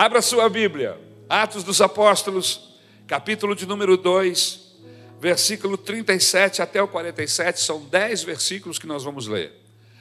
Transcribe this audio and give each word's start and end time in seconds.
Abra 0.00 0.22
sua 0.22 0.48
Bíblia, 0.48 0.98
Atos 1.28 1.62
dos 1.62 1.78
Apóstolos, 1.82 2.70
capítulo 3.06 3.54
de 3.54 3.66
número 3.66 3.98
2, 3.98 4.78
versículo 5.20 5.76
37 5.76 6.62
até 6.62 6.82
o 6.82 6.88
47, 6.88 7.60
são 7.60 7.84
10 7.84 8.22
versículos 8.22 8.78
que 8.78 8.86
nós 8.86 9.04
vamos 9.04 9.26
ler. 9.26 9.52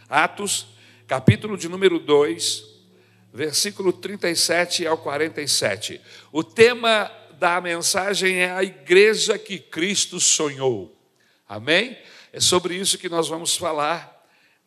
Atos, 0.08 0.68
capítulo 1.06 1.58
de 1.58 1.68
número 1.68 2.00
2, 2.00 2.64
versículo 3.34 3.92
37 3.92 4.88
ao 4.88 4.98
47. 5.00 6.00
O 6.32 6.46
tema 6.46 7.12
da 7.38 7.60
mensagem 7.60 8.38
é 8.38 8.52
a 8.52 8.64
igreja 8.64 9.38
que 9.38 9.60
Cristo 9.60 10.18
sonhou. 10.18 10.98
Amém? 11.46 11.98
É 12.32 12.40
sobre 12.40 12.74
isso 12.74 12.98
que 12.98 13.10
nós 13.10 13.28
vamos 13.28 13.58
falar 13.58 14.19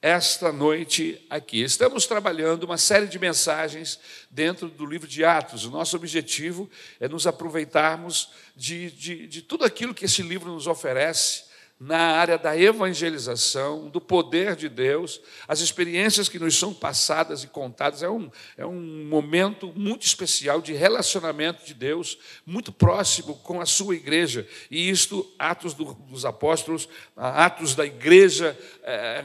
esta 0.03 0.51
noite 0.51 1.25
aqui. 1.31 1.63
Estamos 1.63 2.07
trabalhando 2.07 2.65
uma 2.65 2.77
série 2.77 3.07
de 3.07 3.21
mensagens 3.21 4.01
dentro 4.29 4.67
do 4.69 4.85
livro 4.85 5.07
de 5.07 5.25
Atos. 5.25 5.65
O 5.65 5.71
nosso 5.71 5.95
objetivo 5.95 6.69
é 6.99 7.09
nos 7.09 7.25
aproveitarmos 7.25 8.31
de, 8.57 8.91
de, 8.91 9.29
de 9.29 9.43
tudo 9.43 9.65
aquilo 9.65 9.95
que 9.95 10.07
esse 10.07 10.21
livro 10.21 10.51
nos 10.51 10.67
oferece 10.67 11.45
na 11.79 11.99
área 11.99 12.37
da 12.37 12.57
evangelização, 12.57 13.89
do 13.89 14.01
poder 14.01 14.55
de 14.55 14.69
Deus, 14.69 15.21
as 15.49 15.61
experiências 15.61 16.29
que 16.29 16.39
nos 16.39 16.57
são 16.57 16.75
passadas 16.75 17.45
e 17.45 17.49
contadas. 17.49 18.03
É 18.03 18.11
um, 18.11 18.31
é 18.57 18.67
um 18.67 19.07
momento 19.07 19.73
muito 19.75 20.05
especial 20.05 20.61
de 20.61 20.73
relacionamento 20.73 21.65
de 21.65 21.75
Deus, 21.75 22.19
muito 22.45 22.73
próximo 22.73 23.37
com 23.37 23.61
a 23.61 23.67
sua 23.67 23.95
igreja. 23.95 24.47
E 24.69 24.91
isto, 24.91 25.33
Atos 25.39 25.75
dos 25.75 26.25
Apóstolos, 26.25 26.89
Atos 27.17 27.77
da 27.77 27.87
igreja. 27.87 28.59
É, 28.83 29.25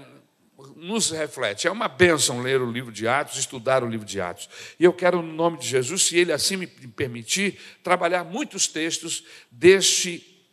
nos 0.75 1.11
reflete. 1.11 1.67
É 1.67 1.71
uma 1.71 1.87
bênção 1.87 2.41
ler 2.41 2.61
o 2.61 2.71
livro 2.71 2.91
de 2.91 3.07
Atos, 3.07 3.37
estudar 3.37 3.83
o 3.83 3.87
livro 3.87 4.05
de 4.05 4.19
Atos. 4.19 4.49
E 4.79 4.83
eu 4.83 4.91
quero, 4.91 5.21
no 5.21 5.33
nome 5.33 5.59
de 5.59 5.67
Jesus, 5.67 6.03
se 6.03 6.17
Ele 6.17 6.31
assim 6.31 6.57
me 6.57 6.67
permitir, 6.67 7.59
trabalhar 7.83 8.23
muitos 8.23 8.67
textos 8.67 9.23
deste, 9.51 10.45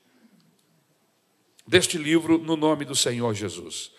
deste 1.66 1.96
livro 1.96 2.36
no 2.36 2.56
nome 2.56 2.84
do 2.84 2.94
Senhor 2.94 3.32
Jesus. 3.34 3.92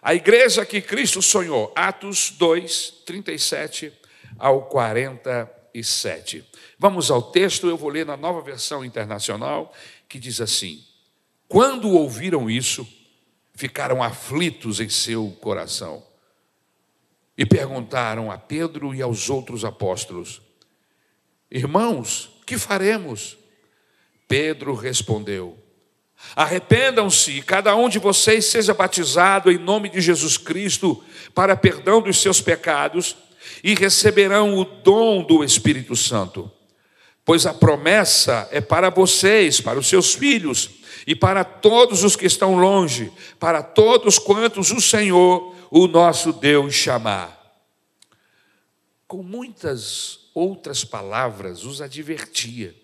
A 0.00 0.14
igreja 0.14 0.64
que 0.64 0.80
Cristo 0.80 1.20
sonhou, 1.20 1.72
Atos 1.74 2.30
2, 2.30 3.02
37 3.04 3.92
ao 4.38 4.66
47. 4.66 6.44
Vamos 6.78 7.10
ao 7.10 7.20
texto, 7.20 7.66
eu 7.68 7.76
vou 7.76 7.90
ler 7.90 8.06
na 8.06 8.16
nova 8.16 8.40
versão 8.40 8.84
internacional, 8.84 9.74
que 10.08 10.20
diz 10.20 10.40
assim: 10.40 10.84
Quando 11.48 11.90
ouviram 11.90 12.48
isso, 12.48 12.86
ficaram 13.58 14.00
aflitos 14.04 14.78
em 14.78 14.88
seu 14.88 15.36
coração 15.40 16.00
e 17.36 17.44
perguntaram 17.44 18.30
a 18.30 18.38
Pedro 18.38 18.94
e 18.94 19.02
aos 19.02 19.28
outros 19.28 19.64
apóstolos: 19.64 20.40
Irmãos, 21.50 22.30
que 22.46 22.56
faremos? 22.56 23.36
Pedro 24.28 24.74
respondeu: 24.74 25.58
Arrependam-se 26.36 27.32
e 27.32 27.42
cada 27.42 27.74
um 27.74 27.88
de 27.88 27.98
vocês 27.98 28.44
seja 28.44 28.72
batizado 28.72 29.50
em 29.50 29.58
nome 29.58 29.88
de 29.88 30.00
Jesus 30.00 30.38
Cristo 30.38 31.02
para 31.34 31.56
perdão 31.56 32.00
dos 32.00 32.22
seus 32.22 32.40
pecados 32.40 33.16
e 33.64 33.74
receberão 33.74 34.56
o 34.56 34.64
dom 34.64 35.24
do 35.24 35.42
Espírito 35.42 35.96
Santo. 35.96 36.48
Pois 37.24 37.44
a 37.44 37.52
promessa 37.52 38.48
é 38.52 38.60
para 38.60 38.88
vocês, 38.88 39.60
para 39.60 39.80
os 39.80 39.88
seus 39.88 40.14
filhos 40.14 40.77
e 41.08 41.16
para 41.16 41.42
todos 41.42 42.04
os 42.04 42.14
que 42.14 42.26
estão 42.26 42.58
longe, 42.58 43.10
para 43.40 43.62
todos 43.62 44.18
quantos 44.18 44.70
o 44.70 44.78
Senhor, 44.78 45.54
o 45.70 45.86
nosso 45.86 46.34
Deus, 46.34 46.74
chamar. 46.74 47.34
Com 49.06 49.22
muitas 49.22 50.28
outras 50.34 50.84
palavras, 50.84 51.64
os 51.64 51.80
advertia 51.80 52.76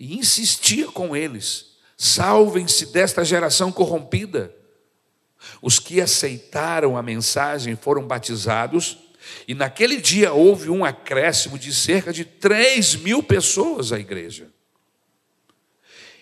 e 0.00 0.16
insistia 0.16 0.88
com 0.88 1.14
eles: 1.14 1.76
salvem-se 1.96 2.86
desta 2.86 3.24
geração 3.24 3.70
corrompida. 3.70 4.52
Os 5.62 5.78
que 5.78 6.00
aceitaram 6.00 6.96
a 6.96 7.02
mensagem 7.04 7.76
foram 7.76 8.04
batizados, 8.04 8.98
e 9.46 9.54
naquele 9.54 10.00
dia 10.00 10.32
houve 10.32 10.70
um 10.70 10.84
acréscimo 10.84 11.56
de 11.56 11.72
cerca 11.72 12.12
de 12.12 12.24
3 12.24 12.96
mil 12.96 13.22
pessoas 13.22 13.92
à 13.92 14.00
igreja. 14.00 14.53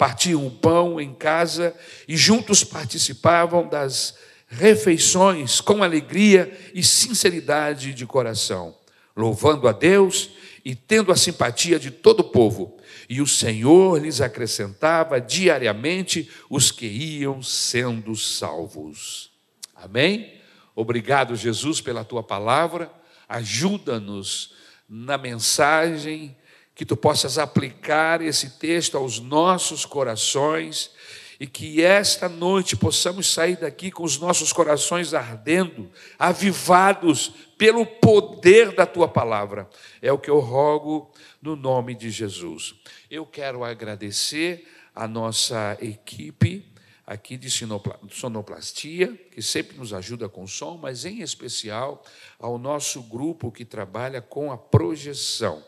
partiam 0.00 0.46
o 0.46 0.50
pão 0.50 0.98
em 0.98 1.12
casa 1.12 1.76
e 2.08 2.16
juntos 2.16 2.64
participavam 2.64 3.68
das 3.68 4.16
refeições 4.48 5.60
com 5.60 5.82
alegria 5.82 6.58
e 6.72 6.82
sinceridade 6.82 7.92
de 7.92 8.06
coração, 8.06 8.74
louvando 9.14 9.68
a 9.68 9.72
Deus 9.72 10.30
e 10.64 10.74
tendo 10.74 11.12
a 11.12 11.16
simpatia 11.16 11.78
de 11.78 11.90
todo 11.90 12.20
o 12.20 12.30
povo. 12.30 12.78
E 13.10 13.20
o 13.20 13.26
Senhor 13.26 14.00
lhes 14.00 14.22
acrescentava 14.22 15.20
diariamente 15.20 16.30
os 16.48 16.70
que 16.70 16.86
iam 16.86 17.42
sendo 17.42 18.16
salvos. 18.16 19.30
Amém? 19.76 20.32
Obrigado, 20.74 21.36
Jesus, 21.36 21.82
pela 21.82 22.04
tua 22.06 22.22
palavra. 22.22 22.90
Ajuda-nos 23.28 24.54
na 24.88 25.18
mensagem 25.18 26.34
que 26.80 26.86
tu 26.86 26.96
possas 26.96 27.36
aplicar 27.36 28.22
esse 28.22 28.58
texto 28.58 28.96
aos 28.96 29.20
nossos 29.20 29.84
corações 29.84 30.90
e 31.38 31.46
que 31.46 31.82
esta 31.82 32.26
noite 32.26 32.74
possamos 32.74 33.30
sair 33.30 33.58
daqui 33.58 33.90
com 33.90 34.02
os 34.02 34.18
nossos 34.18 34.50
corações 34.50 35.12
ardendo, 35.12 35.90
avivados 36.18 37.34
pelo 37.58 37.84
poder 37.84 38.74
da 38.74 38.86
tua 38.86 39.06
palavra. 39.06 39.68
É 40.00 40.10
o 40.10 40.16
que 40.16 40.30
eu 40.30 40.38
rogo 40.38 41.12
no 41.42 41.54
nome 41.54 41.94
de 41.94 42.08
Jesus. 42.10 42.74
Eu 43.10 43.26
quero 43.26 43.62
agradecer 43.62 44.66
a 44.94 45.06
nossa 45.06 45.76
equipe 45.82 46.64
aqui 47.06 47.36
de 47.36 47.50
sonoplastia, 47.50 49.20
que 49.32 49.42
sempre 49.42 49.76
nos 49.76 49.92
ajuda 49.92 50.30
com 50.30 50.46
som, 50.46 50.78
mas 50.80 51.04
em 51.04 51.20
especial 51.20 52.02
ao 52.38 52.56
nosso 52.56 53.02
grupo 53.02 53.52
que 53.52 53.66
trabalha 53.66 54.22
com 54.22 54.50
a 54.50 54.56
projeção. 54.56 55.62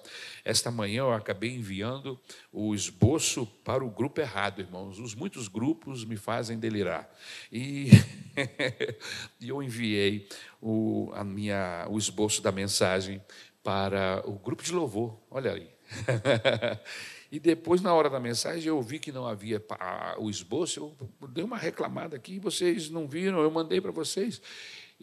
Esta 0.44 0.70
manhã 0.70 1.00
eu 1.00 1.12
acabei 1.12 1.54
enviando 1.54 2.18
o 2.52 2.74
esboço 2.74 3.46
para 3.64 3.84
o 3.84 3.90
grupo 3.90 4.20
errado, 4.20 4.60
irmãos. 4.60 4.98
Os 4.98 5.14
muitos 5.14 5.48
grupos 5.48 6.04
me 6.04 6.16
fazem 6.16 6.58
delirar. 6.58 7.08
E 7.50 7.90
eu 9.40 9.62
enviei 9.62 10.28
o, 10.60 11.10
a 11.14 11.22
minha, 11.22 11.86
o 11.88 11.96
esboço 11.98 12.42
da 12.42 12.50
mensagem 12.50 13.22
para 13.62 14.22
o 14.26 14.32
grupo 14.32 14.62
de 14.62 14.72
louvor. 14.72 15.18
Olha 15.30 15.52
aí. 15.52 15.70
E 17.32 17.40
depois, 17.40 17.80
na 17.80 17.94
hora 17.94 18.10
da 18.10 18.20
mensagem, 18.20 18.68
eu 18.68 18.82
vi 18.82 18.98
que 18.98 19.10
não 19.10 19.26
havia 19.26 19.64
o 20.18 20.28
esboço, 20.28 20.94
eu 21.18 21.28
dei 21.28 21.42
uma 21.42 21.56
reclamada 21.56 22.14
aqui, 22.14 22.38
vocês 22.38 22.90
não 22.90 23.08
viram, 23.08 23.40
eu 23.40 23.50
mandei 23.50 23.80
para 23.80 23.90
vocês. 23.90 24.42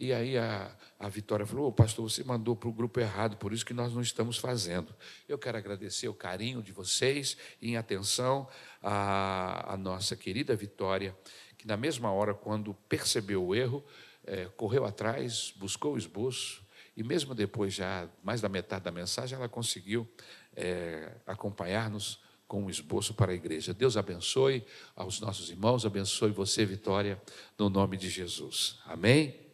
E 0.00 0.14
aí 0.14 0.38
a, 0.38 0.74
a 0.98 1.10
Vitória 1.10 1.44
falou: 1.44 1.68
oh, 1.68 1.72
Pastor, 1.72 2.10
você 2.10 2.24
mandou 2.24 2.56
para 2.56 2.70
o 2.70 2.72
grupo 2.72 2.98
errado, 2.98 3.36
por 3.36 3.52
isso 3.52 3.66
que 3.66 3.74
nós 3.74 3.92
não 3.92 4.00
estamos 4.00 4.38
fazendo. 4.38 4.94
Eu 5.28 5.38
quero 5.38 5.58
agradecer 5.58 6.08
o 6.08 6.14
carinho 6.14 6.62
de 6.62 6.72
vocês 6.72 7.36
e 7.60 7.72
em 7.72 7.76
atenção 7.76 8.48
à, 8.82 9.74
à 9.74 9.76
nossa 9.76 10.16
querida 10.16 10.56
Vitória, 10.56 11.14
que 11.58 11.66
na 11.66 11.76
mesma 11.76 12.10
hora, 12.10 12.32
quando 12.32 12.72
percebeu 12.88 13.44
o 13.44 13.54
erro, 13.54 13.84
é, 14.24 14.46
correu 14.56 14.86
atrás, 14.86 15.52
buscou 15.58 15.92
o 15.92 15.98
esboço, 15.98 16.62
e 16.96 17.02
mesmo 17.02 17.34
depois, 17.34 17.74
já 17.74 18.08
mais 18.24 18.40
da 18.40 18.48
metade 18.48 18.82
da 18.82 18.90
mensagem, 18.90 19.36
ela 19.36 19.50
conseguiu 19.50 20.08
é, 20.56 21.12
acompanhar-nos 21.26 22.18
com 22.48 22.64
um 22.64 22.70
esboço 22.70 23.12
para 23.12 23.32
a 23.32 23.34
igreja. 23.34 23.74
Deus 23.74 23.98
abençoe 23.98 24.64
aos 24.96 25.20
nossos 25.20 25.50
irmãos, 25.50 25.84
abençoe 25.84 26.30
você, 26.30 26.64
Vitória, 26.64 27.20
no 27.58 27.68
nome 27.68 27.98
de 27.98 28.08
Jesus. 28.08 28.78
Amém? 28.86 29.49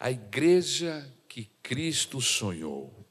A 0.00 0.10
igreja 0.10 1.14
que 1.28 1.44
Cristo 1.62 2.22
sonhou. 2.22 3.06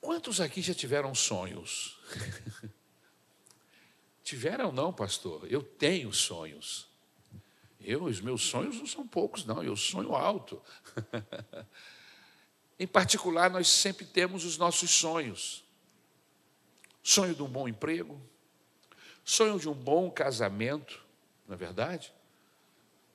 Quantos 0.00 0.40
aqui 0.40 0.60
já 0.60 0.74
tiveram 0.74 1.14
sonhos? 1.14 1.96
tiveram 4.24 4.72
não, 4.72 4.92
pastor? 4.92 5.46
Eu 5.48 5.62
tenho 5.62 6.12
sonhos. 6.12 6.88
Eu, 7.80 8.02
os 8.04 8.20
meus 8.20 8.42
sonhos 8.42 8.76
não 8.76 8.86
são 8.86 9.06
poucos, 9.06 9.44
não, 9.44 9.62
eu 9.62 9.76
sonho 9.76 10.14
alto. 10.14 10.60
Em 12.78 12.86
particular, 12.86 13.48
nós 13.48 13.68
sempre 13.68 14.04
temos 14.04 14.44
os 14.44 14.58
nossos 14.58 14.90
sonhos. 14.90 15.64
Sonho 17.00 17.34
de 17.34 17.42
um 17.42 17.48
bom 17.48 17.68
emprego, 17.68 18.20
sonho 19.24 19.58
de 19.58 19.68
um 19.68 19.74
bom 19.74 20.10
casamento, 20.10 21.04
não 21.46 21.54
é 21.54 21.56
verdade? 21.56 22.12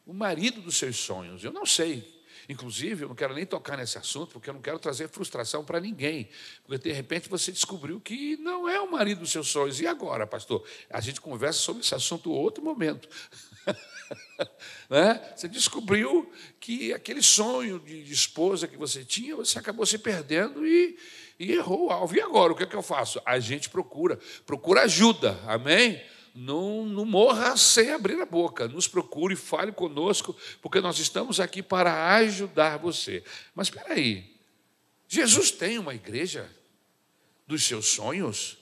O 0.08 0.14
marido 0.14 0.62
dos 0.62 0.78
seus 0.78 0.96
sonhos, 0.96 1.44
eu 1.44 1.52
não 1.52 1.66
sei. 1.66 2.16
Inclusive, 2.48 3.04
eu 3.04 3.10
não 3.10 3.16
quero 3.16 3.34
nem 3.34 3.46
tocar 3.46 3.76
nesse 3.76 3.98
assunto, 3.98 4.32
porque 4.32 4.50
eu 4.50 4.54
não 4.54 4.62
quero 4.62 4.80
trazer 4.80 5.10
frustração 5.10 5.66
para 5.66 5.82
ninguém. 5.82 6.30
Porque 6.66 6.88
de 6.88 6.94
repente 6.94 7.28
você 7.28 7.52
descobriu 7.52 8.00
que 8.00 8.38
não 8.38 8.70
é 8.70 8.80
o 8.80 8.90
marido 8.90 9.20
dos 9.20 9.32
seus 9.32 9.50
sonhos. 9.50 9.82
E 9.82 9.86
agora, 9.86 10.26
pastor? 10.26 10.66
A 10.90 11.02
gente 11.02 11.20
conversa 11.20 11.60
sobre 11.60 11.82
esse 11.82 11.94
assunto 11.94 12.32
outro 12.32 12.64
momento. 12.64 13.10
né? 14.90 15.34
Você 15.36 15.50
descobriu 15.50 16.32
que 16.58 16.94
aquele 16.94 17.22
sonho 17.22 17.78
de, 17.78 18.10
esposa 18.10 18.66
que 18.66 18.78
você 18.78 19.04
tinha, 19.04 19.36
você 19.36 19.60
acabou 19.60 19.86
se 19.86 19.98
perdendo 19.98 20.66
e, 20.66 20.98
e 21.38 21.52
errou 21.52 21.88
o 21.88 21.92
alvo. 21.92 22.16
E 22.16 22.22
agora, 22.22 22.54
o 22.54 22.56
que, 22.56 22.64
é 22.64 22.66
que 22.66 22.78
eu 22.78 22.82
faço? 22.82 23.22
A 23.26 23.40
gente 23.40 23.70
procura, 23.70 24.18
procura 24.46 24.84
ajuda, 24.84 25.38
amém? 25.46 26.02
Não, 26.40 26.86
não 26.86 27.04
morra 27.04 27.58
sem 27.58 27.92
abrir 27.92 28.22
a 28.22 28.26
boca, 28.26 28.68
nos 28.68 28.88
procure, 28.88 29.36
fale 29.36 29.72
conosco, 29.72 30.36
porque 30.62 30.80
nós 30.80 31.00
estamos 31.00 31.40
aqui 31.40 31.64
para 31.64 32.14
ajudar 32.18 32.78
você. 32.78 33.24
Mas 33.56 33.70
espera 33.70 33.96
aí, 33.96 34.38
Jesus 35.08 35.50
tem 35.50 35.80
uma 35.80 35.96
igreja 35.96 36.48
dos 37.48 37.64
seus 37.64 37.88
sonhos? 37.88 38.56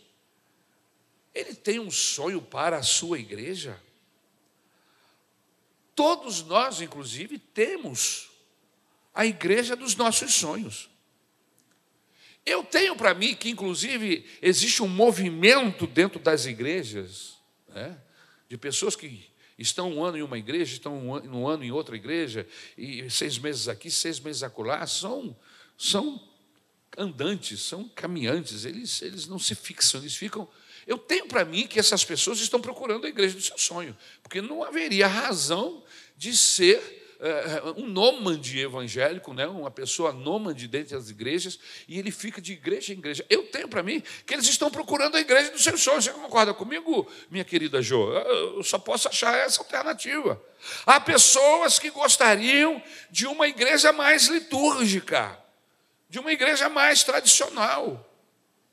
Ele 1.33 1.53
tem 1.53 1.77
um 1.77 1.91
sonho 1.91 2.41
para 2.41 2.77
a 2.77 2.81
sua 2.81 3.19
igreja? 3.19 3.77
Todos 5.93 6.43
nós, 6.43 6.79
inclusive, 6.79 7.37
temos 7.37 8.29
a 9.13 9.25
igreja 9.25 9.75
dos 9.75 9.97
nossos 9.97 10.33
sonhos. 10.33 10.89
Eu 12.45 12.63
tenho 12.63 12.95
para 12.95 13.13
mim 13.13 13.35
que, 13.35 13.49
inclusive, 13.49 14.25
existe 14.41 14.81
um 14.81 14.87
movimento 14.87 15.85
dentro 15.85 16.19
das 16.19 16.45
igrejas, 16.45 17.34
né, 17.75 18.01
de 18.49 18.57
pessoas 18.57 18.95
que 18.95 19.29
estão 19.57 19.91
um 19.91 20.03
ano 20.03 20.17
em 20.17 20.21
uma 20.21 20.37
igreja, 20.37 20.73
estão 20.73 20.97
um 20.97 21.47
ano 21.47 21.63
em 21.63 21.71
outra 21.71 21.95
igreja, 21.95 22.47
e 22.77 23.09
seis 23.09 23.37
meses 23.37 23.67
aqui, 23.67 23.91
seis 23.91 24.19
meses 24.19 24.41
acolá, 24.41 24.87
são, 24.87 25.37
são 25.77 26.19
andantes, 26.97 27.61
são 27.61 27.87
caminhantes, 27.89 28.65
eles, 28.65 29.01
eles 29.01 29.27
não 29.27 29.37
se 29.37 29.53
fixam, 29.53 30.01
eles 30.01 30.15
ficam 30.15 30.49
eu 30.87 30.97
tenho 30.97 31.27
para 31.27 31.43
mim 31.43 31.65
que 31.65 31.79
essas 31.79 32.03
pessoas 32.05 32.39
estão 32.39 32.61
procurando 32.61 33.05
a 33.05 33.09
igreja 33.09 33.35
do 33.35 33.41
seu 33.41 33.57
sonho, 33.57 33.97
porque 34.21 34.39
não 34.41 34.63
haveria 34.63 35.07
razão 35.07 35.83
de 36.15 36.35
ser 36.37 37.04
é, 37.19 37.61
um 37.77 37.87
nômade 37.87 38.59
evangélico, 38.59 39.33
né? 39.33 39.47
uma 39.47 39.71
pessoa 39.71 40.11
nômade 40.11 40.67
dentro 40.67 40.97
das 40.97 41.09
igrejas, 41.09 41.59
e 41.87 41.97
ele 41.99 42.11
fica 42.11 42.41
de 42.41 42.53
igreja 42.53 42.93
em 42.93 42.97
igreja. 42.97 43.25
Eu 43.29 43.43
tenho 43.47 43.67
para 43.67 43.83
mim 43.83 44.03
que 44.25 44.33
eles 44.33 44.47
estão 44.47 44.69
procurando 44.69 45.15
a 45.15 45.19
igreja 45.19 45.51
dos 45.51 45.63
seus 45.63 45.81
sonhos. 45.81 46.05
Você 46.05 46.11
concorda 46.11 46.53
comigo, 46.53 47.09
minha 47.29 47.43
querida 47.43 47.81
Jo? 47.81 48.11
Eu 48.11 48.63
só 48.63 48.77
posso 48.77 49.07
achar 49.07 49.37
essa 49.37 49.61
alternativa. 49.61 50.41
Há 50.85 50.99
pessoas 50.99 51.79
que 51.79 51.89
gostariam 51.89 52.81
de 53.09 53.27
uma 53.27 53.47
igreja 53.47 53.93
mais 53.93 54.27
litúrgica, 54.27 55.37
de 56.09 56.19
uma 56.19 56.31
igreja 56.31 56.69
mais 56.69 57.03
tradicional. 57.03 58.09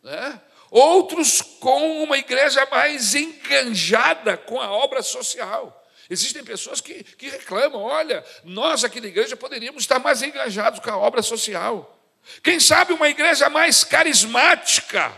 Né? 0.02 0.40
outros 0.72 1.42
com 1.42 2.02
uma 2.02 2.16
igreja 2.16 2.66
mais 2.70 3.14
enganjada 3.14 4.38
com 4.38 4.58
a 4.58 4.72
obra 4.72 5.02
social. 5.02 5.81
Existem 6.10 6.44
pessoas 6.44 6.81
que, 6.81 7.02
que 7.02 7.28
reclamam: 7.28 7.82
olha, 7.82 8.25
nós 8.44 8.84
aqui 8.84 9.00
na 9.00 9.08
igreja 9.08 9.37
poderíamos 9.37 9.82
estar 9.82 9.99
mais 9.99 10.22
engajados 10.22 10.81
com 10.81 10.90
a 10.90 10.96
obra 10.96 11.22
social. 11.22 11.99
Quem 12.43 12.60
sabe 12.60 12.93
uma 12.93 13.08
igreja 13.08 13.50
mais 13.50 13.82
carismática, 13.82 15.12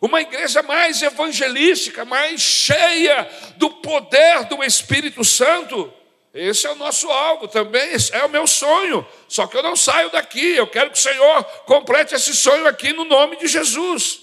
uma 0.00 0.20
igreja 0.20 0.62
mais 0.62 1.02
evangelística, 1.02 2.04
mais 2.04 2.40
cheia 2.40 3.28
do 3.56 3.70
poder 3.70 4.44
do 4.44 4.62
Espírito 4.62 5.24
Santo. 5.24 5.92
Esse 6.32 6.66
é 6.66 6.70
o 6.70 6.76
nosso 6.76 7.08
alvo 7.10 7.46
também, 7.46 7.90
é 8.12 8.24
o 8.24 8.28
meu 8.28 8.46
sonho. 8.46 9.06
Só 9.28 9.46
que 9.46 9.56
eu 9.56 9.62
não 9.62 9.76
saio 9.76 10.10
daqui, 10.10 10.56
eu 10.56 10.66
quero 10.66 10.90
que 10.90 10.98
o 10.98 11.00
Senhor 11.00 11.44
complete 11.64 12.14
esse 12.14 12.34
sonho 12.34 12.66
aqui 12.66 12.92
no 12.92 13.04
nome 13.04 13.36
de 13.36 13.46
Jesus. 13.46 14.20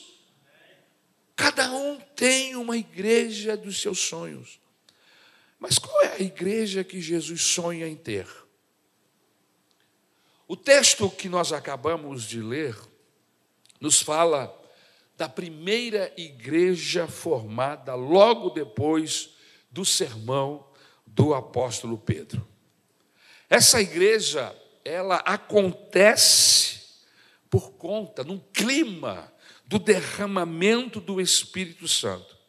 Cada 1.35 1.71
um 1.71 1.99
tem 2.15 2.55
uma 2.55 2.77
igreja 2.77 3.57
dos 3.57 3.81
seus 3.81 3.99
sonhos. 3.99 4.60
Mas 5.61 5.77
qual 5.77 6.01
é 6.01 6.15
a 6.15 6.19
igreja 6.19 6.83
que 6.83 6.99
Jesus 6.99 7.43
sonha 7.43 7.87
em 7.87 7.95
ter? 7.95 8.27
O 10.47 10.57
texto 10.57 11.07
que 11.07 11.29
nós 11.29 11.53
acabamos 11.53 12.23
de 12.23 12.41
ler 12.41 12.75
nos 13.79 14.01
fala 14.01 14.51
da 15.15 15.29
primeira 15.29 16.11
igreja 16.17 17.07
formada 17.07 17.93
logo 17.93 18.49
depois 18.49 19.35
do 19.69 19.85
sermão 19.85 20.67
do 21.05 21.35
apóstolo 21.35 21.95
Pedro. 21.95 22.45
Essa 23.47 23.79
igreja, 23.79 24.55
ela 24.83 25.17
acontece 25.17 26.81
por 27.51 27.73
conta, 27.73 28.23
num 28.23 28.39
clima 28.39 29.31
do 29.67 29.77
derramamento 29.77 30.99
do 30.99 31.21
Espírito 31.21 31.87
Santo. 31.87 32.40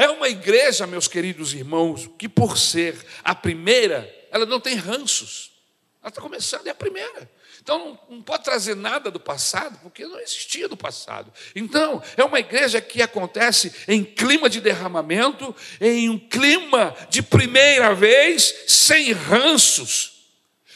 É 0.00 0.08
uma 0.08 0.30
igreja, 0.30 0.86
meus 0.86 1.06
queridos 1.06 1.52
irmãos, 1.52 2.08
que 2.18 2.26
por 2.26 2.56
ser 2.56 2.96
a 3.22 3.34
primeira, 3.34 4.10
ela 4.30 4.46
não 4.46 4.58
tem 4.58 4.74
ranços. 4.74 5.52
Ela 6.00 6.08
está 6.08 6.22
começando, 6.22 6.66
é 6.66 6.70
a 6.70 6.74
primeira. 6.74 7.30
Então 7.60 8.00
não, 8.08 8.22
pode 8.22 8.42
trazer 8.42 8.74
nada 8.74 9.10
do 9.10 9.20
passado, 9.20 9.78
porque 9.82 10.06
não 10.06 10.18
existia 10.18 10.66
do 10.66 10.74
passado. 10.74 11.30
Então, 11.54 12.02
é 12.16 12.24
uma 12.24 12.40
igreja 12.40 12.80
que 12.80 13.02
acontece 13.02 13.74
em 13.86 14.02
clima 14.02 14.48
de 14.48 14.62
derramamento, 14.62 15.54
em 15.78 16.08
um 16.08 16.18
clima 16.18 16.96
de 17.10 17.20
primeira 17.20 17.94
vez, 17.94 18.54
sem 18.68 19.12
ranços. 19.12 20.30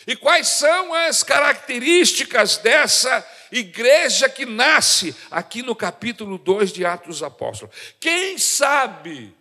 E 0.07 0.15
quais 0.15 0.49
são 0.49 0.93
as 0.93 1.23
características 1.23 2.59
dessa 2.59 3.27
igreja 3.59 4.29
que 4.29 4.45
nasce 4.45 5.15
aqui 5.31 5.63
no 5.63 5.77
capítulo 5.77 6.37
2 6.39 6.73
de 6.73 6.85
Atos 6.85 7.07
dos 7.19 7.23
Apóstolos. 7.23 7.75
Quem 8.01 8.37
sabe, 8.37 9.35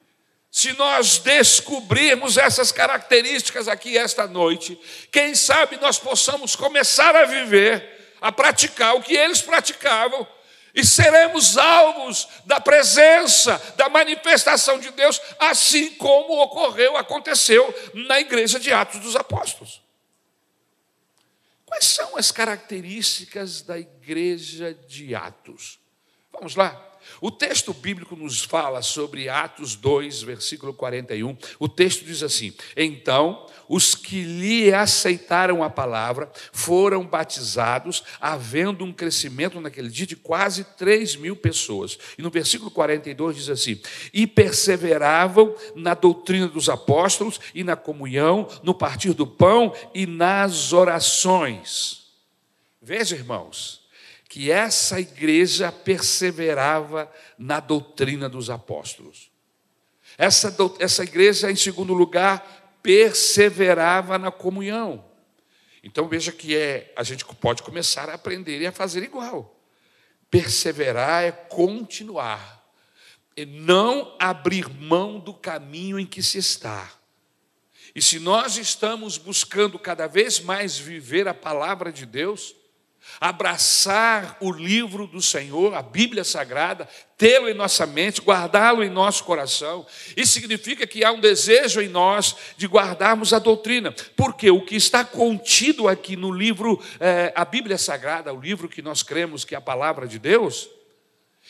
se 0.51 0.73
nós 0.73 1.17
descobrirmos 1.17 2.37
essas 2.37 2.71
características 2.71 3.67
aqui 3.67 3.97
esta 3.97 4.27
noite, 4.27 4.79
quem 5.11 5.33
sabe 5.33 5.77
nós 5.77 5.97
possamos 5.97 6.55
começar 6.55 7.15
a 7.15 7.25
viver, 7.25 8.15
a 8.21 8.31
praticar 8.31 8.95
o 8.95 9.01
que 9.01 9.15
eles 9.15 9.41
praticavam, 9.41 10.27
e 10.75 10.83
seremos 10.83 11.55
alvos 11.55 12.27
da 12.45 12.59
presença, 12.59 13.61
da 13.75 13.89
manifestação 13.89 14.79
de 14.79 14.89
Deus, 14.91 15.21
assim 15.37 15.91
como 15.91 16.41
ocorreu, 16.41 16.97
aconteceu 16.97 17.73
na 17.93 18.19
igreja 18.19 18.59
de 18.59 18.73
Atos 18.73 18.99
dos 18.99 19.15
Apóstolos. 19.15 19.82
Quais 21.73 21.85
são 21.85 22.15
as 22.17 22.31
características 22.31 23.63
da 23.63 23.79
igreja 23.79 24.77
de 24.87 25.15
Atos? 25.15 25.79
Vamos 26.31 26.55
lá. 26.55 26.99
O 27.19 27.31
texto 27.31 27.73
bíblico 27.73 28.15
nos 28.15 28.43
fala 28.43 28.83
sobre 28.83 29.27
Atos 29.27 29.75
2, 29.75 30.21
versículo 30.21 30.71
41. 30.71 31.35
O 31.57 31.67
texto 31.67 32.05
diz 32.05 32.21
assim: 32.21 32.53
Então 32.77 33.47
os 33.73 33.95
que 33.95 34.21
lhe 34.21 34.71
aceitaram 34.71 35.63
a 35.63 35.69
palavra 35.69 36.31
foram 36.51 37.03
batizados, 37.03 38.03
havendo 38.21 38.85
um 38.85 38.93
crescimento 38.93 39.59
naquele 39.59 39.89
dia 39.89 40.05
de 40.05 40.15
quase 40.15 40.63
3 40.63 41.15
mil 41.15 41.35
pessoas. 41.35 41.97
E 42.15 42.21
no 42.21 42.29
versículo 42.29 42.69
42 42.69 43.35
diz 43.35 43.49
assim: 43.49 43.81
E 44.13 44.27
perseveravam 44.27 45.55
na 45.75 45.95
doutrina 45.95 46.47
dos 46.47 46.69
apóstolos, 46.69 47.39
e 47.55 47.63
na 47.63 47.75
comunhão, 47.75 48.47
no 48.61 48.75
partir 48.75 49.13
do 49.13 49.25
pão 49.25 49.73
e 49.91 50.05
nas 50.05 50.71
orações. 50.71 52.03
Veja, 52.79 53.15
irmãos, 53.15 53.81
que 54.29 54.51
essa 54.51 54.99
igreja 54.99 55.71
perseverava 55.71 57.11
na 57.39 57.59
doutrina 57.59 58.29
dos 58.29 58.51
apóstolos. 58.51 59.31
Essa, 60.15 60.55
essa 60.77 61.01
igreja, 61.01 61.49
em 61.49 61.55
segundo 61.55 61.91
lugar, 61.91 62.62
perseverava 62.83 64.19
na 64.19 64.29
comunhão. 64.29 65.03
Então 65.81 66.07
veja 66.07 66.31
que 66.31 66.55
é, 66.55 66.93
a 66.95 67.03
gente 67.03 67.25
pode 67.25 67.63
começar 67.63 68.09
a 68.09 68.13
aprender 68.13 68.61
e 68.61 68.67
a 68.67 68.71
fazer 68.71 69.01
igual. 69.01 69.59
Perseverar 70.29 71.23
é 71.23 71.31
continuar, 71.31 72.63
e 73.35 73.45
não 73.45 74.15
abrir 74.19 74.69
mão 74.69 75.19
do 75.19 75.33
caminho 75.33 75.99
em 75.99 76.05
que 76.05 76.21
se 76.21 76.37
está. 76.37 76.91
E 77.95 78.01
se 78.01 78.19
nós 78.19 78.57
estamos 78.57 79.17
buscando 79.17 79.77
cada 79.77 80.07
vez 80.07 80.39
mais 80.39 80.77
viver 80.77 81.27
a 81.27 81.33
palavra 81.33 81.91
de 81.91 82.05
Deus, 82.05 82.55
abraçar 83.19 84.37
o 84.39 84.51
livro 84.51 85.07
do 85.07 85.21
Senhor, 85.21 85.73
a 85.73 85.81
Bíblia 85.81 86.23
Sagrada, 86.23 86.87
tê-lo 87.17 87.49
em 87.49 87.53
nossa 87.53 87.85
mente, 87.85 88.21
guardá-lo 88.21 88.83
em 88.83 88.89
nosso 88.89 89.23
coração. 89.23 89.85
Isso 90.15 90.33
significa 90.33 90.85
que 90.85 91.03
há 91.03 91.11
um 91.11 91.19
desejo 91.19 91.81
em 91.81 91.87
nós 91.87 92.35
de 92.57 92.67
guardarmos 92.67 93.33
a 93.33 93.39
doutrina, 93.39 93.93
porque 94.15 94.49
o 94.51 94.65
que 94.65 94.75
está 94.75 95.05
contido 95.05 95.87
aqui 95.87 96.15
no 96.15 96.31
livro, 96.31 96.81
é, 96.99 97.31
a 97.35 97.45
Bíblia 97.45 97.77
Sagrada, 97.77 98.33
o 98.33 98.39
livro 98.39 98.67
que 98.67 98.81
nós 98.81 99.03
cremos 99.03 99.45
que 99.45 99.55
é 99.55 99.57
a 99.57 99.61
palavra 99.61 100.07
de 100.07 100.19
Deus, 100.19 100.69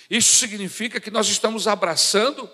isso 0.10 0.36
significa 0.36 1.00
que 1.00 1.12
nós 1.12 1.28
estamos 1.28 1.68
abraçando 1.68 2.50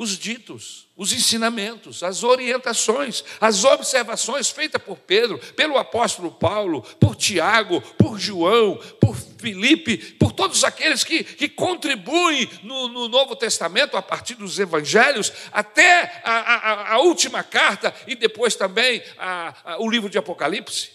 os 0.00 0.16
ditos, 0.16 0.88
os 0.96 1.12
ensinamentos, 1.12 2.02
as 2.02 2.24
orientações, 2.24 3.22
as 3.38 3.64
observações 3.64 4.48
feitas 4.48 4.82
por 4.82 4.96
Pedro, 4.96 5.36
pelo 5.54 5.76
apóstolo 5.76 6.32
Paulo, 6.32 6.80
por 6.98 7.14
Tiago, 7.14 7.82
por 7.98 8.18
João, 8.18 8.76
por 8.98 9.14
Filipe, 9.14 9.98
por 10.14 10.32
todos 10.32 10.64
aqueles 10.64 11.04
que, 11.04 11.22
que 11.22 11.50
contribuem 11.50 12.48
no, 12.62 12.88
no 12.88 13.08
Novo 13.08 13.36
Testamento, 13.36 13.94
a 13.94 14.00
partir 14.00 14.36
dos 14.36 14.58
evangelhos, 14.58 15.30
até 15.52 16.22
a, 16.24 16.32
a, 16.32 16.94
a 16.94 16.98
última 17.00 17.42
carta 17.42 17.94
e 18.06 18.14
depois 18.14 18.56
também 18.56 19.02
a, 19.18 19.76
o 19.80 19.90
livro 19.90 20.08
de 20.08 20.16
Apocalipse. 20.16 20.92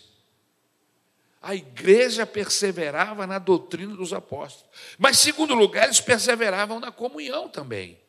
A 1.44 1.54
igreja 1.54 2.26
perseverava 2.26 3.28
na 3.28 3.38
doutrina 3.38 3.96
dos 3.96 4.14
apóstolos. 4.14 4.66
Mas, 4.98 5.20
segundo 5.20 5.54
lugar, 5.54 5.84
eles 5.84 6.02
perseveravam 6.02 6.80
na 6.80 6.92
comunhão 6.92 7.48
também. 7.48 8.04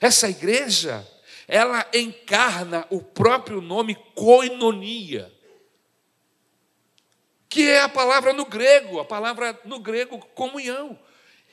Essa 0.00 0.28
igreja, 0.28 1.06
ela 1.46 1.86
encarna 1.92 2.86
o 2.90 3.02
próprio 3.02 3.60
nome 3.60 3.94
koinonia, 4.14 5.32
que 7.48 7.68
é 7.68 7.82
a 7.82 7.88
palavra 7.88 8.32
no 8.32 8.46
grego, 8.46 8.98
a 8.98 9.04
palavra 9.04 9.58
no 9.64 9.78
grego 9.78 10.18
comunhão. 10.34 10.98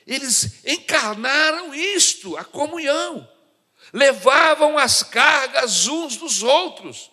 Eles 0.06 0.64
encarnaram 0.64 1.74
isto, 1.74 2.36
a 2.36 2.44
comunhão. 2.44 3.28
Levavam 3.92 4.78
as 4.78 5.02
cargas 5.02 5.86
uns 5.86 6.16
dos 6.16 6.42
outros. 6.42 7.10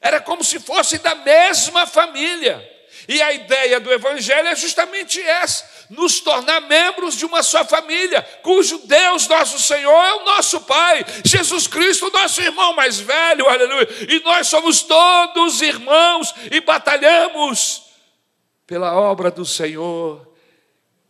Era 0.00 0.20
como 0.20 0.44
se 0.44 0.60
fossem 0.60 0.98
da 1.00 1.14
mesma 1.14 1.86
família. 1.86 2.66
E 3.08 3.22
a 3.22 3.32
ideia 3.32 3.80
do 3.80 3.92
Evangelho 3.92 4.48
é 4.48 4.56
justamente 4.56 5.20
essa: 5.20 5.79
nos 5.90 6.20
tornar 6.20 6.60
membros 6.62 7.16
de 7.16 7.26
uma 7.26 7.42
só 7.42 7.64
família, 7.64 8.22
cujo 8.42 8.78
Deus, 8.86 9.26
nosso 9.28 9.58
Senhor, 9.58 9.92
é 9.92 10.14
o 10.14 10.24
nosso 10.24 10.60
Pai, 10.62 11.04
Jesus 11.24 11.66
Cristo, 11.66 12.10
nosso 12.10 12.40
irmão 12.40 12.74
mais 12.74 12.98
velho, 12.98 13.48
aleluia. 13.48 13.88
E 14.08 14.20
nós 14.20 14.46
somos 14.46 14.82
todos 14.82 15.60
irmãos 15.60 16.32
e 16.50 16.60
batalhamos 16.60 17.82
pela 18.66 18.94
obra 18.94 19.30
do 19.30 19.44
Senhor 19.44 20.32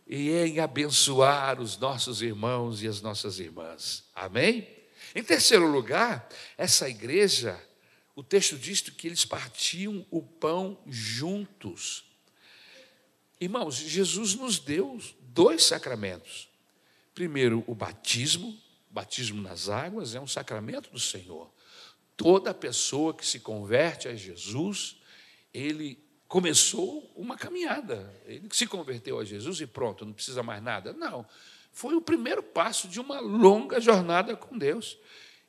e 0.07 0.31
em 0.31 0.59
abençoar 0.59 1.61
os 1.61 1.77
nossos 1.77 2.21
irmãos 2.21 2.81
e 2.81 2.87
as 2.87 3.01
nossas 3.01 3.39
irmãs. 3.39 4.03
Amém? 4.15 4.67
Em 5.13 5.23
terceiro 5.23 5.67
lugar, 5.67 6.27
essa 6.57 6.89
igreja 6.89 7.61
o 8.15 8.23
texto 8.23 8.57
diz 8.57 8.81
que 8.81 9.07
eles 9.07 9.25
partiam 9.25 10.05
o 10.11 10.21
pão 10.21 10.77
juntos. 10.85 12.03
Irmãos, 13.41 13.73
Jesus 13.73 14.35
nos 14.35 14.59
deu 14.59 15.01
dois 15.19 15.63
sacramentos. 15.63 16.47
Primeiro, 17.15 17.63
o 17.65 17.73
batismo, 17.73 18.55
batismo 18.87 19.41
nas 19.41 19.67
águas, 19.67 20.13
é 20.13 20.19
um 20.19 20.27
sacramento 20.27 20.91
do 20.91 20.99
Senhor. 20.99 21.51
Toda 22.15 22.53
pessoa 22.53 23.15
que 23.15 23.25
se 23.25 23.39
converte 23.39 24.07
a 24.07 24.13
Jesus, 24.13 24.97
ele 25.51 25.97
começou 26.27 27.11
uma 27.15 27.35
caminhada. 27.35 28.13
Ele 28.27 28.47
se 28.51 28.67
converteu 28.67 29.17
a 29.17 29.25
Jesus 29.25 29.59
e 29.59 29.65
pronto, 29.65 30.05
não 30.05 30.13
precisa 30.13 30.43
mais 30.43 30.61
nada. 30.61 30.93
Não. 30.93 31.25
Foi 31.73 31.95
o 31.95 32.01
primeiro 32.01 32.43
passo 32.43 32.87
de 32.87 32.99
uma 32.99 33.19
longa 33.19 33.81
jornada 33.81 34.35
com 34.35 34.55
Deus. 34.55 34.99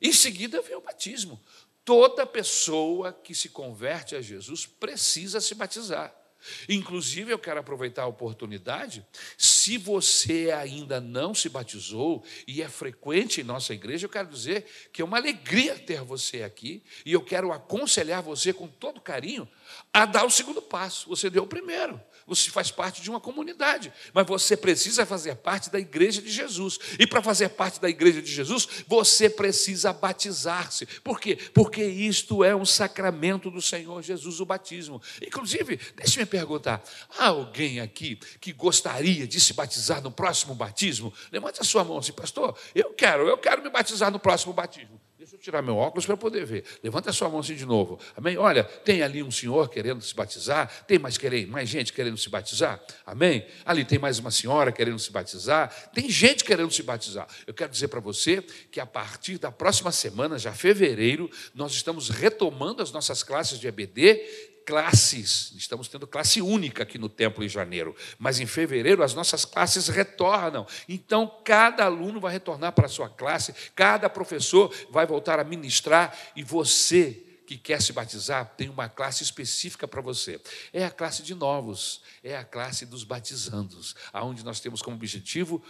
Em 0.01 0.11
seguida 0.11 0.63
veio 0.63 0.79
o 0.79 0.81
batismo. 0.81 1.39
Toda 1.85 2.25
pessoa 2.25 3.13
que 3.13 3.35
se 3.35 3.49
converte 3.49 4.15
a 4.15 4.21
Jesus 4.21 4.65
precisa 4.65 5.39
se 5.39 5.53
batizar. 5.53 6.22
Inclusive, 6.67 7.31
eu 7.31 7.39
quero 7.39 7.59
aproveitar 7.59 8.03
a 8.03 8.07
oportunidade, 8.07 9.05
se 9.37 9.77
você 9.77 10.51
ainda 10.51 10.99
não 10.99 11.33
se 11.33 11.49
batizou 11.49 12.23
e 12.47 12.61
é 12.61 12.69
frequente 12.69 13.41
em 13.41 13.43
nossa 13.43 13.73
igreja, 13.73 14.05
eu 14.05 14.09
quero 14.09 14.27
dizer 14.27 14.65
que 14.91 15.01
é 15.01 15.05
uma 15.05 15.17
alegria 15.17 15.77
ter 15.77 16.01
você 16.01 16.43
aqui 16.43 16.83
e 17.05 17.13
eu 17.13 17.21
quero 17.21 17.51
aconselhar 17.51 18.21
você 18.21 18.53
com 18.53 18.67
todo 18.67 19.01
carinho 19.01 19.47
a 19.91 20.05
dar 20.05 20.25
o 20.25 20.29
segundo 20.29 20.61
passo. 20.61 21.09
Você 21.09 21.29
deu 21.29 21.43
o 21.43 21.47
primeiro 21.47 21.99
você 22.27 22.49
faz 22.49 22.71
parte 22.71 23.01
de 23.01 23.09
uma 23.09 23.19
comunidade, 23.19 23.91
mas 24.13 24.25
você 24.25 24.55
precisa 24.55 25.05
fazer 25.05 25.35
parte 25.35 25.69
da 25.69 25.79
igreja 25.79 26.21
de 26.21 26.31
Jesus. 26.31 26.79
E 26.99 27.05
para 27.05 27.21
fazer 27.21 27.49
parte 27.49 27.79
da 27.79 27.89
igreja 27.89 28.21
de 28.21 28.31
Jesus, 28.31 28.67
você 28.87 29.29
precisa 29.29 29.91
batizar-se. 29.93 30.85
Por 30.85 31.19
quê? 31.19 31.37
Porque 31.53 31.83
isto 31.83 32.43
é 32.43 32.55
um 32.55 32.65
sacramento 32.65 33.49
do 33.51 33.61
Senhor 33.61 34.01
Jesus, 34.01 34.39
o 34.39 34.45
batismo. 34.45 35.01
Inclusive, 35.21 35.79
deixe-me 35.95 36.25
perguntar: 36.25 36.83
há 37.17 37.27
alguém 37.27 37.79
aqui 37.79 38.17
que 38.39 38.53
gostaria 38.53 39.27
de 39.27 39.39
se 39.39 39.53
batizar 39.53 40.01
no 40.01 40.11
próximo 40.11 40.55
batismo? 40.55 41.13
Levante 41.31 41.61
a 41.61 41.63
sua 41.63 41.83
mão 41.83 41.97
assim, 41.97 42.13
pastor. 42.13 42.57
Eu 42.73 42.93
quero, 42.93 43.27
eu 43.27 43.37
quero 43.37 43.61
me 43.61 43.69
batizar 43.69 44.11
no 44.11 44.19
próximo 44.19 44.53
batismo. 44.53 44.99
Tirar 45.43 45.61
meu 45.61 45.75
óculos 45.75 46.05
para 46.05 46.15
poder 46.15 46.45
ver. 46.45 46.63
Levanta 46.81 47.09
a 47.09 47.13
sua 47.13 47.27
mão 47.27 47.41
assim 47.41 47.53
de 47.53 47.65
novo. 47.65 47.99
Amém? 48.15 48.37
Olha, 48.37 48.63
tem 48.63 49.03
ali 49.03 49.21
um 49.21 49.29
senhor 49.29 49.69
querendo 49.69 50.01
se 50.01 50.15
batizar, 50.15 50.71
tem 50.87 50.97
mais, 50.97 51.17
querendo, 51.17 51.51
mais 51.51 51.67
gente 51.67 51.91
querendo 51.91 52.17
se 52.17 52.29
batizar. 52.29 52.81
Amém? 53.05 53.45
Ali 53.65 53.83
tem 53.83 53.99
mais 53.99 54.19
uma 54.19 54.31
senhora 54.31 54.71
querendo 54.71 54.97
se 54.97 55.11
batizar, 55.11 55.91
tem 55.93 56.09
gente 56.09 56.45
querendo 56.45 56.71
se 56.71 56.81
batizar. 56.81 57.27
Eu 57.45 57.53
quero 57.53 57.69
dizer 57.69 57.89
para 57.89 57.99
você 57.99 58.41
que 58.71 58.79
a 58.79 58.85
partir 58.85 59.37
da 59.37 59.51
próxima 59.51 59.91
semana, 59.91 60.39
já 60.39 60.53
fevereiro, 60.53 61.29
nós 61.53 61.73
estamos 61.73 62.07
retomando 62.07 62.81
as 62.81 62.93
nossas 62.93 63.21
classes 63.21 63.59
de 63.59 63.67
EBD 63.67 64.52
classes. 64.65 65.53
Estamos 65.55 65.87
tendo 65.87 66.07
classe 66.07 66.41
única 66.41 66.83
aqui 66.83 66.97
no 66.97 67.09
templo 67.09 67.43
em 67.43 67.49
janeiro, 67.49 67.95
mas 68.17 68.39
em 68.39 68.45
fevereiro 68.45 69.03
as 69.03 69.13
nossas 69.13 69.45
classes 69.45 69.87
retornam. 69.87 70.65
Então 70.87 71.39
cada 71.43 71.85
aluno 71.85 72.19
vai 72.19 72.33
retornar 72.33 72.71
para 72.73 72.85
a 72.85 72.89
sua 72.89 73.09
classe, 73.09 73.53
cada 73.75 74.09
professor 74.09 74.73
vai 74.89 75.05
voltar 75.05 75.39
a 75.39 75.43
ministrar 75.43 76.17
e 76.35 76.43
você 76.43 77.23
que 77.45 77.57
quer 77.57 77.81
se 77.81 77.93
batizar, 77.93 78.53
tem 78.57 78.69
uma 78.69 78.89
classe 78.89 79.23
específica 79.23 79.87
para 79.87 80.01
você. 80.01 80.41
É 80.71 80.85
a 80.85 80.89
classe 80.89 81.21
de 81.21 81.35
novos, 81.35 82.01
é 82.23 82.35
a 82.37 82.43
classe 82.43 82.85
dos 82.85 83.03
batizandos, 83.03 83.95
aonde 84.11 84.43
nós 84.43 84.59
temos 84.59 84.81
como 84.81 84.95
objetivo 84.95 85.63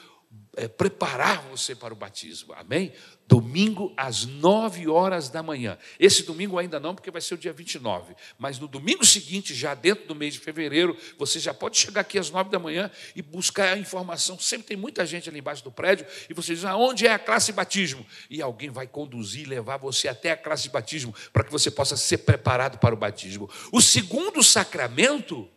é, 0.56 0.68
preparar 0.68 1.42
você 1.50 1.74
para 1.74 1.94
o 1.94 1.98
batismo. 1.98 2.54
Amém? 2.54 2.94
Domingo 3.28 3.92
às 3.98 4.26
nove 4.26 4.88
horas 4.88 5.28
da 5.30 5.42
manhã. 5.42 5.78
Esse 6.00 6.24
domingo 6.24 6.60
ainda 6.60 6.80
não, 6.80 6.94
porque 6.94 7.10
vai 7.10 7.22
ser 7.22 7.34
o 7.34 7.38
dia 7.38 7.52
29. 7.52 8.14
Mas 8.38 8.60
no 8.60 8.68
domingo 8.68 9.04
seguinte, 9.04 9.56
já 9.56 9.74
dentro 9.74 10.08
do 10.08 10.14
mês 10.14 10.36
de 10.36 10.40
fevereiro, 10.40 10.96
você 11.18 11.40
já 11.40 11.54
pode 11.54 11.78
chegar 11.78 12.02
aqui 12.02 12.20
às 12.20 12.30
nove 12.30 12.52
da 12.52 12.60
manhã 12.60 12.92
e 13.16 13.22
buscar 13.22 13.74
a 13.74 13.78
informação. 13.78 14.38
Sempre 14.38 14.68
tem 14.68 14.78
muita 14.78 15.06
gente 15.06 15.28
ali 15.28 15.40
embaixo 15.40 15.64
do 15.64 15.72
prédio 15.72 16.06
e 16.30 16.34
você 16.34 16.54
diz: 16.54 16.66
aonde 16.66 17.08
é 17.08 17.14
a 17.14 17.20
classe 17.20 17.52
batismo? 17.52 18.06
E 18.30 18.42
alguém 18.42 18.70
vai 18.70 18.86
conduzir, 18.86 19.48
levar 19.48 19.78
você 19.78 20.08
até 20.08 20.32
a 20.32 20.38
classe 20.38 20.70
batismo 20.70 21.16
para 21.32 21.44
que 21.44 21.52
você 21.52 21.72
possa 21.72 21.98
ser 21.98 22.20
preparado 22.20 22.78
para 22.78 22.94
o 22.94 22.98
batismo. 22.98 23.50
O 23.72 23.82
segundo 23.82 24.44
sacramento, 24.44 25.50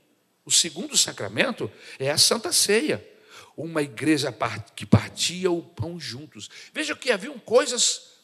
o 0.45 0.51
segundo 0.51 0.97
sacramento 0.97 1.71
é 1.99 2.11
a 2.11 2.17
Santa 2.17 2.51
Ceia 2.51 3.16
uma 3.57 3.83
igreja 3.83 4.35
que 4.75 4.85
partia 4.85 5.51
o 5.51 5.63
pão 5.63 5.99
juntos. 5.99 6.51
Veja 6.75 6.95
que 6.95 7.11
haviam 7.11 7.39
coisas 7.39 8.17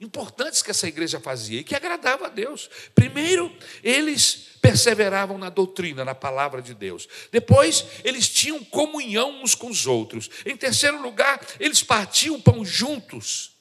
importantes 0.00 0.62
que 0.62 0.70
essa 0.70 0.88
igreja 0.88 1.20
fazia 1.20 1.60
e 1.60 1.64
que 1.64 1.74
agradava 1.74 2.26
a 2.26 2.28
Deus. 2.28 2.68
Primeiro, 2.94 3.54
eles 3.82 4.48
perseveravam 4.60 5.38
na 5.38 5.48
doutrina, 5.48 6.04
na 6.04 6.14
palavra 6.14 6.62
de 6.62 6.74
Deus. 6.74 7.08
Depois, 7.30 7.84
eles 8.02 8.28
tinham 8.28 8.64
comunhão 8.64 9.42
uns 9.42 9.54
com 9.54 9.68
os 9.68 9.86
outros. 9.86 10.30
Em 10.46 10.56
terceiro 10.56 11.00
lugar, 11.00 11.40
eles 11.60 11.82
partiam 11.82 12.36
o 12.36 12.42
pão 12.42 12.64
juntos. 12.64 13.52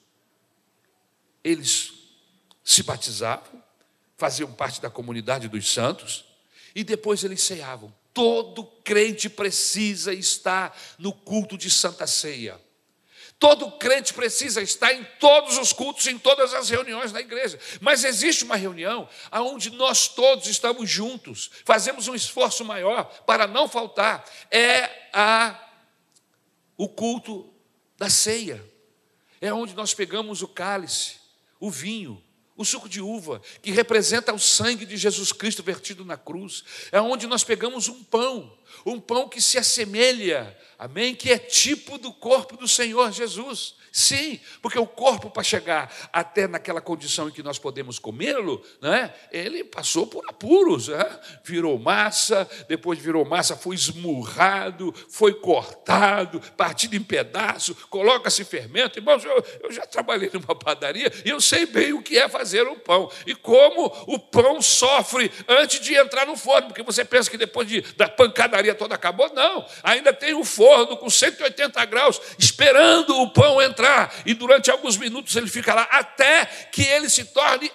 Eles 1.43 1.93
se 2.63 2.83
batizavam, 2.83 3.61
faziam 4.17 4.51
parte 4.51 4.81
da 4.81 4.89
comunidade 4.89 5.47
dos 5.47 5.71
santos 5.71 6.23
e 6.73 6.83
depois 6.83 7.23
eles 7.23 7.41
ceavam. 7.41 7.93
Todo 8.13 8.65
crente 8.83 9.29
precisa 9.29 10.13
estar 10.13 10.77
no 10.97 11.13
culto 11.13 11.57
de 11.57 11.69
Santa 11.69 12.05
Ceia. 12.05 12.59
Todo 13.41 13.71
crente 13.71 14.13
precisa 14.13 14.61
estar 14.61 14.93
em 14.93 15.03
todos 15.19 15.57
os 15.57 15.73
cultos, 15.73 16.05
em 16.05 16.15
todas 16.15 16.53
as 16.53 16.69
reuniões 16.69 17.11
da 17.11 17.19
igreja. 17.19 17.59
Mas 17.79 18.03
existe 18.03 18.43
uma 18.43 18.55
reunião 18.55 19.09
onde 19.31 19.71
nós 19.71 20.07
todos 20.07 20.45
estamos 20.45 20.87
juntos, 20.87 21.49
fazemos 21.65 22.07
um 22.07 22.13
esforço 22.13 22.63
maior 22.63 23.05
para 23.25 23.47
não 23.47 23.67
faltar. 23.67 24.23
É 24.51 25.09
a, 25.11 25.59
o 26.77 26.87
culto 26.87 27.51
da 27.97 28.11
ceia. 28.11 28.63
É 29.41 29.51
onde 29.51 29.73
nós 29.73 29.91
pegamos 29.91 30.43
o 30.43 30.47
cálice, 30.47 31.15
o 31.59 31.71
vinho, 31.71 32.23
o 32.61 32.65
suco 32.65 32.87
de 32.87 33.01
uva, 33.01 33.41
que 33.61 33.71
representa 33.71 34.33
o 34.33 34.39
sangue 34.39 34.85
de 34.85 34.95
Jesus 34.95 35.31
Cristo 35.31 35.63
vertido 35.63 36.05
na 36.05 36.15
cruz. 36.15 36.63
É 36.91 37.01
onde 37.01 37.27
nós 37.27 37.43
pegamos 37.43 37.87
um 37.87 38.03
pão, 38.03 38.51
um 38.85 38.99
pão 38.99 39.27
que 39.27 39.41
se 39.41 39.57
assemelha, 39.57 40.57
amém? 40.77 41.15
Que 41.15 41.31
é 41.31 41.37
tipo 41.37 41.97
do 41.97 42.11
corpo 42.13 42.57
do 42.57 42.67
Senhor 42.67 43.11
Jesus. 43.11 43.75
Sim, 43.91 44.39
porque 44.61 44.79
o 44.79 44.87
corpo, 44.87 45.29
para 45.29 45.43
chegar 45.43 45.93
até 46.13 46.47
naquela 46.47 46.79
condição 46.79 47.27
em 47.27 47.31
que 47.31 47.43
nós 47.43 47.59
podemos 47.59 47.99
comê-lo, 47.99 48.63
né, 48.81 49.13
ele 49.33 49.65
passou 49.65 50.07
por 50.07 50.23
apuros, 50.29 50.87
né? 50.87 51.19
virou 51.43 51.77
massa, 51.77 52.49
depois 52.69 52.97
virou 52.97 53.25
massa, 53.25 53.57
foi 53.57 53.75
esmurrado, 53.75 54.93
foi 55.09 55.33
cortado, 55.33 56.39
partido 56.55 56.95
em 56.95 57.03
pedaço, 57.03 57.75
coloca-se 57.89 58.45
fermento. 58.45 58.97
Irmãos, 58.97 59.25
eu, 59.25 59.45
eu 59.61 59.71
já 59.73 59.85
trabalhei 59.85 60.29
numa 60.33 60.55
padaria 60.55 61.11
e 61.25 61.29
eu 61.29 61.41
sei 61.41 61.65
bem 61.65 61.91
o 61.91 62.01
que 62.01 62.17
é 62.17 62.29
fazer 62.29 62.65
o 62.65 62.77
pão 62.77 63.11
e 63.27 63.35
como 63.35 63.87
o 64.07 64.17
pão 64.17 64.61
sofre 64.61 65.29
antes 65.49 65.81
de 65.81 65.95
entrar 65.95 66.25
no 66.25 66.37
forno, 66.37 66.67
porque 66.67 66.83
você 66.83 67.03
pensa 67.03 67.29
que 67.29 67.37
depois 67.37 67.67
de, 67.67 67.81
da 67.97 68.07
pancadaria 68.61 68.75
toda 68.75 68.95
acabou, 68.95 69.31
não, 69.33 69.65
ainda 69.83 70.13
tem 70.13 70.33
o 70.33 70.43
forno 70.43 70.95
com 70.97 71.09
180 71.09 71.83
graus 71.85 72.21
esperando 72.37 73.21
o 73.21 73.31
pão 73.31 73.61
entrar 73.61 74.13
e 74.25 74.33
durante 74.33 74.69
alguns 74.69 74.97
minutos 74.97 75.35
ele 75.35 75.47
fica 75.47 75.73
lá 75.73 75.87
até 75.91 76.45
que 76.45 76.83
ele 76.83 77.09
se 77.09 77.25
torne 77.25 77.71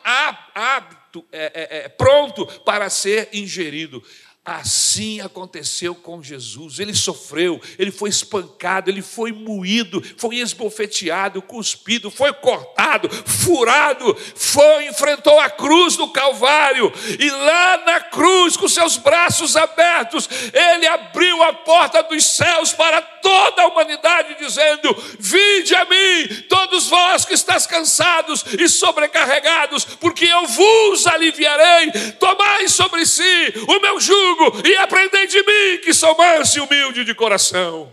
apto, 0.55 1.25
é, 1.33 1.52
é, 1.55 1.78
é, 1.78 1.88
pronto 1.88 2.47
para 2.62 2.88
ser 2.88 3.28
ingerido. 3.33 4.02
Assim 4.47 5.21
aconteceu 5.21 5.93
com 5.93 6.23
Jesus. 6.23 6.79
Ele 6.79 6.95
sofreu, 6.95 7.61
ele 7.76 7.91
foi 7.91 8.11
espancado, 8.11 8.88
ele 8.88 9.03
foi 9.03 9.33
moído, 9.33 10.00
foi 10.17 10.37
esbofeteado, 10.37 11.43
cuspido, 11.43 12.12
foi 12.12 12.33
cortado, 12.33 13.11
furado, 13.11 14.17
foi 14.37 14.87
enfrentou 14.87 15.41
a 15.41 15.50
cruz 15.50 15.97
do 15.97 16.12
Calvário 16.12 16.93
e 17.19 17.29
lá 17.29 17.83
na 17.87 18.00
cruz, 18.00 18.57
com 18.57 18.69
seus 18.69 18.97
braços 18.97 19.57
abertos, 19.57 20.29
ele 20.53 20.87
abriu 20.87 21.43
a 21.43 21.53
porta 21.53 22.05
dos 22.05 22.25
céus 22.25 22.73
para 22.73 23.03
toda 23.03 23.62
a 23.62 23.67
humanidade, 23.67 24.37
dizendo: 24.38 24.95
Vinde 25.19 25.75
a 25.75 25.85
mim, 25.87 26.43
todos 26.49 26.88
vós 26.88 27.25
que 27.25 27.35
estáis 27.35 27.67
cansados 27.67 28.45
e 28.57 28.69
sobrecarregados, 28.69 29.85
porque 29.85 30.25
eu 30.25 30.47
vos 30.47 31.05
aliviarei. 31.09 31.91
Tomai 32.21 32.69
sobre 32.69 33.05
si 33.05 33.53
o 33.67 33.81
meu 33.81 33.99
jugo 33.99 34.36
jugo 34.37 34.66
e 34.66 34.76
aprendei 34.76 35.26
de 35.26 35.43
mim, 35.43 35.78
que 35.83 35.93
sou 35.95 36.16
manso 36.16 36.59
e 36.59 36.61
humilde 36.61 37.05
de 37.05 37.14
coração. 37.14 37.93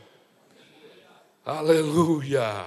Aleluia! 1.46 2.66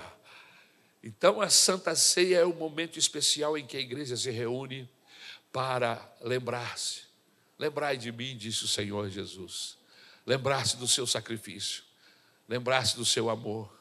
Então 1.03 1.41
a 1.41 1.49
Santa 1.49 1.95
Ceia 1.95 2.39
é 2.39 2.47
um 2.47 2.55
momento 2.55 2.99
especial 2.99 3.57
em 3.57 3.67
que 3.67 3.77
a 3.77 3.81
igreja 3.81 4.17
se 4.17 4.31
reúne 4.31 4.89
para 5.53 6.03
lembrar-se. 6.21 7.03
Lembrai 7.59 7.97
de 7.97 8.11
mim, 8.13 8.37
disse 8.37 8.65
o 8.65 8.69
Senhor 8.69 9.09
Jesus. 9.09 9.79
Lembrar-se 10.27 10.77
do 10.77 10.89
seu 10.89 11.07
sacrifício. 11.07 11.85
Lembrar-se 12.49 12.97
do 12.97 13.05
seu 13.05 13.31
amor. 13.31 13.73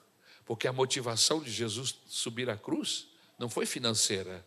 Porque 0.46 0.68
a 0.68 0.74
motivação 0.74 1.42
de 1.42 1.52
Jesus 1.52 1.96
subir 2.08 2.50
à 2.50 2.56
cruz 2.56 3.08
não 3.38 3.50
foi 3.50 3.66
financeira, 3.66 4.46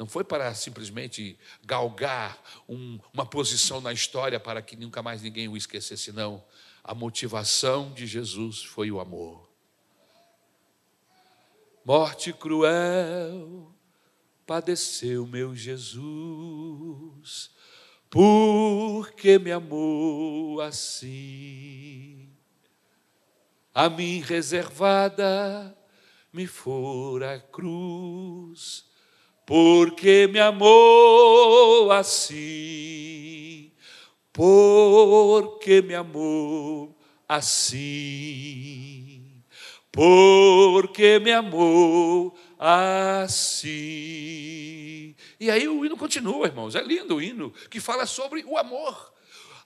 não 0.00 0.06
foi 0.06 0.24
para 0.24 0.54
simplesmente 0.54 1.38
galgar 1.62 2.42
um, 2.66 2.98
uma 3.12 3.26
posição 3.26 3.82
na 3.82 3.92
história 3.92 4.40
para 4.40 4.62
que 4.62 4.74
nunca 4.74 5.02
mais 5.02 5.20
ninguém 5.20 5.46
o 5.46 5.58
esquecesse, 5.58 6.10
não. 6.10 6.42
A 6.82 6.94
motivação 6.94 7.92
de 7.92 8.06
Jesus 8.06 8.62
foi 8.62 8.90
o 8.90 8.98
amor. 8.98 9.46
Morte 11.84 12.32
cruel 12.32 13.74
padeceu 14.46 15.26
meu 15.26 15.54
Jesus, 15.54 17.50
porque 18.08 19.38
me 19.38 19.52
amou 19.52 20.62
assim. 20.62 22.34
A 23.74 23.90
mim 23.90 24.20
reservada 24.20 25.76
me 26.32 26.46
fora 26.46 27.34
a 27.34 27.38
cruz 27.38 28.88
porque 29.50 30.28
me 30.28 30.38
amou 30.38 31.90
assim, 31.90 33.72
porque 34.32 35.82
me 35.82 35.92
amou 35.92 36.96
assim, 37.28 37.82
porque 39.90 41.18
me 41.18 41.32
amou 41.32 42.38
assim. 42.56 43.56
E 45.40 45.50
aí 45.50 45.66
o 45.66 45.84
hino 45.84 45.96
continua, 45.96 46.46
irmãos, 46.46 46.76
é 46.76 46.80
lindo 46.80 47.16
o 47.16 47.20
hino 47.20 47.52
que 47.68 47.80
fala 47.80 48.06
sobre 48.06 48.44
o 48.46 48.56
amor. 48.56 49.12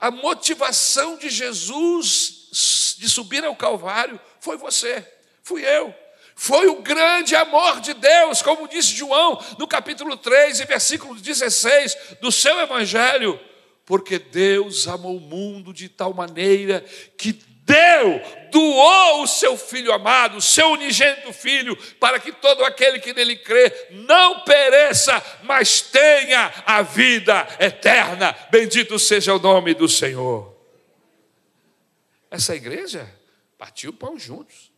A 0.00 0.10
motivação 0.10 1.18
de 1.18 1.28
Jesus 1.28 2.96
de 2.98 3.06
subir 3.06 3.44
ao 3.44 3.54
Calvário 3.54 4.18
foi 4.40 4.56
você, 4.56 5.06
fui 5.42 5.62
eu. 5.62 5.94
Foi 6.34 6.66
o 6.66 6.82
grande 6.82 7.36
amor 7.36 7.80
de 7.80 7.94
Deus, 7.94 8.42
como 8.42 8.68
disse 8.68 8.94
João 8.94 9.42
no 9.58 9.68
capítulo 9.68 10.16
3 10.16 10.60
e 10.60 10.64
versículo 10.64 11.14
16 11.14 11.96
do 12.20 12.32
seu 12.32 12.58
evangelho, 12.60 13.38
porque 13.86 14.18
Deus 14.18 14.88
amou 14.88 15.16
o 15.16 15.20
mundo 15.20 15.72
de 15.72 15.88
tal 15.88 16.12
maneira 16.12 16.84
que 17.16 17.32
deu, 17.64 18.20
doou 18.50 19.22
o 19.22 19.26
seu 19.26 19.56
filho 19.56 19.92
amado, 19.92 20.36
o 20.36 20.42
seu 20.42 20.70
unigênito 20.70 21.32
filho, 21.32 21.76
para 21.98 22.18
que 22.18 22.32
todo 22.32 22.64
aquele 22.64 22.98
que 22.98 23.12
nele 23.12 23.36
crê 23.36 23.88
não 23.90 24.40
pereça, 24.40 25.22
mas 25.44 25.80
tenha 25.80 26.52
a 26.66 26.82
vida 26.82 27.46
eterna. 27.58 28.36
Bendito 28.50 28.98
seja 28.98 29.34
o 29.34 29.38
nome 29.38 29.72
do 29.72 29.88
Senhor. 29.88 30.54
Essa 32.30 32.54
igreja 32.54 33.08
partiu 33.56 33.90
o 33.90 33.94
pão 33.94 34.18
juntos. 34.18 34.73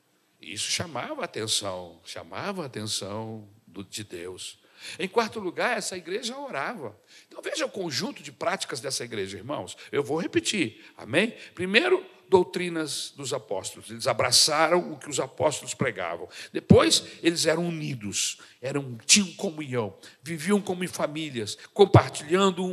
Isso 0.52 0.70
chamava 0.70 1.22
a 1.22 1.24
atenção, 1.24 2.00
chamava 2.04 2.62
a 2.62 2.66
atenção 2.66 3.48
de 3.90 4.04
Deus. 4.04 4.58
Em 4.98 5.08
quarto 5.08 5.40
lugar, 5.40 5.76
essa 5.76 5.96
igreja 5.96 6.38
orava. 6.38 6.98
Então 7.26 7.42
veja 7.42 7.66
o 7.66 7.70
conjunto 7.70 8.22
de 8.22 8.30
práticas 8.30 8.80
dessa 8.80 9.04
igreja, 9.04 9.36
irmãos. 9.36 9.76
Eu 9.90 10.02
vou 10.02 10.18
repetir, 10.18 10.84
amém? 10.96 11.34
Primeiro, 11.54 12.04
doutrinas 12.28 13.12
dos 13.16 13.32
apóstolos. 13.32 13.90
Eles 13.90 14.06
abraçaram 14.06 14.92
o 14.92 14.98
que 14.98 15.08
os 15.08 15.20
apóstolos 15.20 15.74
pregavam. 15.74 16.28
Depois, 16.52 17.04
eles 17.22 17.46
eram 17.46 17.66
unidos, 17.66 18.38
eram 18.60 18.98
tinham 19.06 19.32
comunhão, 19.34 19.94
viviam 20.22 20.60
como 20.60 20.82
em 20.82 20.88
famílias, 20.88 21.56
compartilhando 21.72 22.64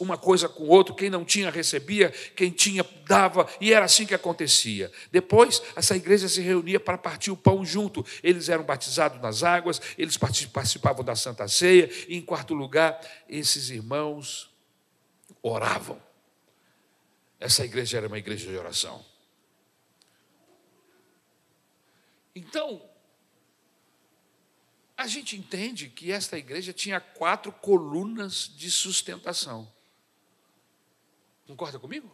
uma 0.00 0.16
coisa 0.16 0.48
com 0.48 0.64
o 0.64 0.68
outro. 0.68 0.94
Quem 0.94 1.10
não 1.10 1.24
tinha 1.24 1.50
recebia, 1.50 2.10
quem 2.34 2.50
tinha 2.50 2.84
dava, 3.06 3.48
e 3.60 3.72
era 3.72 3.84
assim 3.84 4.06
que 4.06 4.14
acontecia. 4.14 4.90
Depois, 5.12 5.62
essa 5.74 5.96
igreja 5.96 6.28
se 6.28 6.40
reunia 6.40 6.80
para 6.80 6.98
partir 6.98 7.30
o 7.30 7.36
pão 7.36 7.64
junto. 7.64 8.04
Eles 8.22 8.48
eram 8.48 8.64
batizados 8.64 9.20
nas 9.20 9.42
águas, 9.42 9.80
eles 9.96 10.16
participavam 10.16 11.04
da 11.04 11.14
Santa 11.14 11.46
Ceia, 11.48 11.90
e 12.08 12.16
em 12.16 12.22
quarto 12.22 12.54
lugar, 12.54 13.00
esses 13.28 13.70
irmãos 13.70 14.50
oravam. 15.42 16.05
Essa 17.38 17.64
igreja 17.64 17.98
era 17.98 18.06
uma 18.06 18.18
igreja 18.18 18.50
de 18.50 18.56
oração. 18.56 19.04
Então, 22.34 22.82
a 24.96 25.06
gente 25.06 25.36
entende 25.36 25.88
que 25.88 26.10
esta 26.10 26.38
igreja 26.38 26.72
tinha 26.72 27.00
quatro 27.00 27.52
colunas 27.52 28.50
de 28.56 28.70
sustentação. 28.70 29.70
Concorda 31.46 31.78
comigo? 31.78 32.10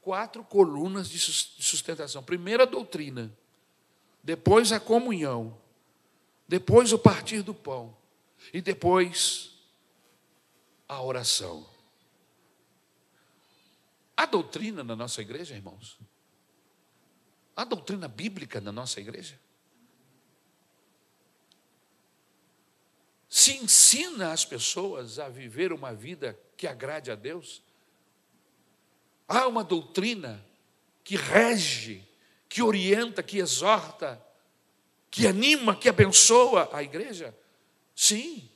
Quatro 0.00 0.44
colunas 0.44 1.08
de 1.08 1.18
sustentação. 1.18 2.22
Primeiro 2.22 2.62
a 2.62 2.66
doutrina, 2.66 3.36
depois 4.22 4.72
a 4.72 4.80
comunhão, 4.80 5.56
depois 6.46 6.92
o 6.92 6.98
partir 6.98 7.42
do 7.42 7.54
pão 7.54 7.96
e 8.52 8.60
depois 8.60 9.52
a 10.88 11.00
oração. 11.02 11.75
Há 14.16 14.24
doutrina 14.24 14.82
na 14.82 14.96
nossa 14.96 15.20
igreja, 15.20 15.54
irmãos? 15.54 15.98
Há 17.54 17.64
doutrina 17.64 18.08
bíblica 18.08 18.60
na 18.60 18.72
nossa 18.72 19.00
igreja? 19.00 19.38
Se 23.28 23.52
ensina 23.56 24.32
as 24.32 24.44
pessoas 24.44 25.18
a 25.18 25.28
viver 25.28 25.72
uma 25.72 25.92
vida 25.92 26.38
que 26.56 26.66
agrade 26.66 27.10
a 27.10 27.14
Deus? 27.14 27.62
Há 29.28 29.46
uma 29.46 29.62
doutrina 29.62 30.44
que 31.04 31.16
rege, 31.16 32.02
que 32.48 32.62
orienta, 32.62 33.22
que 33.22 33.38
exorta, 33.38 34.24
que 35.10 35.26
anima, 35.26 35.76
que 35.76 35.88
abençoa 35.88 36.70
a 36.72 36.82
igreja? 36.82 37.36
Sim. 37.94 38.48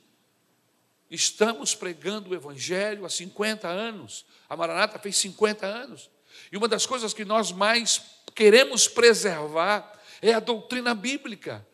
Estamos 1.11 1.75
pregando 1.75 2.31
o 2.31 2.35
Evangelho 2.35 3.05
há 3.05 3.11
50 3.11 3.66
anos. 3.66 4.25
A 4.49 4.57
Maranata 4.57 4.99
fez 4.99 5.16
50 5.16 5.66
anos. 5.66 6.09
E 6.53 6.57
uma 6.57 6.68
das 6.68 6.87
coisas 6.87 7.12
que 7.12 7.25
nós 7.25 7.51
mais 7.51 8.01
queremos 8.35 8.87
preservar 8.87 10.01
é 10.23 10.33
a 10.33 10.40
doutrina 10.40 10.94
bíblica, 10.94 11.66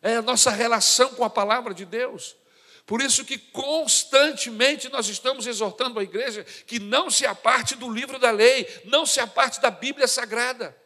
é 0.00 0.16
a 0.16 0.22
nossa 0.22 0.50
relação 0.50 1.10
com 1.14 1.24
a 1.24 1.30
palavra 1.30 1.74
de 1.74 1.84
Deus. 1.84 2.36
Por 2.86 3.00
isso 3.00 3.24
que 3.24 3.38
constantemente 3.38 4.90
nós 4.90 5.08
estamos 5.08 5.46
exortando 5.46 5.98
a 5.98 6.02
igreja 6.02 6.44
que 6.66 6.78
não 6.78 7.10
se 7.10 7.26
aparte 7.26 7.74
do 7.74 7.90
livro 7.90 8.18
da 8.18 8.30
lei, 8.30 8.68
não 8.84 9.06
se 9.06 9.20
aparte 9.20 9.60
da 9.60 9.70
Bíblia 9.70 10.06
Sagrada. 10.06 10.76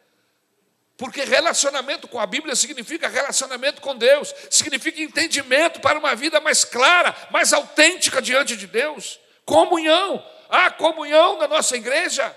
Porque 0.99 1.23
relacionamento 1.23 2.09
com 2.09 2.19
a 2.19 2.25
Bíblia 2.25 2.57
significa 2.57 3.07
relacionamento 3.07 3.79
com 3.79 3.95
Deus, 3.95 4.35
significa 4.49 5.01
entendimento 5.01 5.79
para 5.79 5.97
uma 5.97 6.13
vida 6.13 6.41
mais 6.41 6.65
clara, 6.65 7.15
mais 7.31 7.53
autêntica 7.53 8.21
diante 8.21 8.57
de 8.57 8.67
Deus. 8.67 9.17
Comunhão, 9.45 10.21
há 10.49 10.69
comunhão 10.69 11.37
na 11.37 11.47
nossa 11.47 11.77
igreja. 11.77 12.35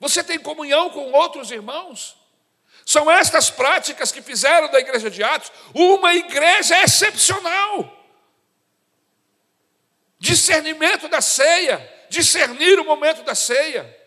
Você 0.00 0.24
tem 0.24 0.40
comunhão 0.40 0.90
com 0.90 1.12
outros 1.12 1.52
irmãos? 1.52 2.16
São 2.84 3.08
estas 3.08 3.48
práticas 3.48 4.10
que 4.10 4.20
fizeram 4.20 4.68
da 4.72 4.80
igreja 4.80 5.08
de 5.08 5.22
Atos 5.22 5.52
uma 5.72 6.16
igreja 6.16 6.82
excepcional. 6.82 7.96
Discernimento 10.18 11.06
da 11.06 11.20
ceia, 11.20 11.78
discernir 12.10 12.80
o 12.80 12.84
momento 12.84 13.22
da 13.22 13.36
ceia. 13.36 14.02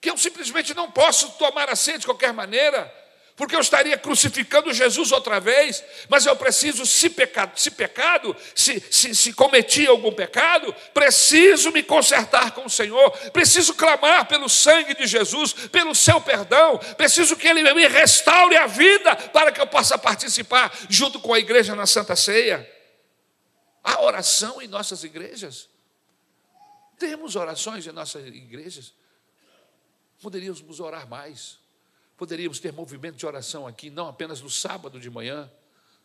Que 0.00 0.10
eu 0.10 0.16
simplesmente 0.16 0.74
não 0.74 0.90
posso 0.90 1.30
tomar 1.32 1.68
a 1.68 1.76
ceia 1.76 1.98
de 1.98 2.06
qualquer 2.06 2.32
maneira 2.32 3.00
porque 3.40 3.56
eu 3.56 3.60
estaria 3.60 3.96
crucificando 3.96 4.70
Jesus 4.70 5.12
outra 5.12 5.40
vez, 5.40 5.82
mas 6.10 6.26
eu 6.26 6.36
preciso, 6.36 6.84
se 6.84 7.08
pecado, 7.08 7.58
se 7.58 7.70
pecado, 7.70 8.36
se, 8.54 8.78
se, 8.90 9.14
se 9.14 9.32
cometi 9.32 9.86
algum 9.86 10.12
pecado, 10.12 10.74
preciso 10.92 11.72
me 11.72 11.82
consertar 11.82 12.50
com 12.50 12.66
o 12.66 12.68
Senhor, 12.68 13.10
preciso 13.30 13.72
clamar 13.72 14.28
pelo 14.28 14.46
sangue 14.46 14.94
de 14.94 15.06
Jesus, 15.06 15.54
pelo 15.54 15.94
seu 15.94 16.20
perdão, 16.20 16.76
preciso 16.98 17.34
que 17.34 17.48
Ele 17.48 17.62
me 17.72 17.88
restaure 17.88 18.58
a 18.58 18.66
vida 18.66 19.16
para 19.16 19.50
que 19.50 19.58
eu 19.62 19.66
possa 19.66 19.96
participar 19.96 20.70
junto 20.90 21.18
com 21.18 21.32
a 21.32 21.38
igreja 21.38 21.74
na 21.74 21.86
Santa 21.86 22.14
Ceia. 22.14 22.70
Há 23.82 24.02
oração 24.02 24.60
em 24.60 24.68
nossas 24.68 25.02
igrejas? 25.02 25.66
Temos 26.98 27.36
orações 27.36 27.86
em 27.86 27.92
nossas 27.92 28.26
igrejas? 28.26 28.92
Poderíamos 30.20 30.80
orar 30.80 31.08
mais. 31.08 31.58
Poderíamos 32.16 32.60
ter 32.60 32.72
movimento 32.72 33.16
de 33.16 33.26
oração 33.26 33.66
aqui, 33.66 33.88
não 33.88 34.06
apenas 34.06 34.42
no 34.42 34.50
sábado 34.50 35.00
de 35.00 35.08
manhã, 35.08 35.50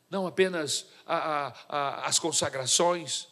não 0.09 0.25
apenas 0.25 0.85
a, 1.05 1.17
a, 1.17 1.53
a, 1.67 2.07
as 2.07 2.17
consagrações, 2.17 3.27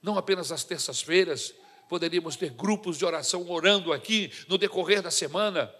não 0.00 0.16
apenas 0.16 0.52
as 0.52 0.62
terças-feiras, 0.62 1.52
poderíamos 1.88 2.36
ter 2.36 2.50
grupos 2.50 2.98
de 2.98 3.04
oração 3.04 3.50
orando 3.50 3.92
aqui 3.92 4.32
no 4.46 4.56
decorrer 4.56 5.02
da 5.02 5.10
semana. 5.10 5.74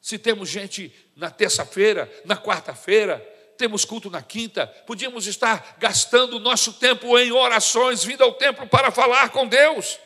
Se 0.00 0.18
temos 0.18 0.48
gente 0.48 0.92
na 1.14 1.30
terça-feira, 1.30 2.10
na 2.24 2.36
quarta-feira, 2.36 3.18
temos 3.56 3.84
culto 3.84 4.08
na 4.08 4.22
quinta, 4.22 4.66
podíamos 4.86 5.26
estar 5.26 5.76
gastando 5.78 6.36
o 6.36 6.40
nosso 6.40 6.72
tempo 6.74 7.18
em 7.18 7.30
orações, 7.30 8.02
vindo 8.02 8.22
ao 8.22 8.32
templo 8.34 8.66
para 8.66 8.90
falar 8.90 9.30
com 9.30 9.46
Deus. 9.46 9.98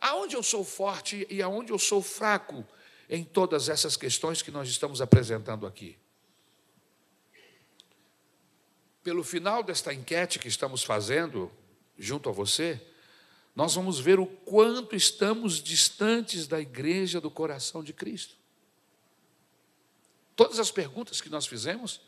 Aonde 0.00 0.34
eu 0.34 0.42
sou 0.42 0.64
forte 0.64 1.26
e 1.28 1.42
aonde 1.42 1.72
eu 1.72 1.78
sou 1.78 2.02
fraco 2.02 2.66
em 3.08 3.24
todas 3.24 3.68
essas 3.68 3.96
questões 3.96 4.40
que 4.40 4.50
nós 4.50 4.68
estamos 4.68 5.00
apresentando 5.00 5.66
aqui. 5.66 5.98
Pelo 9.02 9.24
final 9.24 9.62
desta 9.62 9.92
enquete 9.92 10.38
que 10.38 10.48
estamos 10.48 10.82
fazendo 10.82 11.50
junto 11.98 12.28
a 12.28 12.32
você, 12.32 12.80
nós 13.54 13.74
vamos 13.74 13.98
ver 13.98 14.20
o 14.20 14.26
quanto 14.26 14.94
estamos 14.94 15.62
distantes 15.62 16.46
da 16.46 16.60
igreja 16.60 17.20
do 17.20 17.30
coração 17.30 17.82
de 17.82 17.92
Cristo. 17.92 18.36
Todas 20.36 20.58
as 20.58 20.70
perguntas 20.70 21.20
que 21.20 21.28
nós 21.28 21.46
fizemos, 21.46 22.00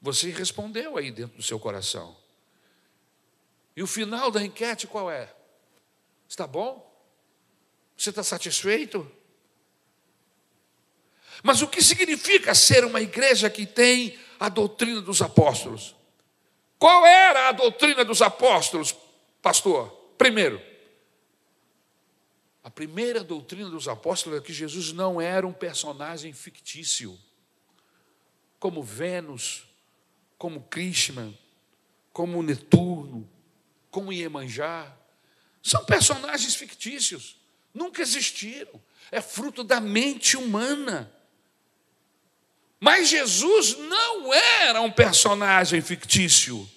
você 0.00 0.30
respondeu 0.30 0.96
aí 0.96 1.10
dentro 1.10 1.36
do 1.36 1.42
seu 1.42 1.58
coração. 1.58 2.16
E 3.76 3.82
o 3.82 3.86
final 3.86 4.30
da 4.30 4.42
enquete 4.42 4.86
qual 4.86 5.10
é? 5.10 5.34
Está 6.28 6.46
bom? 6.46 6.93
Você 7.96 8.10
está 8.10 8.22
satisfeito? 8.22 9.10
Mas 11.42 11.62
o 11.62 11.68
que 11.68 11.82
significa 11.82 12.54
ser 12.54 12.84
uma 12.84 13.00
igreja 13.00 13.50
que 13.50 13.66
tem 13.66 14.18
a 14.40 14.48
doutrina 14.48 15.00
dos 15.00 15.20
apóstolos? 15.20 15.94
Qual 16.78 17.06
era 17.06 17.48
a 17.48 17.52
doutrina 17.52 18.04
dos 18.04 18.22
apóstolos, 18.22 18.94
pastor? 19.40 19.88
Primeiro, 20.18 20.60
a 22.62 22.70
primeira 22.70 23.22
doutrina 23.22 23.68
dos 23.68 23.88
apóstolos 23.88 24.38
é 24.38 24.42
que 24.42 24.52
Jesus 24.52 24.92
não 24.92 25.20
era 25.20 25.46
um 25.46 25.52
personagem 25.52 26.32
fictício, 26.32 27.18
como 28.58 28.82
Vênus, 28.82 29.64
como 30.38 30.62
Krishna, 30.62 31.32
como 32.12 32.42
Netuno, 32.42 33.28
como 33.90 34.12
Iemanjá. 34.12 34.96
São 35.62 35.84
personagens 35.84 36.54
fictícios 36.54 37.36
nunca 37.74 38.00
existiram. 38.00 38.80
É 39.10 39.20
fruto 39.20 39.64
da 39.64 39.80
mente 39.80 40.36
humana. 40.36 41.12
Mas 42.80 43.08
Jesus 43.08 43.76
não 43.78 44.32
era 44.32 44.80
um 44.80 44.90
personagem 44.90 45.80
fictício. 45.80 46.68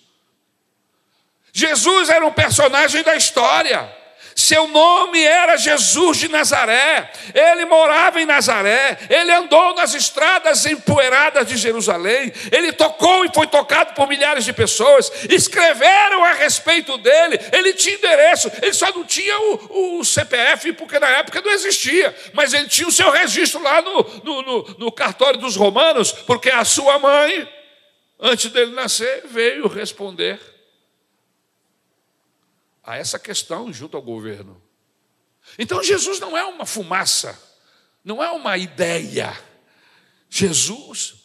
Jesus 1.53 2.09
era 2.09 2.25
um 2.25 2.31
personagem 2.31 3.03
da 3.03 3.15
história. 3.15 3.95
Seu 4.37 4.67
nome 4.67 5.19
era 5.19 5.57
Jesus 5.57 6.17
de 6.19 6.27
Nazaré. 6.27 7.11
Ele 7.33 7.65
morava 7.65 8.21
em 8.21 8.25
Nazaré. 8.27 8.95
Ele 9.09 9.31
andou 9.31 9.73
nas 9.73 9.95
estradas 9.95 10.63
empoeiradas 10.67 11.47
de 11.47 11.57
Jerusalém. 11.57 12.31
Ele 12.51 12.71
tocou 12.71 13.25
e 13.25 13.31
foi 13.33 13.47
tocado 13.47 13.95
por 13.95 14.07
milhares 14.07 14.45
de 14.45 14.53
pessoas. 14.53 15.11
Escreveram 15.27 16.23
a 16.23 16.33
respeito 16.33 16.99
dele. 16.99 17.39
Ele 17.51 17.73
tinha 17.73 17.95
endereço. 17.95 18.51
Ele 18.61 18.73
só 18.73 18.91
não 18.93 19.03
tinha 19.03 19.35
o, 19.39 19.99
o 19.99 20.05
CPF, 20.05 20.71
porque 20.73 20.99
na 20.99 21.09
época 21.09 21.41
não 21.41 21.51
existia. 21.51 22.15
Mas 22.31 22.53
ele 22.53 22.67
tinha 22.67 22.87
o 22.87 22.91
seu 22.91 23.09
registro 23.09 23.59
lá 23.63 23.81
no, 23.81 24.03
no, 24.23 24.41
no, 24.43 24.75
no 24.77 24.91
cartório 24.91 25.39
dos 25.39 25.55
romanos, 25.55 26.11
porque 26.11 26.51
a 26.51 26.63
sua 26.63 26.99
mãe, 26.99 27.49
antes 28.19 28.51
dele 28.51 28.71
nascer, 28.73 29.23
veio 29.25 29.67
responder 29.67 30.56
a 32.87 32.95
essa 32.95 33.19
questão 33.19 33.71
junto 33.73 33.97
ao 33.97 34.01
governo. 34.01 34.59
Então 35.59 35.83
Jesus 35.83 36.21
não 36.21 36.37
é 36.37 36.45
uma 36.45 36.65
fumaça, 36.65 37.37
não 38.01 38.23
é 38.23 38.31
uma 38.31 38.57
ideia. 38.57 39.37
Jesus 40.29 41.15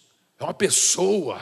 é 0.41 0.43
uma 0.43 0.53
pessoa 0.53 1.41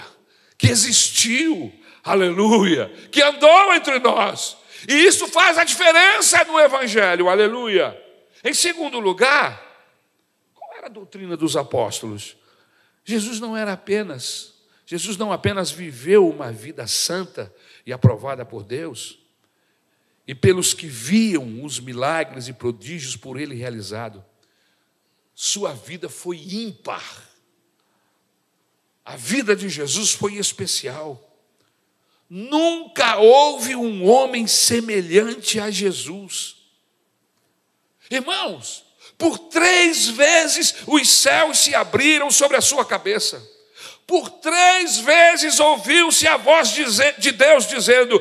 que 0.59 0.69
existiu, 0.69 1.73
aleluia, 2.05 2.93
que 3.11 3.23
andou 3.23 3.73
entre 3.73 3.99
nós. 3.99 4.59
E 4.87 4.93
isso 4.93 5.27
faz 5.27 5.57
a 5.57 5.65
diferença 5.65 6.45
no 6.45 6.61
Evangelho, 6.61 7.31
aleluia. 7.31 7.99
Em 8.45 8.53
segundo 8.53 9.01
lugar, 9.01 9.59
qual 10.55 10.77
era 10.77 10.87
a 10.87 10.91
doutrina 10.91 11.35
dos 11.35 11.57
apóstolos? 11.57 12.37
Jesus 13.07 13.41
não 13.41 13.57
era 13.57 13.73
apenas, 13.73 14.53
Jesus 14.85 15.17
não 15.17 15.33
apenas 15.33 15.71
viveu 15.71 16.29
uma 16.29 16.53
vida 16.53 16.87
santa 16.87 17.55
e 17.87 17.93
aprovada 17.93 18.45
por 18.45 18.63
Deus, 18.63 19.19
e 20.31 20.35
pelos 20.35 20.73
que 20.73 20.87
viam 20.87 21.65
os 21.65 21.81
milagres 21.81 22.47
e 22.47 22.53
prodígios 22.53 23.17
por 23.17 23.37
ele 23.37 23.57
realizado. 23.57 24.25
Sua 25.35 25.73
vida 25.73 26.09
foi 26.09 26.37
ímpar. 26.37 27.29
A 29.05 29.17
vida 29.17 29.57
de 29.57 29.69
Jesus 29.69 30.13
foi 30.13 30.37
especial. 30.37 31.37
Nunca 32.29 33.17
houve 33.17 33.75
um 33.75 34.09
homem 34.09 34.47
semelhante 34.47 35.59
a 35.59 35.69
Jesus. 35.69 36.59
Irmãos, 38.09 38.85
por 39.19 39.37
três 39.37 40.07
vezes 40.07 40.77
os 40.87 41.09
céus 41.09 41.59
se 41.59 41.75
abriram 41.75 42.31
sobre 42.31 42.57
a 42.57 42.61
sua 42.61 42.85
cabeça. 42.85 43.45
Por 44.11 44.29
três 44.29 44.99
vezes 44.99 45.61
ouviu-se 45.61 46.27
a 46.27 46.37
voz 46.37 46.71
de 46.71 47.31
Deus 47.31 47.69
dizendo: 47.69 48.21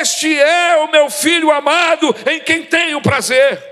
Este 0.00 0.32
é 0.38 0.76
o 0.76 0.92
meu 0.92 1.10
filho 1.10 1.50
amado, 1.50 2.14
em 2.24 2.38
quem 2.38 2.62
tenho 2.62 3.02
prazer. 3.02 3.67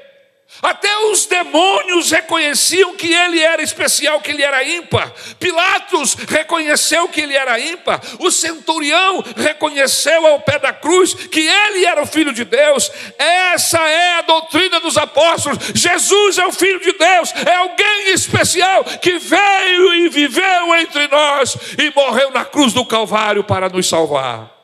Até 0.63 0.95
os 1.11 1.27
demônios 1.27 2.11
reconheciam 2.11 2.95
que 2.95 3.13
ele 3.13 3.41
era 3.41 3.63
especial, 3.63 4.21
que 4.21 4.31
ele 4.31 4.43
era 4.43 4.65
ímpar. 4.65 5.13
Pilatos 5.39 6.15
reconheceu 6.15 7.09
que 7.09 7.21
ele 7.21 7.37
era 7.37 7.59
ímpar. 7.61 8.01
O 8.19 8.31
centurião 8.31 9.23
reconheceu 9.37 10.27
ao 10.27 10.41
pé 10.41 10.59
da 10.59 10.73
cruz 10.73 11.15
que 11.15 11.41
ele 11.41 11.85
era 11.85 12.03
o 12.03 12.07
filho 12.07 12.33
de 12.33 12.45
Deus. 12.45 12.91
Essa 13.19 13.79
é 13.79 14.19
a 14.19 14.23
doutrina 14.23 14.81
dos 14.81 14.97
apóstolos. 14.97 15.59
Jesus 15.75 16.39
é 16.39 16.47
o 16.47 16.53
filho 16.53 16.81
de 16.81 16.93
Deus, 16.93 17.33
é 17.47 17.55
alguém 17.57 18.13
especial 18.13 18.85
que 18.85 19.19
veio 19.19 19.95
e 19.95 20.09
viveu 20.09 20.75
entre 20.77 21.07
nós 21.09 21.57
e 21.79 21.93
morreu 21.95 22.31
na 22.31 22.45
cruz 22.45 22.73
do 22.73 22.85
Calvário 22.85 23.45
para 23.45 23.69
nos 23.69 23.89
salvar. 23.89 24.57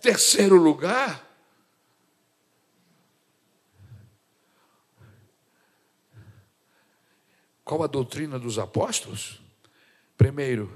Terceiro 0.00 0.56
lugar, 0.56 1.21
Qual 7.64 7.82
a 7.82 7.86
doutrina 7.86 8.38
dos 8.38 8.58
apóstolos? 8.58 9.40
Primeiro, 10.16 10.72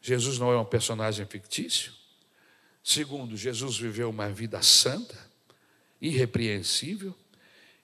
Jesus 0.00 0.38
não 0.38 0.52
é 0.52 0.58
um 0.58 0.64
personagem 0.64 1.26
fictício. 1.26 1.92
Segundo, 2.82 3.36
Jesus 3.36 3.76
viveu 3.76 4.08
uma 4.08 4.30
vida 4.30 4.62
santa, 4.62 5.18
irrepreensível. 6.00 7.14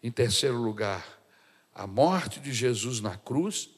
Em 0.02 0.10
terceiro 0.10 0.56
lugar, 0.56 1.20
a 1.74 1.86
morte 1.86 2.40
de 2.40 2.52
Jesus 2.52 3.00
na 3.00 3.16
cruz 3.16 3.68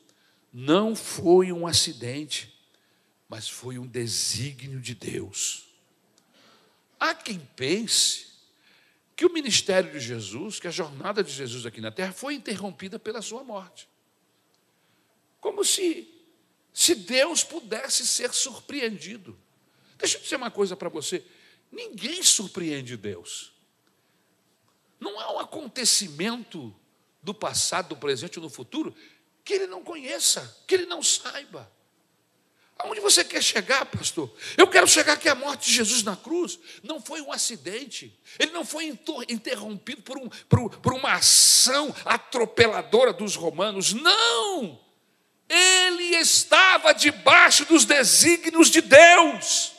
não 0.53 0.95
foi 0.95 1.53
um 1.53 1.67
acidente, 1.67 2.55
mas 3.29 3.49
foi 3.49 3.79
um 3.79 3.87
desígnio 3.87 4.81
de 4.81 4.95
Deus. 4.95 5.67
Há 6.99 7.15
quem 7.15 7.39
pense 7.57 8.27
que 9.15 9.25
o 9.25 9.33
ministério 9.33 9.91
de 9.93 10.01
Jesus, 10.01 10.61
que 10.61 10.69
a 10.69 10.71
jornada 10.71 11.25
de 11.25 11.33
Jesus 11.33 11.65
aqui 11.65 11.81
na 11.81 11.91
terra 11.91 12.13
foi 12.13 12.35
interrompida 12.35 12.99
pela 12.99 13.23
sua 13.23 13.43
morte. 13.43 13.89
Como 15.47 15.65
se 15.65 16.13
se 16.73 16.93
Deus 16.93 17.45
pudesse 17.45 18.05
ser 18.05 18.35
surpreendido. 18.35 19.39
Deixa 19.97 20.19
eu 20.19 20.21
dizer 20.21 20.35
uma 20.35 20.51
coisa 20.51 20.75
para 20.75 20.89
você: 20.89 21.25
ninguém 21.71 22.21
surpreende 22.21 22.97
Deus. 22.97 23.53
Não 24.99 25.21
há 25.21 25.35
um 25.35 25.39
acontecimento 25.39 26.75
do 27.23 27.33
passado, 27.33 27.91
do 27.91 27.97
presente 27.97 28.41
ou 28.41 28.43
do 28.43 28.51
futuro 28.51 28.93
que 29.45 29.55
ele 29.55 29.69
não 29.69 29.85
conheça, 29.85 30.65
que 30.67 30.75
ele 30.75 30.87
não 30.87 31.01
saiba. 31.01 31.73
Aonde 32.77 33.01
você 33.01 33.23
quer 33.23 33.41
chegar, 33.41 33.87
pastor? 33.87 34.29
Eu 34.57 34.67
quero 34.67 34.89
chegar 34.89 35.17
que 35.17 35.29
a 35.29 35.35
morte 35.37 35.69
de 35.69 35.77
Jesus 35.77 36.03
na 36.03 36.17
cruz 36.17 36.59
não 36.83 37.01
foi 37.01 37.21
um 37.21 37.31
acidente, 37.31 38.19
ele 38.37 38.51
não 38.51 38.65
foi 38.65 38.99
interrompido 39.29 40.03
por, 40.03 40.19
um, 40.19 40.29
por, 40.29 40.77
por 40.81 40.93
uma 40.93 41.13
ação 41.13 41.95
atropeladora 42.05 43.13
dos 43.13 43.37
romanos, 43.37 43.93
não! 43.93 44.85
Ele 45.49 46.17
estava 46.17 46.93
debaixo 46.93 47.65
dos 47.65 47.85
desígnios 47.85 48.71
de 48.71 48.81
Deus. 48.81 49.73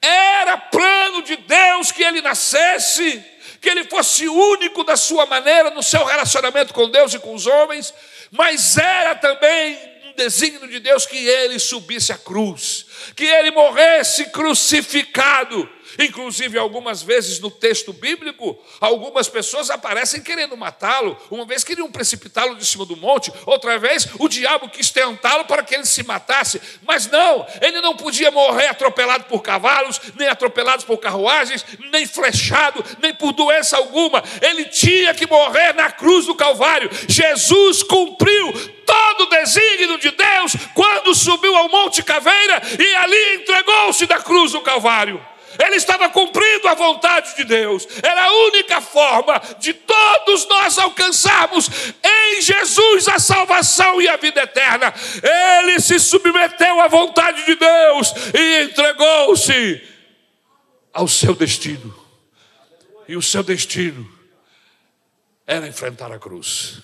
Era 0.00 0.56
plano 0.56 1.22
de 1.22 1.36
Deus 1.36 1.92
que 1.92 2.02
ele 2.02 2.22
nascesse, 2.22 3.24
que 3.60 3.68
ele 3.68 3.84
fosse 3.84 4.28
único 4.28 4.84
da 4.84 4.96
sua 4.96 5.26
maneira 5.26 5.70
no 5.70 5.82
seu 5.82 6.04
relacionamento 6.04 6.72
com 6.72 6.88
Deus 6.90 7.14
e 7.14 7.18
com 7.18 7.34
os 7.34 7.46
homens, 7.46 7.92
mas 8.30 8.76
era 8.76 9.14
também 9.14 9.78
um 10.04 10.12
desígnio 10.14 10.68
de 10.68 10.80
Deus 10.80 11.06
que 11.06 11.16
ele 11.16 11.58
subisse 11.58 12.12
a 12.12 12.18
cruz, 12.18 12.86
que 13.14 13.24
ele 13.24 13.50
morresse 13.50 14.26
crucificado 14.26 15.68
Inclusive, 15.98 16.58
algumas 16.58 17.02
vezes 17.02 17.40
no 17.40 17.50
texto 17.50 17.92
bíblico, 17.92 18.58
algumas 18.80 19.28
pessoas 19.28 19.70
aparecem 19.70 20.22
querendo 20.22 20.56
matá-lo. 20.56 21.16
Uma 21.30 21.44
vez 21.44 21.64
queriam 21.64 21.90
precipitá-lo 21.90 22.54
de 22.54 22.66
cima 22.66 22.84
do 22.84 22.96
monte, 22.96 23.32
outra 23.44 23.78
vez 23.78 24.08
o 24.18 24.28
diabo 24.28 24.68
quis 24.68 24.90
tentá-lo 24.90 25.44
para 25.44 25.62
que 25.62 25.74
ele 25.74 25.86
se 25.86 26.02
matasse. 26.02 26.60
Mas 26.86 27.06
não, 27.10 27.46
ele 27.60 27.80
não 27.80 27.96
podia 27.96 28.30
morrer 28.30 28.66
atropelado 28.66 29.24
por 29.24 29.42
cavalos, 29.42 30.00
nem 30.16 30.28
atropelado 30.28 30.84
por 30.84 30.98
carruagens, 30.98 31.64
nem 31.92 32.06
flechado, 32.06 32.84
nem 33.00 33.14
por 33.14 33.32
doença 33.32 33.76
alguma. 33.76 34.22
Ele 34.40 34.64
tinha 34.64 35.14
que 35.14 35.26
morrer 35.26 35.72
na 35.74 35.90
cruz 35.90 36.26
do 36.26 36.34
Calvário. 36.34 36.90
Jesus 37.08 37.82
cumpriu 37.82 38.52
todo 38.84 39.22
o 39.22 39.30
desígnio 39.30 39.98
de 39.98 40.10
Deus 40.10 40.52
quando 40.74 41.14
subiu 41.14 41.56
ao 41.56 41.68
Monte 41.68 42.02
Caveira 42.02 42.62
e 42.78 42.94
ali 42.96 43.34
entregou-se 43.36 44.06
da 44.06 44.18
cruz 44.20 44.52
do 44.52 44.60
Calvário 44.60 45.20
ele 45.64 45.76
estava 45.76 46.08
cumprindo 46.10 46.68
a 46.68 46.74
vontade 46.74 47.36
de 47.36 47.44
Deus. 47.44 47.86
Era 48.02 48.24
a 48.24 48.32
única 48.46 48.80
forma 48.80 49.40
de 49.58 49.72
todos 49.72 50.46
nós 50.48 50.78
alcançarmos 50.78 51.68
em 52.02 52.40
Jesus 52.40 53.08
a 53.08 53.18
salvação 53.18 54.00
e 54.00 54.08
a 54.08 54.16
vida 54.16 54.42
eterna. 54.42 54.92
Ele 55.22 55.80
se 55.80 55.98
submeteu 55.98 56.80
à 56.80 56.88
vontade 56.88 57.44
de 57.44 57.54
Deus 57.54 58.12
e 58.34 58.62
entregou-se 58.64 59.82
ao 60.92 61.06
seu 61.06 61.34
destino. 61.34 61.94
E 63.08 63.16
o 63.16 63.22
seu 63.22 63.42
destino 63.42 64.10
era 65.46 65.68
enfrentar 65.68 66.10
a 66.10 66.18
cruz. 66.18 66.80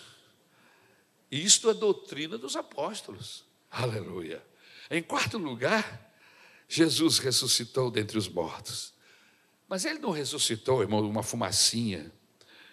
Isto 1.30 1.70
é 1.70 1.74
doutrina 1.74 2.37
dos 2.37 2.56
apóstolos. 2.56 3.44
Aleluia. 3.70 4.42
Em 4.90 5.02
quarto 5.02 5.38
lugar, 5.38 6.02
Jesus 6.74 7.18
ressuscitou 7.18 7.90
dentre 7.90 8.16
os 8.16 8.26
mortos. 8.26 8.94
Mas 9.68 9.85
ele 9.85 9.98
não 9.98 10.11
ressuscitou, 10.11 10.80
irmão, 10.80 11.06
uma 11.06 11.22
fumacinha, 11.22 12.11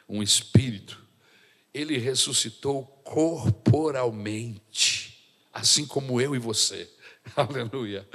um 0.08 0.24
espírito. 0.24 1.06
Ele 1.74 1.98
ressuscitou 1.98 2.86
corporalmente, 3.04 5.30
assim 5.52 5.86
como 5.86 6.22
eu 6.22 6.34
e 6.34 6.40
você. 6.40 6.90
Aleluia. 7.36 8.08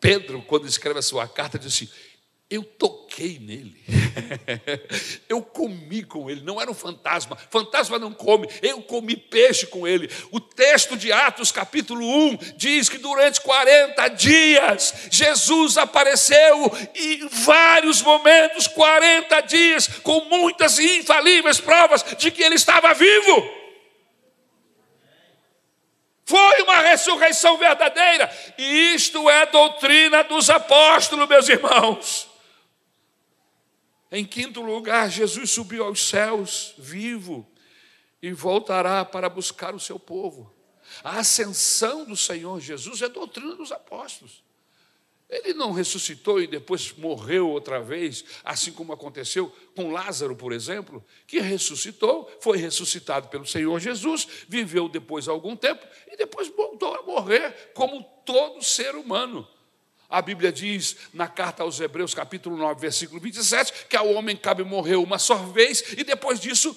Pedro, 0.00 0.42
quando 0.42 0.66
escreve 0.66 0.98
a 0.98 1.02
sua 1.02 1.28
carta, 1.28 1.60
diz 1.60 1.68
assim: 1.68 1.88
eu 2.48 2.62
toquei 2.62 3.40
nele, 3.40 3.74
eu 5.28 5.42
comi 5.42 6.04
com 6.04 6.30
ele, 6.30 6.42
não 6.42 6.60
era 6.60 6.70
um 6.70 6.74
fantasma, 6.74 7.36
fantasma 7.50 7.98
não 7.98 8.12
come, 8.12 8.48
eu 8.62 8.80
comi 8.82 9.16
peixe 9.16 9.66
com 9.66 9.86
ele. 9.86 10.08
O 10.30 10.38
texto 10.38 10.96
de 10.96 11.10
Atos, 11.10 11.50
capítulo 11.50 12.06
1, 12.06 12.38
diz 12.56 12.88
que 12.88 12.98
durante 12.98 13.40
40 13.40 14.08
dias 14.10 14.94
Jesus 15.10 15.76
apareceu 15.76 16.72
em 16.94 17.26
vários 17.26 18.00
momentos 18.00 18.68
40 18.68 19.40
dias, 19.40 19.88
com 20.04 20.20
muitas 20.26 20.78
e 20.78 20.98
infalíveis 20.98 21.58
provas 21.60 22.04
de 22.16 22.30
que 22.30 22.44
ele 22.44 22.54
estava 22.54 22.94
vivo. 22.94 23.66
Foi 26.24 26.62
uma 26.62 26.80
ressurreição 26.80 27.58
verdadeira, 27.58 28.30
e 28.56 28.94
isto 28.94 29.28
é 29.28 29.46
doutrina 29.46 30.22
dos 30.22 30.48
apóstolos, 30.48 31.28
meus 31.28 31.48
irmãos. 31.48 32.35
Em 34.10 34.24
quinto 34.24 34.60
lugar, 34.60 35.10
Jesus 35.10 35.50
subiu 35.50 35.84
aos 35.84 36.08
céus, 36.08 36.74
vivo, 36.78 37.46
e 38.22 38.32
voltará 38.32 39.04
para 39.04 39.28
buscar 39.28 39.74
o 39.74 39.80
seu 39.80 39.98
povo. 39.98 40.54
A 41.02 41.18
ascensão 41.18 42.04
do 42.04 42.16
Senhor 42.16 42.60
Jesus 42.60 43.02
é 43.02 43.08
doutrina 43.08 43.54
dos 43.56 43.72
apóstolos. 43.72 44.44
Ele 45.28 45.52
não 45.54 45.72
ressuscitou 45.72 46.40
e 46.40 46.46
depois 46.46 46.92
morreu 46.92 47.50
outra 47.50 47.80
vez, 47.80 48.24
assim 48.44 48.70
como 48.70 48.92
aconteceu 48.92 49.52
com 49.74 49.90
Lázaro, 49.90 50.36
por 50.36 50.52
exemplo, 50.52 51.04
que 51.26 51.40
ressuscitou, 51.40 52.30
foi 52.40 52.58
ressuscitado 52.58 53.26
pelo 53.26 53.44
Senhor 53.44 53.78
Jesus, 53.80 54.28
viveu 54.48 54.88
depois 54.88 55.26
algum 55.26 55.56
tempo 55.56 55.84
e 56.06 56.16
depois 56.16 56.48
voltou 56.48 56.94
a 56.94 57.02
morrer 57.02 57.72
como 57.74 58.04
todo 58.24 58.62
ser 58.62 58.94
humano. 58.94 59.46
A 60.08 60.22
Bíblia 60.22 60.52
diz 60.52 60.96
na 61.12 61.26
carta 61.26 61.62
aos 61.62 61.80
Hebreus, 61.80 62.14
capítulo 62.14 62.56
9, 62.56 62.80
versículo 62.80 63.20
27, 63.20 63.86
que 63.88 63.96
ao 63.96 64.12
homem 64.12 64.36
cabe 64.36 64.62
morrer 64.62 64.96
uma 64.96 65.18
só 65.18 65.34
vez 65.34 65.82
e 65.96 66.04
depois 66.04 66.38
disso 66.38 66.76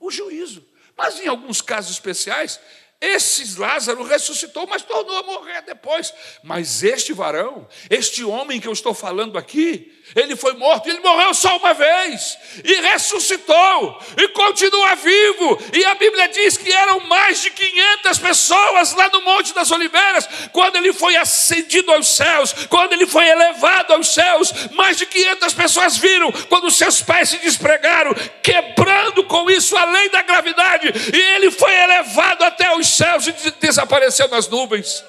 o 0.00 0.10
juízo. 0.10 0.66
Mas 0.96 1.20
em 1.20 1.28
alguns 1.28 1.60
casos 1.60 1.92
especiais, 1.92 2.60
esse 3.00 3.58
Lázaro 3.58 4.04
ressuscitou, 4.04 4.64
mas 4.66 4.82
tornou 4.82 5.16
a 5.16 5.22
morrer 5.24 5.62
depois. 5.62 6.14
Mas 6.42 6.84
este 6.84 7.12
varão, 7.12 7.66
este 7.90 8.22
homem 8.22 8.60
que 8.60 8.68
eu 8.68 8.72
estou 8.72 8.94
falando 8.94 9.36
aqui, 9.36 10.01
ele 10.14 10.36
foi 10.36 10.52
morto, 10.54 10.88
ele 10.88 11.00
morreu 11.00 11.32
só 11.32 11.56
uma 11.56 11.72
vez, 11.72 12.38
e 12.64 12.80
ressuscitou, 12.82 13.98
e 14.16 14.28
continua 14.28 14.94
vivo. 14.94 15.58
E 15.72 15.84
a 15.84 15.94
Bíblia 15.94 16.28
diz 16.28 16.56
que 16.56 16.70
eram 16.70 17.00
mais 17.00 17.40
de 17.40 17.50
500 17.50 18.18
pessoas 18.18 18.92
lá 18.94 19.08
no 19.10 19.22
Monte 19.22 19.54
das 19.54 19.70
Oliveiras, 19.70 20.28
quando 20.52 20.76
ele 20.76 20.92
foi 20.92 21.16
ascendido 21.16 21.90
aos 21.92 22.08
céus, 22.08 22.54
quando 22.68 22.92
ele 22.92 23.06
foi 23.06 23.26
elevado 23.26 23.94
aos 23.94 24.12
céus. 24.12 24.52
Mais 24.72 24.96
de 24.96 25.06
500 25.06 25.54
pessoas 25.54 25.96
viram 25.96 26.30
quando 26.48 26.70
seus 26.70 27.02
pés 27.02 27.30
se 27.30 27.38
despregaram, 27.38 28.14
quebrando 28.42 29.24
com 29.24 29.50
isso 29.50 29.76
a 29.76 29.84
lei 29.84 30.08
da 30.10 30.22
gravidade, 30.22 30.92
e 31.12 31.20
ele 31.36 31.50
foi 31.50 31.72
elevado 31.72 32.44
até 32.44 32.74
os 32.76 32.88
céus 32.88 33.26
e 33.26 33.32
desapareceu 33.60 34.28
nas 34.28 34.48
nuvens. 34.48 35.04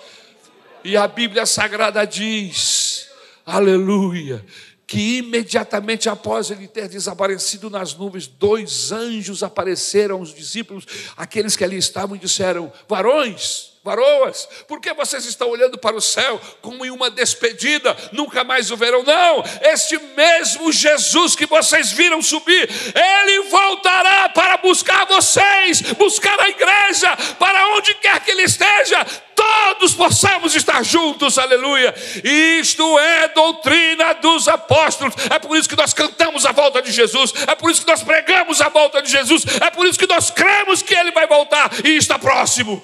E 0.84 0.98
a 0.98 1.08
Bíblia 1.08 1.46
Sagrada 1.46 2.06
diz, 2.06 3.10
aleluia, 3.46 4.44
que 4.94 5.18
imediatamente 5.18 6.08
após 6.08 6.52
ele 6.52 6.68
ter 6.68 6.88
desaparecido 6.88 7.68
nas 7.68 7.96
nuvens, 7.96 8.28
dois 8.28 8.92
anjos 8.92 9.42
apareceram 9.42 10.18
aos 10.18 10.32
discípulos, 10.32 10.86
aqueles 11.18 11.56
que 11.56 11.64
ali 11.64 11.78
estavam, 11.78 12.16
e 12.16 12.20
disseram: 12.20 12.72
Varões, 12.88 13.72
varoas, 13.84 14.48
por 14.68 14.80
que 14.80 14.94
vocês 14.94 15.26
estão 15.26 15.50
olhando 15.50 15.80
para 15.80 15.96
o 15.96 16.02
céu 16.02 16.40
como 16.62 16.86
em 16.86 16.92
uma 16.92 17.10
despedida, 17.10 17.98
nunca 18.12 18.44
mais 18.44 18.70
o 18.70 18.78
verão? 18.78 19.02
Não, 19.02 19.44
este 19.64 19.98
mesmo 20.16 20.72
Jesus 20.72 21.36
que 21.36 21.48
vocês 21.48 21.92
viram 21.92 22.22
subir, 22.22 22.70
ele 22.96 23.50
voltará 23.50 24.30
para 24.30 24.58
buscar 24.58 25.06
vocês, 25.06 25.82
buscar 25.98 26.40
a 26.40 26.50
igreja, 26.50 27.18
para 27.40 27.76
onde 27.76 27.96
quer 27.96 28.24
que 28.24 28.30
ele 28.30 28.44
esteja, 28.44 29.06
todos 29.54 29.94
possamos 29.94 30.56
estar 30.56 30.84
juntos, 30.84 31.38
aleluia. 31.38 31.94
Isto 32.24 33.00
é 33.00 33.28
doutrina 33.30 34.14
dos 34.14 34.48
apóstolos, 34.48 35.16
é 35.30 35.40
por 35.40 35.58
isso 35.58 35.70
que 35.70 35.76
nós 35.76 35.94
cantamos 35.94 36.46
a 36.46 36.52
volta 36.52 36.82
de 36.82 36.92
Jesus, 36.92 37.34
é 37.48 37.56
por 37.56 37.72
isso 37.72 37.82
que 37.82 37.92
nós 37.92 38.04
pregamos 38.04 38.62
a 38.62 38.70
volta 38.70 39.02
de 39.02 39.10
Jesus, 39.10 39.46
é 39.62 39.70
por 39.70 39.86
isso 39.86 40.00
que 40.00 40.08
nós 40.08 40.30
cremos 40.30 40.82
que 40.82 40.96
ele 40.96 41.12
vai 41.12 41.28
voltar 41.28 41.72
e 41.84 41.98
está 41.98 42.18
próximo 42.18 42.84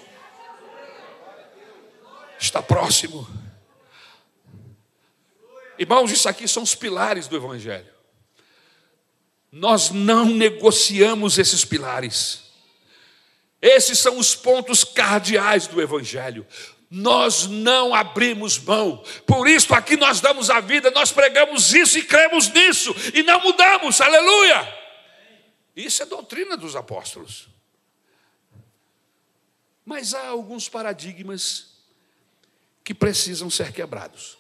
está 2.39 2.61
próximo. 2.61 3.27
Irmãos, 5.77 6.11
isso 6.11 6.27
aqui 6.27 6.47
são 6.47 6.63
os 6.63 6.73
pilares 6.75 7.27
do 7.27 7.35
Evangelho. 7.35 7.93
Nós 9.51 9.89
não 9.89 10.25
negociamos 10.25 11.37
esses 11.37 11.65
pilares. 11.65 12.48
Esses 13.61 13.99
são 13.99 14.17
os 14.17 14.35
pontos 14.35 14.83
cardeais 14.83 15.67
do 15.67 15.81
Evangelho. 15.81 16.47
Nós 16.89 17.45
não 17.45 17.93
abrimos 17.93 18.57
mão. 18.57 19.03
Por 19.27 19.47
isso, 19.47 19.73
aqui 19.75 19.95
nós 19.95 20.21
damos 20.21 20.49
a 20.49 20.59
vida, 20.59 20.89
nós 20.91 21.11
pregamos 21.11 21.73
isso 21.73 21.99
e 21.99 22.03
cremos 22.03 22.49
nisso, 22.49 22.95
e 23.13 23.21
não 23.21 23.41
mudamos, 23.41 24.01
aleluia. 24.01 24.79
Isso 25.75 26.01
é 26.01 26.05
doutrina 26.05 26.57
dos 26.57 26.75
apóstolos. 26.75 27.47
Mas 29.85 30.13
há 30.13 30.27
alguns 30.27 30.67
paradigmas 30.67 31.73
que 32.83 32.93
precisam 32.93 33.49
ser 33.49 33.71
quebrados. 33.71 34.37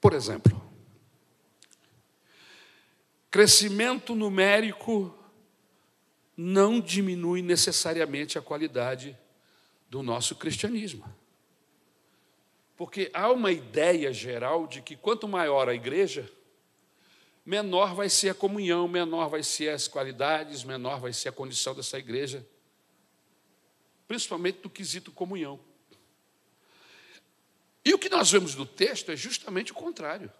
Por 0.00 0.14
exemplo, 0.14 0.62
crescimento 3.30 4.14
numérico 4.14 5.17
não 6.40 6.80
diminui 6.80 7.42
necessariamente 7.42 8.38
a 8.38 8.40
qualidade 8.40 9.18
do 9.90 10.04
nosso 10.04 10.36
cristianismo. 10.36 11.04
Porque 12.76 13.10
há 13.12 13.32
uma 13.32 13.50
ideia 13.50 14.12
geral 14.12 14.68
de 14.68 14.80
que 14.80 14.94
quanto 14.94 15.26
maior 15.26 15.68
a 15.68 15.74
igreja, 15.74 16.30
menor 17.44 17.92
vai 17.92 18.08
ser 18.08 18.28
a 18.28 18.34
comunhão, 18.34 18.86
menor 18.86 19.28
vai 19.28 19.42
ser 19.42 19.70
as 19.70 19.88
qualidades, 19.88 20.62
menor 20.62 21.00
vai 21.00 21.12
ser 21.12 21.30
a 21.30 21.32
condição 21.32 21.74
dessa 21.74 21.98
igreja, 21.98 22.46
principalmente 24.06 24.60
do 24.60 24.70
quesito 24.70 25.10
comunhão. 25.10 25.58
E 27.84 27.92
o 27.92 27.98
que 27.98 28.08
nós 28.08 28.30
vemos 28.30 28.54
no 28.54 28.64
texto 28.64 29.10
é 29.10 29.16
justamente 29.16 29.72
o 29.72 29.74
contrário. 29.74 30.32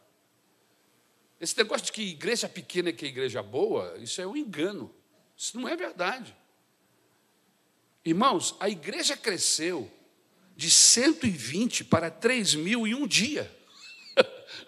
Esse 1.41 1.59
negócio 1.59 1.87
de 1.87 1.93
que 1.93 2.03
igreja 2.03 2.49
pequena 2.49 2.91
é 2.91 2.93
que 2.93 3.05
é 3.05 3.09
igreja 3.09 3.43
boa, 3.43 3.99
isso 3.99 4.21
é 4.21 4.27
um 4.27 4.37
engano. 4.37 4.95
Isso 5.38 5.57
não 5.59 5.68
é 5.68 5.77
verdade. 5.77 6.37
Irmãos, 8.05 8.57
a 8.59 8.68
igreja 8.68 9.16
cresceu 9.16 9.88
de 10.57 10.68
120 10.68 11.85
para 11.85 12.11
3 12.11 12.57
mil 12.57 12.85
em 12.85 12.94
um 12.94 13.07
dia. 13.07 13.57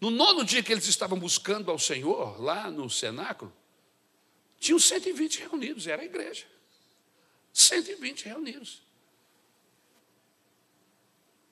No 0.00 0.10
nono 0.10 0.46
dia 0.46 0.62
que 0.62 0.72
eles 0.72 0.86
estavam 0.86 1.18
buscando 1.18 1.70
ao 1.70 1.78
Senhor, 1.78 2.40
lá 2.40 2.70
no 2.70 2.88
cenáculo, 2.88 3.52
tinham 4.58 4.78
120 4.78 5.40
reunidos, 5.40 5.86
era 5.86 6.00
a 6.00 6.04
igreja. 6.06 6.46
120 7.52 8.24
reunidos. 8.24 8.80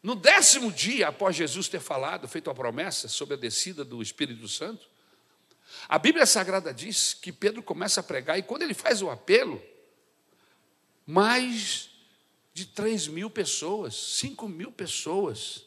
No 0.09 0.17
décimo 0.17 0.73
dia, 0.73 1.09
após 1.09 1.37
Jesus 1.37 1.69
ter 1.69 1.81
falado, 1.81 2.27
feito 2.27 2.49
a 2.49 2.55
promessa 2.55 3.09
sobre 3.09 3.35
a 3.35 3.37
descida 3.37 3.85
do 3.85 4.01
Espírito 4.01 4.49
Santo, 4.49 4.89
a 5.87 5.99
Bíblia 5.99 6.25
Sagrada 6.25 6.73
diz 6.73 7.13
que 7.13 7.31
Pedro 7.31 7.63
começa 7.63 8.01
a 8.01 8.03
pregar, 8.03 8.39
e 8.39 8.43
quando 8.43 8.63
ele 8.63 8.73
faz 8.73 9.03
o 9.03 9.11
apelo, 9.11 9.63
mais 11.07 11.91
de 12.55 12.65
3 12.65 13.09
mil 13.09 13.29
pessoas, 13.29 13.95
5 13.95 14.49
mil 14.49 14.73
pessoas 14.73 15.67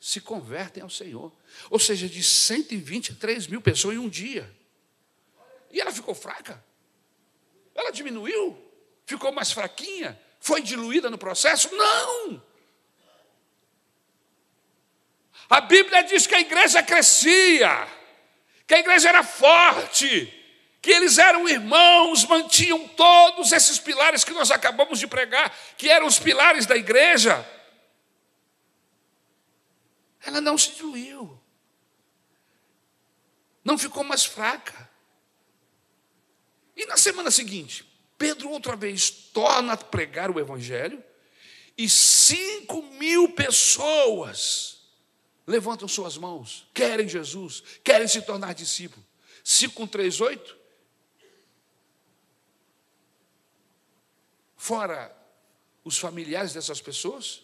se 0.00 0.18
convertem 0.18 0.82
ao 0.82 0.88
Senhor. 0.88 1.30
Ou 1.68 1.78
seja, 1.78 2.08
de 2.08 2.22
123 2.22 3.46
mil 3.46 3.60
pessoas 3.60 3.96
em 3.96 3.98
um 3.98 4.08
dia. 4.08 4.50
E 5.70 5.82
ela 5.82 5.92
ficou 5.92 6.14
fraca. 6.14 6.64
Ela 7.74 7.90
diminuiu, 7.90 8.56
ficou 9.04 9.30
mais 9.32 9.52
fraquinha, 9.52 10.18
foi 10.40 10.62
diluída 10.62 11.10
no 11.10 11.18
processo? 11.18 11.68
Não! 11.76 12.45
A 15.48 15.60
Bíblia 15.60 16.02
diz 16.02 16.26
que 16.26 16.34
a 16.34 16.40
igreja 16.40 16.82
crescia, 16.82 17.86
que 18.66 18.74
a 18.74 18.80
igreja 18.80 19.08
era 19.08 19.22
forte, 19.22 20.32
que 20.82 20.90
eles 20.90 21.18
eram 21.18 21.48
irmãos, 21.48 22.24
mantinham 22.24 22.86
todos 22.88 23.52
esses 23.52 23.78
pilares 23.78 24.24
que 24.24 24.32
nós 24.32 24.50
acabamos 24.50 24.98
de 24.98 25.06
pregar, 25.06 25.56
que 25.76 25.88
eram 25.88 26.06
os 26.06 26.18
pilares 26.18 26.66
da 26.66 26.76
igreja. 26.76 27.44
Ela 30.24 30.40
não 30.40 30.58
se 30.58 30.72
diluiu, 30.72 31.40
não 33.64 33.78
ficou 33.78 34.02
mais 34.02 34.24
fraca. 34.24 34.90
E 36.76 36.84
na 36.86 36.96
semana 36.96 37.30
seguinte, 37.30 37.84
Pedro 38.18 38.50
outra 38.50 38.74
vez 38.74 39.10
torna 39.10 39.74
a 39.74 39.76
pregar 39.76 40.30
o 40.30 40.40
Evangelho, 40.40 41.02
e 41.78 41.88
cinco 41.88 42.82
mil 42.82 43.28
pessoas 43.30 44.75
levantam 45.46 45.86
suas 45.86 46.16
mãos, 46.16 46.66
querem 46.74 47.08
Jesus, 47.08 47.62
querem 47.84 48.08
se 48.08 48.22
tornar 48.22 48.54
discípulo. 48.54 49.04
5 49.44 49.74
com 49.74 49.86
3, 49.86 50.20
8. 50.20 50.56
Fora 54.56 55.16
os 55.84 55.96
familiares 55.98 56.52
dessas 56.52 56.80
pessoas, 56.80 57.42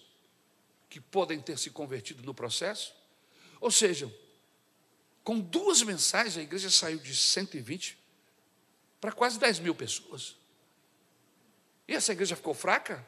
que 0.91 1.01
podem 1.01 1.41
ter 1.41 1.57
se 1.57 1.71
convertido 1.71 2.23
no 2.25 2.35
processo. 2.35 2.93
Ou 3.61 3.71
seja, 3.71 4.12
com 5.23 5.38
duas 5.38 5.81
mensagens, 5.83 6.37
a 6.37 6.43
igreja 6.43 6.69
saiu 6.69 6.99
de 6.99 7.15
120 7.15 7.97
para 9.01 9.12
quase 9.12 9.38
10 9.38 9.61
mil 9.61 9.75
pessoas. 9.75 10.37
E 11.87 11.95
essa 11.95 12.12
igreja 12.12 12.35
ficou 12.35 12.53
fraca? 12.53 13.07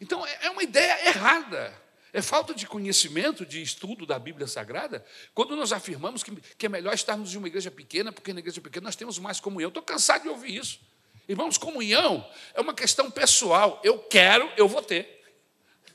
Então, 0.00 0.26
é, 0.26 0.46
é 0.46 0.50
uma 0.50 0.62
ideia 0.62 1.08
errada. 1.08 1.85
É 2.12 2.22
falta 2.22 2.54
de 2.54 2.66
conhecimento, 2.66 3.44
de 3.44 3.60
estudo 3.60 4.06
da 4.06 4.18
Bíblia 4.18 4.46
Sagrada, 4.46 5.04
quando 5.34 5.54
nós 5.56 5.72
afirmamos 5.72 6.22
que, 6.22 6.34
que 6.56 6.66
é 6.66 6.68
melhor 6.68 6.94
estarmos 6.94 7.34
em 7.34 7.38
uma 7.38 7.48
igreja 7.48 7.70
pequena, 7.70 8.12
porque 8.12 8.32
na 8.32 8.40
igreja 8.40 8.60
pequena 8.60 8.84
nós 8.84 8.96
temos 8.96 9.18
mais 9.18 9.40
comunhão. 9.40 9.68
Estou 9.68 9.82
cansado 9.82 10.22
de 10.22 10.28
ouvir 10.28 10.56
isso. 10.56 10.80
Irmãos, 11.28 11.58
comunhão 11.58 12.26
é 12.54 12.60
uma 12.60 12.72
questão 12.72 13.10
pessoal. 13.10 13.80
Eu 13.82 13.98
quero, 13.98 14.50
eu 14.56 14.68
vou 14.68 14.82
ter. 14.82 15.24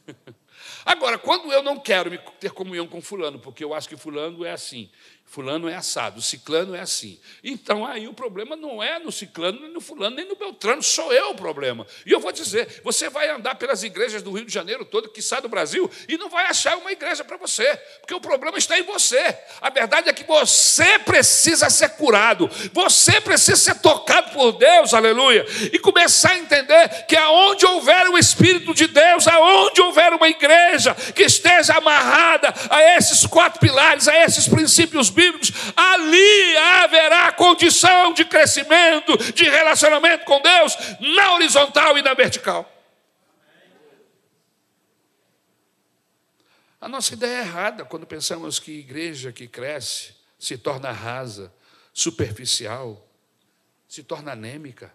Agora, 0.85 1.17
quando 1.17 1.51
eu 1.51 1.63
não 1.63 1.79
quero 1.79 2.17
ter 2.39 2.51
comunhão 2.51 2.87
com 2.87 3.01
fulano, 3.01 3.39
porque 3.39 3.63
eu 3.63 3.73
acho 3.73 3.87
que 3.87 3.95
fulano 3.95 4.43
é 4.43 4.51
assim, 4.51 4.91
Fulano 5.31 5.69
é 5.69 5.75
assado, 5.75 6.21
ciclano 6.21 6.75
é 6.75 6.81
assim. 6.81 7.17
Então 7.41 7.85
aí 7.85 8.05
o 8.05 8.13
problema 8.13 8.53
não 8.57 8.83
é 8.83 8.99
no 8.99 9.13
ciclano, 9.13 9.61
nem 9.61 9.71
no 9.71 9.79
fulano, 9.79 10.17
nem 10.17 10.27
no 10.27 10.35
beltrano, 10.35 10.83
sou 10.83 11.13
eu 11.13 11.29
o 11.29 11.35
problema. 11.35 11.87
E 12.05 12.11
eu 12.11 12.19
vou 12.19 12.33
dizer: 12.33 12.81
você 12.83 13.09
vai 13.09 13.29
andar 13.29 13.55
pelas 13.55 13.81
igrejas 13.81 14.21
do 14.21 14.33
Rio 14.33 14.43
de 14.43 14.53
Janeiro 14.53 14.83
todo, 14.83 15.07
que 15.07 15.21
sai 15.21 15.39
do 15.41 15.47
Brasil, 15.47 15.89
e 16.09 16.17
não 16.17 16.29
vai 16.29 16.47
achar 16.47 16.77
uma 16.77 16.91
igreja 16.91 17.23
para 17.23 17.37
você, 17.37 17.63
porque 18.01 18.13
o 18.13 18.19
problema 18.19 18.57
está 18.57 18.77
em 18.77 18.83
você. 18.83 19.37
A 19.61 19.69
verdade 19.69 20.09
é 20.09 20.13
que 20.13 20.25
você 20.25 20.99
precisa 20.99 21.69
ser 21.69 21.91
curado, 21.91 22.49
você 22.73 23.21
precisa 23.21 23.55
ser 23.55 23.75
tocado 23.75 24.31
por 24.31 24.51
Deus, 24.51 24.93
aleluia, 24.93 25.45
e 25.71 25.79
começar 25.79 26.31
a 26.31 26.39
entender 26.39 27.05
que 27.07 27.15
aonde 27.15 27.65
houver 27.65 28.09
o 28.09 28.17
Espírito 28.17 28.73
de 28.73 28.85
Deus, 28.85 29.25
aonde 29.29 29.79
houver 29.79 30.11
uma 30.11 30.27
igreja 30.27 30.93
que 30.93 31.23
esteja 31.23 31.75
amarrada 31.77 32.53
a 32.69 32.97
esses 32.97 33.25
quatro 33.25 33.61
pilares, 33.61 34.09
a 34.09 34.25
esses 34.25 34.45
princípios 34.45 35.09
bíblicos, 35.09 35.20
bíblicos, 35.21 35.51
ali 35.75 36.57
haverá 36.57 37.31
condição 37.31 38.13
de 38.13 38.25
crescimento, 38.25 39.15
de 39.33 39.43
relacionamento 39.43 40.25
com 40.25 40.41
Deus, 40.41 40.75
na 40.99 41.33
horizontal 41.35 41.97
e 41.97 42.01
na 42.01 42.13
vertical. 42.13 42.67
A 46.79 46.87
nossa 46.87 47.13
ideia 47.13 47.37
é 47.37 47.41
errada 47.41 47.85
quando 47.85 48.07
pensamos 48.07 48.57
que 48.57 48.71
igreja 48.71 49.31
que 49.31 49.47
cresce 49.47 50.15
se 50.39 50.57
torna 50.57 50.91
rasa, 50.91 51.53
superficial, 51.93 53.07
se 53.87 54.01
torna 54.01 54.31
anêmica. 54.31 54.91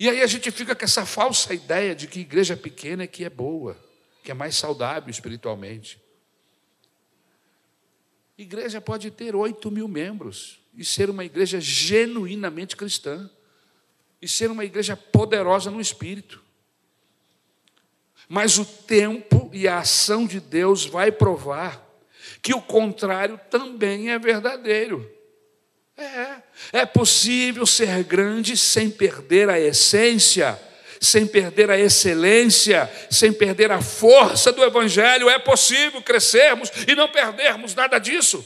E 0.00 0.08
aí 0.08 0.22
a 0.22 0.26
gente 0.26 0.50
fica 0.50 0.74
com 0.74 0.84
essa 0.84 1.06
falsa 1.06 1.54
ideia 1.54 1.94
de 1.94 2.08
que 2.08 2.20
igreja 2.20 2.56
pequena 2.56 3.04
é 3.04 3.06
que 3.06 3.24
é 3.24 3.30
boa, 3.30 3.76
que 4.24 4.32
é 4.32 4.34
mais 4.34 4.56
saudável 4.56 5.08
espiritualmente. 5.08 6.00
Igreja 8.38 8.80
pode 8.80 9.10
ter 9.10 9.34
8 9.34 9.70
mil 9.70 9.88
membros 9.88 10.60
e 10.76 10.84
ser 10.84 11.08
uma 11.08 11.24
igreja 11.24 11.58
genuinamente 11.60 12.76
cristã, 12.76 13.30
e 14.20 14.28
ser 14.28 14.50
uma 14.50 14.64
igreja 14.64 14.96
poderosa 14.96 15.70
no 15.70 15.80
espírito. 15.80 16.42
Mas 18.28 18.58
o 18.58 18.64
tempo 18.64 19.48
e 19.52 19.68
a 19.68 19.78
ação 19.78 20.26
de 20.26 20.40
Deus 20.40 20.84
vai 20.84 21.12
provar 21.12 21.82
que 22.42 22.52
o 22.52 22.60
contrário 22.60 23.40
também 23.50 24.10
é 24.10 24.18
verdadeiro. 24.18 25.10
É, 25.96 26.42
é 26.72 26.86
possível 26.86 27.64
ser 27.64 28.02
grande 28.04 28.56
sem 28.56 28.90
perder 28.90 29.48
a 29.48 29.58
essência 29.58 30.60
sem 31.06 31.26
perder 31.26 31.70
a 31.70 31.78
excelência, 31.78 32.90
sem 33.10 33.32
perder 33.32 33.70
a 33.70 33.80
força 33.80 34.52
do 34.52 34.62
Evangelho. 34.62 35.30
É 35.30 35.38
possível 35.38 36.02
crescermos 36.02 36.70
e 36.86 36.94
não 36.94 37.10
perdermos 37.10 37.74
nada 37.74 37.98
disso. 37.98 38.44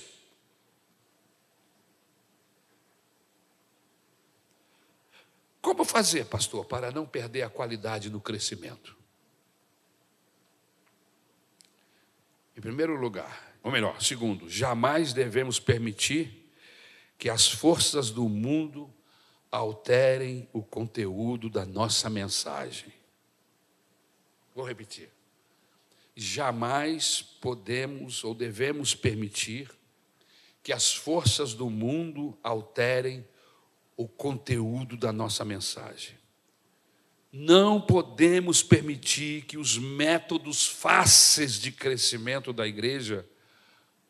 Como 5.61 5.85
fazer, 5.85 6.25
pastor, 6.25 6.65
para 6.65 6.91
não 6.91 7.07
perder 7.07 7.43
a 7.43 7.51
qualidade 7.51 8.11
no 8.11 8.21
crescimento? 8.21 8.97
Em 12.57 12.61
primeiro 12.61 12.95
lugar, 12.97 13.55
ou 13.63 13.71
melhor, 13.71 14.01
segundo, 14.03 14.49
jamais 14.49 15.13
devemos 15.13 15.61
permitir 15.61 16.53
que 17.19 17.29
as 17.29 17.47
forças 17.49 18.11
do 18.11 18.29
mundo 18.29 18.93
alterem 19.51 20.49
o 20.53 20.63
conteúdo 20.63 21.51
da 21.51 21.67
nossa 21.67 22.09
mensagem. 22.09 22.93
Vou 24.55 24.65
repetir. 24.65 25.11
Jamais 26.15 27.23
podemos 27.23 28.23
ou 28.25 28.35
devemos 28.35 28.95
permitir 28.95 29.71
que 30.63 30.73
as 30.73 30.95
forças 30.95 31.55
do 31.55 31.71
mundo 31.71 32.39
alterem 32.43 33.27
o 33.97 34.07
conteúdo 34.07 34.97
da 34.97 35.13
nossa 35.13 35.45
mensagem. 35.45 36.19
Não 37.33 37.81
podemos 37.81 38.63
permitir 38.63 39.45
que 39.45 39.57
os 39.57 39.79
métodos 39.79 40.67
fáceis 40.67 41.55
de 41.55 41.71
crescimento 41.71 42.53
da 42.53 42.67
igreja 42.67 43.29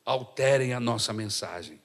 alterem 0.04 0.72
a 0.72 0.80
nossa 0.80 1.12
mensagem. 1.12 1.80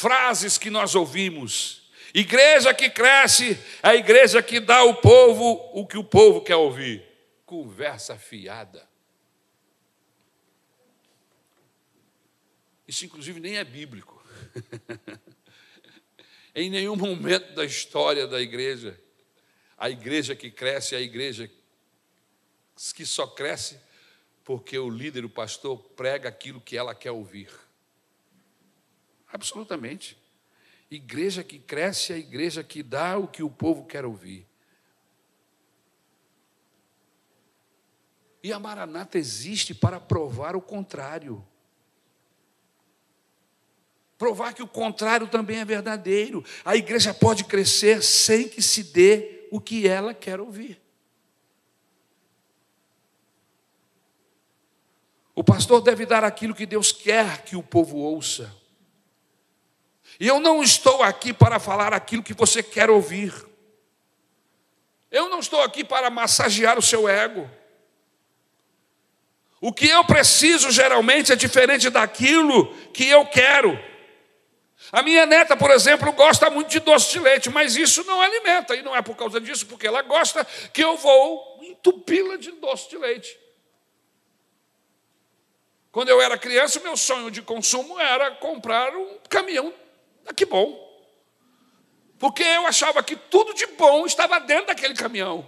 Frases 0.00 0.56
que 0.56 0.70
nós 0.70 0.94
ouvimos. 0.94 1.82
Igreja 2.14 2.72
que 2.72 2.88
cresce 2.88 3.50
é 3.82 3.88
a 3.90 3.94
igreja 3.94 4.42
que 4.42 4.58
dá 4.58 4.78
ao 4.78 4.94
povo 4.94 5.60
o 5.74 5.86
que 5.86 5.98
o 5.98 6.02
povo 6.02 6.40
quer 6.40 6.56
ouvir. 6.56 7.06
Conversa 7.44 8.16
fiada. 8.16 8.88
Isso, 12.88 13.04
inclusive, 13.04 13.40
nem 13.40 13.58
é 13.58 13.62
bíblico. 13.62 14.24
em 16.56 16.70
nenhum 16.70 16.96
momento 16.96 17.54
da 17.54 17.66
história 17.66 18.26
da 18.26 18.40
igreja, 18.40 18.98
a 19.76 19.90
igreja 19.90 20.34
que 20.34 20.50
cresce 20.50 20.94
é 20.94 20.98
a 20.98 21.02
igreja 21.02 21.50
que 22.94 23.04
só 23.04 23.26
cresce 23.26 23.78
porque 24.44 24.78
o 24.78 24.88
líder, 24.88 25.26
o 25.26 25.28
pastor, 25.28 25.76
prega 25.94 26.30
aquilo 26.30 26.58
que 26.58 26.74
ela 26.74 26.94
quer 26.94 27.10
ouvir. 27.10 27.50
Absolutamente. 29.32 30.18
Igreja 30.90 31.44
que 31.44 31.58
cresce 31.58 32.12
é 32.12 32.16
a 32.16 32.18
igreja 32.18 32.64
que 32.64 32.82
dá 32.82 33.16
o 33.16 33.28
que 33.28 33.42
o 33.42 33.50
povo 33.50 33.84
quer 33.86 34.04
ouvir. 34.04 34.46
E 38.42 38.52
a 38.52 38.58
Maranata 38.58 39.18
existe 39.18 39.74
para 39.74 40.00
provar 40.00 40.56
o 40.56 40.60
contrário 40.60 41.46
provar 44.20 44.52
que 44.52 44.62
o 44.62 44.68
contrário 44.68 45.26
também 45.26 45.60
é 45.60 45.64
verdadeiro. 45.64 46.44
A 46.62 46.76
igreja 46.76 47.14
pode 47.14 47.42
crescer 47.44 48.02
sem 48.02 48.46
que 48.46 48.60
se 48.60 48.84
dê 48.84 49.48
o 49.50 49.58
que 49.58 49.88
ela 49.88 50.12
quer 50.12 50.38
ouvir. 50.38 50.78
O 55.34 55.42
pastor 55.42 55.80
deve 55.80 56.04
dar 56.04 56.22
aquilo 56.22 56.54
que 56.54 56.66
Deus 56.66 56.92
quer 56.92 57.44
que 57.44 57.56
o 57.56 57.62
povo 57.62 57.96
ouça. 57.96 58.54
E 60.20 60.28
eu 60.28 60.38
não 60.38 60.62
estou 60.62 61.02
aqui 61.02 61.32
para 61.32 61.58
falar 61.58 61.94
aquilo 61.94 62.22
que 62.22 62.34
você 62.34 62.62
quer 62.62 62.90
ouvir. 62.90 63.32
Eu 65.10 65.30
não 65.30 65.40
estou 65.40 65.62
aqui 65.62 65.82
para 65.82 66.10
massagear 66.10 66.78
o 66.78 66.82
seu 66.82 67.08
ego. 67.08 67.50
O 69.62 69.72
que 69.72 69.88
eu 69.88 70.04
preciso 70.04 70.70
geralmente 70.70 71.32
é 71.32 71.36
diferente 71.36 71.88
daquilo 71.88 72.74
que 72.92 73.08
eu 73.08 73.24
quero. 73.26 73.82
A 74.92 75.02
minha 75.02 75.24
neta, 75.24 75.56
por 75.56 75.70
exemplo, 75.70 76.12
gosta 76.12 76.50
muito 76.50 76.68
de 76.68 76.80
doce 76.80 77.12
de 77.12 77.18
leite, 77.18 77.48
mas 77.48 77.76
isso 77.76 78.04
não 78.04 78.20
alimenta, 78.20 78.74
e 78.74 78.82
não 78.82 78.94
é 78.94 79.00
por 79.00 79.16
causa 79.16 79.40
disso, 79.40 79.66
porque 79.66 79.86
ela 79.86 80.02
gosta, 80.02 80.44
que 80.72 80.82
eu 80.82 80.96
vou 80.96 81.60
entupi-la 81.62 82.36
de 82.36 82.52
doce 82.52 82.90
de 82.90 82.98
leite. 82.98 83.38
Quando 85.90 86.08
eu 86.08 86.20
era 86.20 86.36
criança, 86.36 86.78
meu 86.80 86.96
sonho 86.96 87.30
de 87.30 87.40
consumo 87.40 87.98
era 87.98 88.30
comprar 88.32 88.94
um 88.94 89.18
caminhão 89.28 89.72
que 90.34 90.44
bom. 90.46 90.88
Porque 92.18 92.42
eu 92.42 92.66
achava 92.66 93.02
que 93.02 93.16
tudo 93.16 93.54
de 93.54 93.66
bom 93.66 94.04
estava 94.06 94.38
dentro 94.40 94.66
daquele 94.66 94.94
caminhão. 94.94 95.46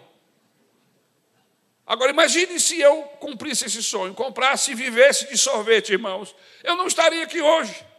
Agora 1.86 2.10
imagine 2.10 2.58
se 2.58 2.80
eu 2.80 3.02
cumprisse 3.20 3.66
esse 3.66 3.82
sonho, 3.82 4.14
comprasse 4.14 4.70
e 4.70 4.74
vivesse 4.74 5.28
de 5.28 5.36
sorvete, 5.36 5.92
irmãos. 5.92 6.34
Eu 6.62 6.76
não 6.76 6.86
estaria 6.86 7.22
aqui 7.22 7.40
hoje 7.40 7.92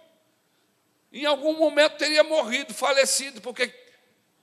em 1.14 1.26
algum 1.26 1.54
momento 1.54 1.98
teria 1.98 2.24
morrido, 2.24 2.74
falecido, 2.74 3.40
porque 3.40 3.72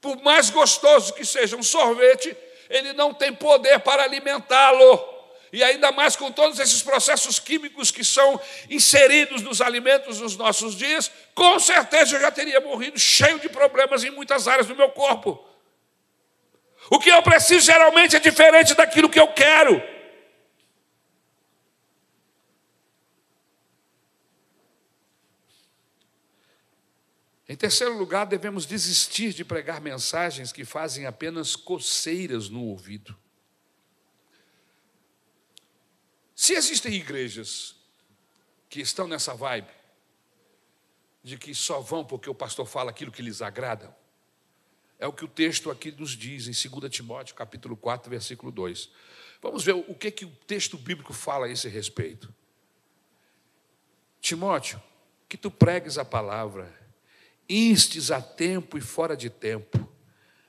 por 0.01 0.22
mais 0.22 0.51
gostoso 0.51 1.12
que 1.12 1.24
seja 1.24 1.57
um 1.57 1.62
sorvete, 1.62 2.35
ele 2.70 2.93
não 2.93 3.12
tem 3.12 3.35
poder 3.35 3.81
para 3.81 4.05
alimentá-lo. 4.05 5.20
E 5.53 5.65
ainda 5.65 5.91
mais 5.91 6.15
com 6.15 6.31
todos 6.31 6.59
esses 6.59 6.83
processos 6.83 7.39
químicos 7.39 7.91
que 7.91 8.05
são 8.05 8.41
inseridos 8.69 9.43
nos 9.43 9.61
alimentos 9.61 10.21
nos 10.21 10.37
nossos 10.37 10.77
dias, 10.77 11.11
com 11.35 11.59
certeza 11.59 12.17
eu 12.17 12.21
já 12.21 12.31
teria 12.31 12.61
morrido 12.61 12.99
cheio 12.99 13.39
de 13.41 13.49
problemas 13.49 14.05
em 14.05 14.11
muitas 14.11 14.47
áreas 14.47 14.67
do 14.67 14.77
meu 14.77 14.91
corpo. 14.91 15.45
O 16.89 16.99
que 16.99 17.09
eu 17.09 17.23
preciso 17.23 17.67
geralmente 17.67 18.17
é 18.17 18.21
diferente 18.21 18.75
daquilo 18.75 19.09
que 19.09 19.19
eu 19.19 19.29
quero. 19.29 19.83
Em 27.49 27.57
terceiro 27.57 27.99
lugar, 27.99 28.27
devemos 28.27 28.65
desistir 28.65 29.33
de 29.33 29.45
pregar 29.45 29.81
mensagens 29.81 30.53
que 30.53 30.65
fazem 30.65 31.07
apenas 31.07 31.57
coceiras 31.57 32.49
no 32.49 32.63
ouvido. 32.63 33.19
Se 36.41 36.55
existem 36.55 36.95
igrejas 36.95 37.76
que 38.70 38.80
estão 38.80 39.07
nessa 39.07 39.34
vibe, 39.34 39.68
de 41.22 41.36
que 41.36 41.55
só 41.55 41.82
vão 41.82 42.03
porque 42.03 42.30
o 42.30 42.34
pastor 42.34 42.66
fala 42.66 42.88
aquilo 42.88 43.12
que 43.12 43.20
lhes 43.20 43.43
agrada, 43.43 43.95
é 44.99 45.07
o 45.07 45.12
que 45.12 45.22
o 45.22 45.28
texto 45.28 45.70
aqui 45.70 45.93
nos 45.93 46.12
diz 46.12 46.49
em 46.49 46.70
2 46.70 46.91
Timóteo, 46.91 47.34
capítulo 47.34 47.76
4, 47.76 48.09
versículo 48.09 48.51
2. 48.51 48.88
Vamos 49.43 49.62
ver 49.62 49.74
o 49.74 49.95
que, 49.95 50.11
que 50.11 50.24
o 50.24 50.30
texto 50.47 50.78
bíblico 50.78 51.12
fala 51.12 51.45
a 51.45 51.51
esse 51.51 51.68
respeito. 51.68 52.34
Timóteo, 54.18 54.82
que 55.28 55.36
tu 55.36 55.51
pregues 55.51 55.99
a 55.99 56.07
palavra, 56.07 56.74
instes 57.51 58.11
a 58.11 58.22
tempo 58.22 58.78
e 58.78 58.80
fora 58.80 59.14
de 59.14 59.28
tempo, 59.28 59.86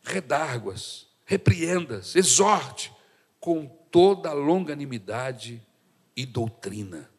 redarguas, 0.03 1.09
repreendas, 1.25 2.15
exorte 2.15 2.93
com 3.41 3.67
toda 3.91 4.31
longanimidade 4.31 5.61
e 6.15 6.25
doutrina. 6.25 7.09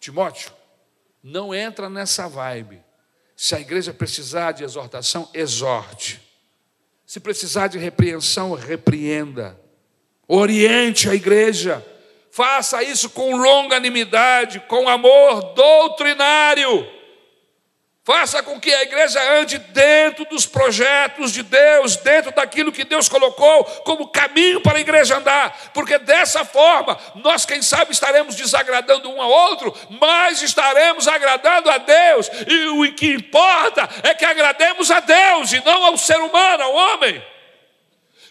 Timóteo, 0.00 0.52
não 1.22 1.54
entra 1.54 1.88
nessa 1.88 2.28
vibe. 2.28 2.82
Se 3.36 3.54
a 3.54 3.60
igreja 3.60 3.92
precisar 3.92 4.52
de 4.52 4.64
exortação, 4.64 5.28
exorte. 5.32 6.20
Se 7.06 7.20
precisar 7.20 7.68
de 7.68 7.78
repreensão, 7.78 8.52
repreenda. 8.54 9.58
Oriente 10.26 11.08
a 11.08 11.14
igreja. 11.14 11.84
Faça 12.30 12.82
isso 12.82 13.10
com 13.10 13.36
longanimidade, 13.36 14.60
com 14.60 14.88
amor 14.88 15.54
doutrinário. 15.54 16.97
Faça 18.08 18.42
com 18.42 18.58
que 18.58 18.72
a 18.72 18.84
igreja 18.84 19.20
ande 19.34 19.58
dentro 19.58 20.24
dos 20.24 20.46
projetos 20.46 21.30
de 21.30 21.42
Deus, 21.42 21.94
dentro 21.96 22.32
daquilo 22.32 22.72
que 22.72 22.82
Deus 22.82 23.06
colocou 23.06 23.62
como 23.84 24.08
caminho 24.08 24.62
para 24.62 24.78
a 24.78 24.80
igreja 24.80 25.18
andar, 25.18 25.54
porque 25.74 25.98
dessa 25.98 26.42
forma 26.42 26.98
nós, 27.16 27.44
quem 27.44 27.60
sabe, 27.60 27.92
estaremos 27.92 28.34
desagradando 28.34 29.10
um 29.10 29.20
ao 29.20 29.28
outro, 29.28 29.76
mas 30.00 30.40
estaremos 30.40 31.06
agradando 31.06 31.68
a 31.68 31.76
Deus, 31.76 32.30
e 32.46 32.68
o 32.68 32.94
que 32.94 33.12
importa 33.12 33.86
é 34.02 34.14
que 34.14 34.24
agrademos 34.24 34.90
a 34.90 35.00
Deus 35.00 35.52
e 35.52 35.62
não 35.62 35.84
ao 35.84 35.98
ser 35.98 36.16
humano, 36.16 36.62
ao 36.62 36.72
homem. 36.72 37.22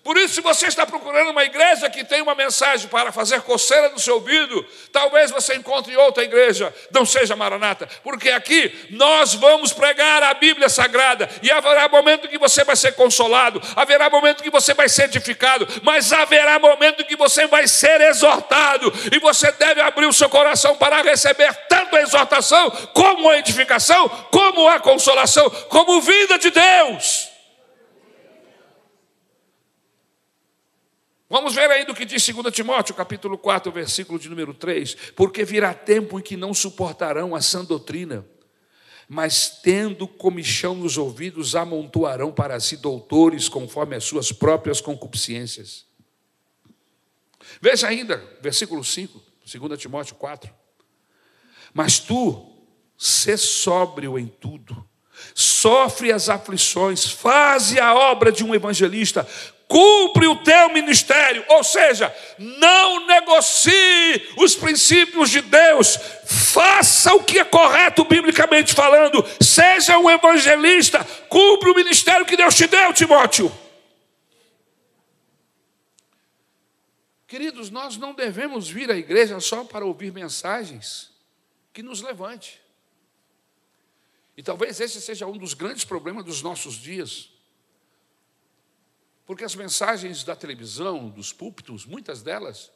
Por 0.08 0.16
isso, 0.16 0.36
se 0.36 0.42
você 0.42 0.68
está 0.68 0.86
procurando 0.86 1.32
uma 1.32 1.44
igreja 1.44 1.90
que 1.90 2.02
tem 2.02 2.22
uma 2.22 2.34
mensagem 2.34 2.88
para 2.88 3.12
fazer 3.12 3.42
coceira 3.42 3.90
no 3.90 4.00
seu 4.00 4.14
ouvido, 4.14 4.66
talvez 4.90 5.30
você 5.32 5.54
encontre 5.56 5.98
outra 5.98 6.24
igreja, 6.24 6.74
não 6.92 7.06
seja 7.06 7.36
Maranata, 7.36 7.90
porque 8.06 8.30
aqui 8.30 8.88
nós 8.92 9.34
vamos 9.34 9.74
pregar 9.74 10.24
a 10.24 10.34
Bíblia 10.34 10.70
Sagrada 10.70 11.30
e 11.44 11.52
haverá 11.52 11.90
momento 11.90 12.30
que 12.30 12.38
você 12.38 12.64
vai 12.64 12.78
ser 12.78 12.94
consolado, 12.94 13.62
haverá 13.76 14.10
momento 14.10 14.44
que 14.44 14.50
você 14.50 14.74
vai 14.74 14.88
ser 14.88 15.10
edificado, 15.14 15.68
mas 15.84 16.14
haverá 16.14 16.58
momento 16.58 17.04
que 17.04 17.18
você 17.18 17.46
vai 17.46 17.68
ser 17.68 18.00
exortado 18.00 18.94
e 19.12 19.20
você 19.20 19.52
deve 19.52 19.82
abrir 19.82 20.06
o 20.06 20.14
seu 20.14 20.30
coração 20.30 20.78
para 20.78 21.02
receber 21.02 21.54
tanto 21.68 21.98
a 21.98 22.02
exortação, 22.02 22.72
como 22.94 23.30
a 23.30 23.40
edificação, 23.40 24.08
como 24.32 24.70
a 24.70 24.80
consolação, 24.80 25.50
como 25.68 26.00
vida 26.00 26.40
de 26.40 26.50
Deus. 26.50 27.36
Vamos 31.30 31.54
ver 31.54 31.70
aí 31.70 31.86
do 31.86 31.94
que 31.94 32.06
diz 32.06 32.26
2 32.26 32.54
Timóteo, 32.54 32.96
capítulo 32.96 33.38
4, 33.38 33.70
versículo 33.72 34.18
de 34.18 34.30
número 34.30 34.54
3. 34.54 34.96
Porque 35.16 35.44
virá 35.44 35.74
tempo 35.74 36.20
em 36.20 36.22
que 36.22 36.38
não 36.38 36.54
suportarão 36.54 37.36
a 37.36 37.42
sã 37.42 37.66
doutrina, 37.66 38.26
mas 39.10 39.60
tendo 39.62 40.08
comichão 40.08 40.74
nos 40.74 40.98
ouvidos, 40.98 41.54
amontoarão 41.54 42.32
para 42.32 42.58
si 42.62 42.78
doutores 42.78 43.50
conforme 43.50 43.96
as 43.96 44.06
suas 44.06 44.32
próprias 44.32 44.80
concupiscências. 44.80 45.86
Veja 47.62 47.88
ainda, 47.88 48.18
versículo 48.42 48.84
5, 48.84 49.22
2 49.46 49.80
Timóteo 49.80 50.16
4. 50.16 50.54
Mas 51.74 52.00
tu, 52.00 52.58
sê 52.98 53.36
sóbrio 53.36 54.18
em 54.18 54.28
tudo, 54.28 54.88
sofre 55.36 56.12
as 56.12 56.30
aflições, 56.30 57.06
faze 57.06 57.80
a 57.80 57.94
obra 57.94 58.32
de 58.32 58.44
um 58.44 58.56
evangelista, 58.56 59.28
cumpre 59.68 60.28
o 60.28 60.38
teu 60.38 60.70
ministério, 60.70 61.44
ou 61.50 61.64
seja, 61.64 62.14
não 62.38 63.06
negocie 63.06 64.34
os 64.38 64.56
princípios 64.56 65.30
de 65.30 65.42
Deus, 65.42 65.98
faça 66.26 67.14
o 67.14 67.24
que 67.24 67.40
é 67.40 67.44
correto 67.44 68.06
biblicamente 68.06 68.74
falando, 68.74 69.24
seja 69.42 69.98
um 69.98 70.10
evangelista, 70.10 71.04
cumpre 71.28 71.70
o 71.70 71.76
ministério 71.76 72.26
que 72.26 72.38
Deus 72.38 72.56
te 72.56 72.66
deu, 72.68 72.94
Timóteo. 72.94 73.52
Queridos, 77.28 77.70
nós 77.70 77.98
não 77.98 78.14
devemos 78.14 78.70
vir 78.70 78.90
à 78.90 78.96
igreja 78.96 79.38
só 79.42 79.66
para 79.66 79.86
ouvir 79.86 80.14
mensagens 80.14 81.12
que 81.74 81.84
nos 81.84 82.02
levante. 82.02 82.62
E 84.38 84.42
talvez 84.42 84.80
esse 84.80 85.02
seja 85.02 85.28
um 85.28 85.38
dos 85.38 85.54
grandes 85.54 85.84
problemas 85.84 86.24
dos 86.24 86.42
nossos 86.42 86.76
dias. 86.76 87.30
Porque 89.28 89.44
as 89.44 89.56
mensagens 89.56 90.24
da 90.24 90.38
televisão, 90.38 91.10
dos 91.10 91.34
púlpitos, 91.34 91.86
muitas 91.86 92.24
delas, 92.24 92.72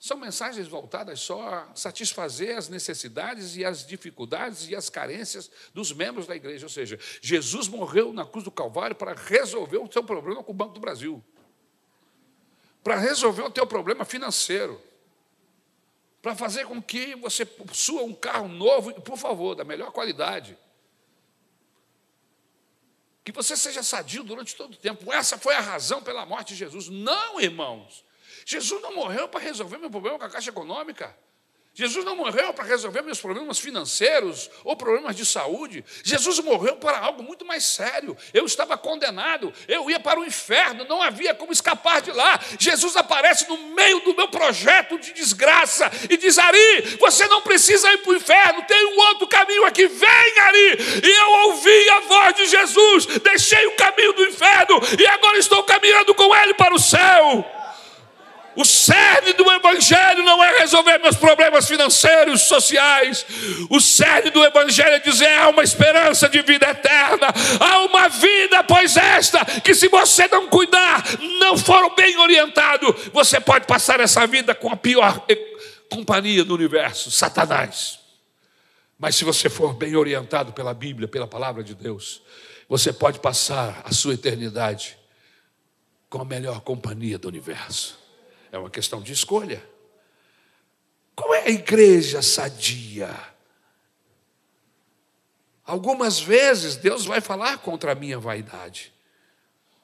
são 0.00 0.16
mensagens 0.16 0.66
voltadas 0.66 1.20
só 1.20 1.48
a 1.48 1.74
satisfazer 1.76 2.56
as 2.58 2.68
necessidades 2.68 3.54
e 3.54 3.64
as 3.64 3.86
dificuldades 3.86 4.68
e 4.68 4.74
as 4.74 4.90
carências 4.90 5.48
dos 5.72 5.92
membros 5.92 6.26
da 6.26 6.34
igreja. 6.34 6.66
Ou 6.66 6.70
seja, 6.70 6.98
Jesus 7.22 7.68
morreu 7.68 8.12
na 8.12 8.26
cruz 8.26 8.44
do 8.44 8.50
Calvário 8.50 8.96
para 8.96 9.14
resolver 9.14 9.78
o 9.78 9.90
seu 9.90 10.02
problema 10.02 10.42
com 10.42 10.50
o 10.50 10.54
Banco 10.54 10.74
do 10.74 10.80
Brasil, 10.80 11.22
para 12.82 12.96
resolver 12.96 13.42
o 13.42 13.50
teu 13.50 13.66
problema 13.66 14.04
financeiro, 14.04 14.82
para 16.20 16.34
fazer 16.34 16.66
com 16.66 16.82
que 16.82 17.14
você 17.14 17.44
possua 17.44 18.02
um 18.02 18.12
carro 18.12 18.48
novo, 18.48 18.92
por 19.02 19.16
favor, 19.16 19.54
da 19.54 19.62
melhor 19.62 19.92
qualidade 19.92 20.58
que 23.32 23.36
você 23.36 23.56
seja 23.56 23.82
sadio 23.82 24.22
durante 24.22 24.54
todo 24.54 24.74
o 24.74 24.76
tempo. 24.76 25.12
Essa 25.12 25.38
foi 25.38 25.54
a 25.54 25.60
razão 25.60 26.02
pela 26.02 26.24
morte 26.26 26.48
de 26.48 26.56
Jesus. 26.56 26.88
Não, 26.88 27.40
irmãos. 27.40 28.04
Jesus 28.46 28.80
não 28.82 28.94
morreu 28.94 29.28
para 29.28 29.40
resolver 29.40 29.78
meu 29.78 29.90
problema 29.90 30.18
com 30.18 30.24
a 30.24 30.30
Caixa 30.30 30.50
Econômica. 30.50 31.16
Jesus 31.72 32.04
não 32.04 32.16
morreu 32.16 32.52
para 32.52 32.64
resolver 32.64 33.00
meus 33.00 33.20
problemas 33.20 33.58
financeiros 33.60 34.50
ou 34.64 34.76
problemas 34.76 35.14
de 35.14 35.24
saúde. 35.24 35.84
Jesus 36.02 36.40
morreu 36.40 36.76
para 36.76 36.98
algo 36.98 37.22
muito 37.22 37.44
mais 37.44 37.64
sério. 37.64 38.16
Eu 38.34 38.44
estava 38.44 38.76
condenado, 38.76 39.52
eu 39.68 39.88
ia 39.88 40.00
para 40.00 40.18
o 40.18 40.24
inferno, 40.24 40.84
não 40.84 41.00
havia 41.00 41.32
como 41.32 41.52
escapar 41.52 42.02
de 42.02 42.10
lá. 42.10 42.40
Jesus 42.58 42.96
aparece 42.96 43.48
no 43.48 43.56
meio 43.56 44.00
do 44.00 44.16
meu 44.16 44.28
projeto 44.28 44.98
de 44.98 45.12
desgraça 45.12 45.88
e 46.10 46.16
diz: 46.16 46.38
Ari, 46.38 46.96
você 46.98 47.26
não 47.28 47.40
precisa 47.40 47.90
ir 47.92 47.98
para 47.98 48.10
o 48.10 48.16
inferno, 48.16 48.62
tem 48.66 48.86
um 48.86 48.98
outro 48.98 49.28
caminho 49.28 49.64
aqui, 49.64 49.86
vem, 49.86 50.38
Ari. 50.40 50.78
E 51.04 51.20
eu 51.20 51.30
ouvi 51.50 51.90
a 51.90 52.00
voz 52.00 52.34
de 52.34 52.46
Jesus, 52.46 53.06
deixei 53.20 53.64
o 53.68 53.76
caminho 53.76 54.12
do 54.14 54.26
inferno 54.26 54.80
e 54.98 55.06
agora 55.06 55.38
estou 55.38 55.62
caminhando 55.62 56.14
com 56.16 56.34
ele 56.34 56.54
para 56.54 56.74
o 56.74 56.80
céu. 56.80 57.59
O 58.60 58.64
cerne 58.66 59.32
do 59.32 59.50
Evangelho 59.50 60.22
não 60.22 60.44
é 60.44 60.58
resolver 60.58 60.98
meus 60.98 61.16
problemas 61.16 61.66
financeiros, 61.66 62.42
sociais. 62.42 63.24
O 63.70 63.80
cerne 63.80 64.28
do 64.28 64.44
Evangelho 64.44 64.96
é 64.96 64.98
dizer: 64.98 65.32
há 65.32 65.48
uma 65.48 65.62
esperança 65.62 66.28
de 66.28 66.42
vida 66.42 66.68
eterna, 66.68 67.28
há 67.58 67.78
uma 67.86 68.10
vida 68.10 68.58
após 68.58 68.98
esta, 68.98 69.42
que 69.62 69.74
se 69.74 69.88
você 69.88 70.28
não 70.28 70.46
cuidar, 70.48 71.02
não 71.38 71.56
for 71.56 71.94
bem 71.94 72.18
orientado, 72.18 72.94
você 73.14 73.40
pode 73.40 73.66
passar 73.66 73.98
essa 73.98 74.26
vida 74.26 74.54
com 74.54 74.70
a 74.70 74.76
pior 74.76 75.24
companhia 75.88 76.44
do 76.44 76.54
universo, 76.54 77.10
Satanás. 77.10 77.98
Mas 78.98 79.16
se 79.16 79.24
você 79.24 79.48
for 79.48 79.72
bem 79.72 79.96
orientado 79.96 80.52
pela 80.52 80.74
Bíblia, 80.74 81.08
pela 81.08 81.26
palavra 81.26 81.64
de 81.64 81.74
Deus, 81.74 82.20
você 82.68 82.92
pode 82.92 83.20
passar 83.20 83.80
a 83.86 83.92
sua 83.94 84.12
eternidade 84.12 84.98
com 86.10 86.20
a 86.20 86.26
melhor 86.26 86.60
companhia 86.60 87.16
do 87.16 87.26
universo. 87.26 87.99
É 88.52 88.58
uma 88.58 88.70
questão 88.70 89.00
de 89.00 89.12
escolha. 89.12 89.62
Qual 91.14 91.34
é 91.34 91.44
a 91.44 91.50
igreja 91.50 92.22
sadia? 92.22 93.14
Algumas 95.64 96.18
vezes 96.18 96.76
Deus 96.76 97.04
vai 97.04 97.20
falar 97.20 97.58
contra 97.58 97.92
a 97.92 97.94
minha 97.94 98.18
vaidade. 98.18 98.92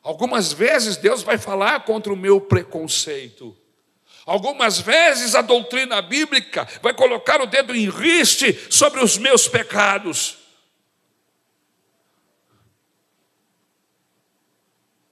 Algumas 0.03 0.53
vezes 0.53 0.97
Deus 0.97 1.23
vai 1.23 1.39
falar 1.39 1.85
contra 1.85 2.13
o 2.13 2.17
meu 2.17 2.41
preconceito. 2.41 3.57
Algumas 4.25 4.81
vezes 4.81 5.37
a 5.37 5.43
doutrina 5.43 6.03
bíblica 6.03 6.67
vai 6.83 6.93
colocar 6.93 7.41
o 7.41 7.47
dedo 7.47 7.75
em 7.75 7.89
riste 7.89 8.53
sobre 8.69 9.01
os 9.01 9.17
meus 9.17 9.47
pecados. 9.47 10.46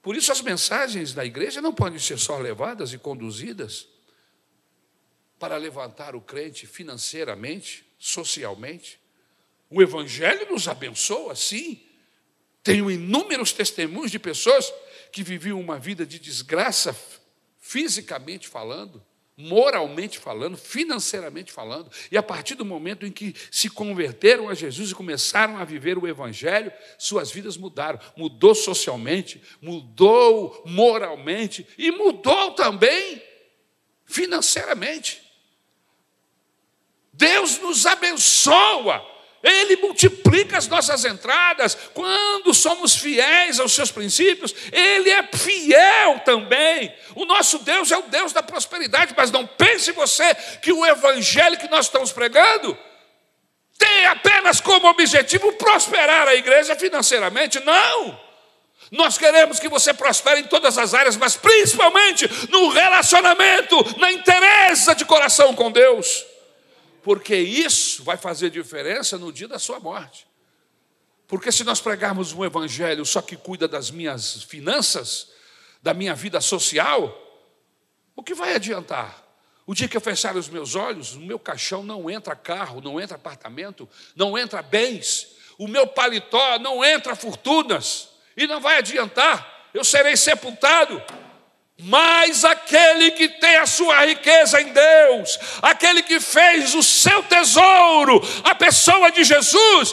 Por 0.05 0.15
isso, 0.15 0.31
as 0.31 0.43
mensagens 0.43 1.15
da 1.15 1.25
igreja 1.25 1.63
não 1.63 1.73
podem 1.73 1.99
ser 1.99 2.19
só 2.19 2.37
levadas 2.37 2.93
e 2.93 2.99
conduzidas 2.99 3.89
para 5.39 5.57
levantar 5.57 6.15
o 6.15 6.21
crente 6.21 6.67
financeiramente, 6.67 7.91
socialmente. 7.99 9.01
O 9.71 9.81
Evangelho 9.81 10.53
nos 10.53 10.69
abençoa, 10.69 11.35
sim. 11.35 11.83
Tenho 12.63 12.91
inúmeros 12.91 13.51
testemunhos 13.53 14.11
de 14.11 14.19
pessoas 14.19 14.71
que 15.11 15.23
viviam 15.23 15.59
uma 15.59 15.79
vida 15.79 16.05
de 16.05 16.19
desgraça, 16.19 16.95
fisicamente 17.59 18.47
falando, 18.47 19.03
moralmente 19.37 20.19
falando, 20.19 20.57
financeiramente 20.57 21.53
falando, 21.53 21.91
e 22.11 22.17
a 22.17 22.23
partir 22.23 22.55
do 22.55 22.65
momento 22.65 23.05
em 23.05 23.11
que 23.11 23.35
se 23.51 23.69
converteram 23.69 24.49
a 24.49 24.55
Jesus 24.55 24.91
e 24.91 24.95
começaram 24.95 25.57
a 25.57 25.65
viver 25.65 25.99
o 25.99 26.07
Evangelho, 26.07 26.73
suas 26.99 27.31
vidas 27.31 27.57
mudaram. 27.57 27.99
Mudou 28.17 28.55
socialmente, 28.55 29.43
mudou 29.61 30.63
moralmente 30.67 31.67
e 31.77 31.91
mudou 31.91 32.53
também 32.53 33.23
financeiramente. 34.05 35.23
Deus 37.13 37.59
nos 37.59 37.87
abençoa 37.87 39.14
ele 39.45 39.77
multiplica 39.77 40.57
as 40.57 40.67
nossas 40.67 41.05
entradas. 41.05 41.77
Quando 41.93 42.55
somos 42.55 42.97
fiéis 42.97 43.61
aos 43.61 43.73
seus 43.73 43.91
princípios, 43.91 44.55
Ele 44.73 45.11
é 45.11 45.23
fiel 45.23 46.21
também. 46.21 46.93
O 47.15 47.27
nosso 47.27 47.59
Deus 47.59 47.93
é 47.93 47.99
o 47.99 48.03
Deus 48.05 48.33
da 48.33 48.43
prosperidade, 48.43 49.15
mas 49.15 49.31
não 49.31 49.47
pense 49.47 49.93
você 49.93 50.35
que 50.63 50.73
o 50.73 50.87
evangelho 50.87 51.59
que 51.59 51.69
nós 51.69 51.87
estamos 51.87 52.11
pregando 52.11 52.77
tem 53.77 54.07
apenas 54.07 54.63
como 54.63 54.89
objetivo 54.89 55.53
prosperar 55.53 56.27
a 56.27 56.35
igreja 56.35 56.75
financeiramente. 56.75 57.61
Não! 57.61 58.19
Nós 58.91 59.19
queremos 59.19 59.61
que 59.61 59.69
você 59.69 59.93
prospere 59.93 60.41
em 60.41 60.45
todas 60.45 60.79
as 60.79 60.95
áreas, 60.95 61.17
mas 61.17 61.37
principalmente 61.37 62.31
no 62.49 62.69
relacionamento, 62.69 63.99
na 63.99 64.11
interesse 64.11 64.95
de 64.95 65.05
coração 65.05 65.55
com 65.55 65.71
Deus 65.71 66.34
porque 67.05 67.37
isso 67.37 68.03
vai 68.03 68.17
fazer 68.17 68.51
diferença 68.51 69.19
no 69.19 69.31
dia 69.31 69.47
da 69.47 69.59
sua 69.59 69.79
morte. 69.79 70.27
Porque 71.29 71.53
se 71.53 71.63
nós 71.63 71.81
pregarmos 71.81 72.33
um 72.33 72.45
evangelho 72.45 73.05
só 73.05 73.21
que 73.21 73.37
cuida 73.37 73.69
das 73.69 73.91
minhas 73.91 74.43
finanças, 74.45 75.29
da 75.83 75.93
minha 75.93 76.15
vida 76.15 76.41
social, 76.41 77.21
o 78.17 78.23
que 78.23 78.35
vai 78.35 78.55
adiantar? 78.55 79.23
O 79.67 79.75
dia 79.75 79.87
que 79.87 79.97
eu 79.97 80.01
fechar 80.01 80.35
os 80.37 80.49
meus 80.49 80.75
olhos, 80.75 81.15
no 81.15 81.27
meu 81.27 81.39
caixão 81.39 81.83
não 81.83 82.11
entra 82.11 82.35
carro, 82.35 82.81
não 82.81 83.01
entra 83.01 83.17
apartamento, 83.17 83.89
não 84.17 84.37
entra 84.37 84.63
bens, 84.63 85.37
o 85.59 85.69
meu 85.69 85.87
paletó 85.87 86.59
não 86.59 86.85
entra 86.85 87.15
fortunas, 87.15 88.09
e 88.37 88.47
não 88.47 88.61
vai 88.61 88.79
adiantar, 88.79 89.69
eu 89.73 89.85
serei 89.85 90.17
sepultado. 90.17 91.03
Mas 91.77 92.45
aquele 92.45 93.11
que 93.11 93.29
tem 93.29 93.57
a 93.57 93.67
sua 93.67 94.07
riqueza 94.07 94.61
em 94.61 94.73
Deus, 94.73 95.39
aquele 95.61 96.03
que 96.03 96.21
fez 96.21 96.73
o 96.73 96.83
seu 96.85 97.21
tesouro, 97.25 98.23
a 98.45 98.55
pessoa 98.55 99.11
de 99.11 99.25
Jesus, 99.25 99.93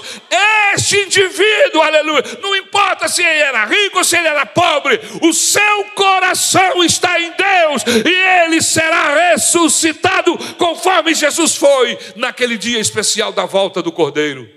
este 0.75 0.97
indivíduo, 0.97 1.81
aleluia, 1.81 2.23
não 2.39 2.55
importa 2.55 3.07
se 3.07 3.23
ele 3.23 3.39
era 3.39 3.65
rico 3.65 3.97
ou 3.97 4.03
se 4.03 4.15
ele 4.15 4.27
era 4.27 4.45
pobre, 4.45 5.01
o 5.23 5.33
seu 5.33 5.85
coração 5.95 6.83
está 6.83 7.19
em 7.19 7.31
Deus 7.31 7.83
e 8.05 8.43
ele 8.43 8.61
será 8.61 9.31
ressuscitado 9.31 10.37
conforme 10.57 11.15
Jesus 11.15 11.55
foi 11.55 11.97
naquele 12.15 12.59
dia 12.59 12.79
especial 12.79 13.31
da 13.31 13.45
volta 13.45 13.81
do 13.81 13.91
Cordeiro. 13.91 14.47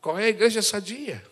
Qual 0.00 0.18
é 0.18 0.24
a 0.24 0.28
igreja 0.28 0.62
sadia? 0.62 1.29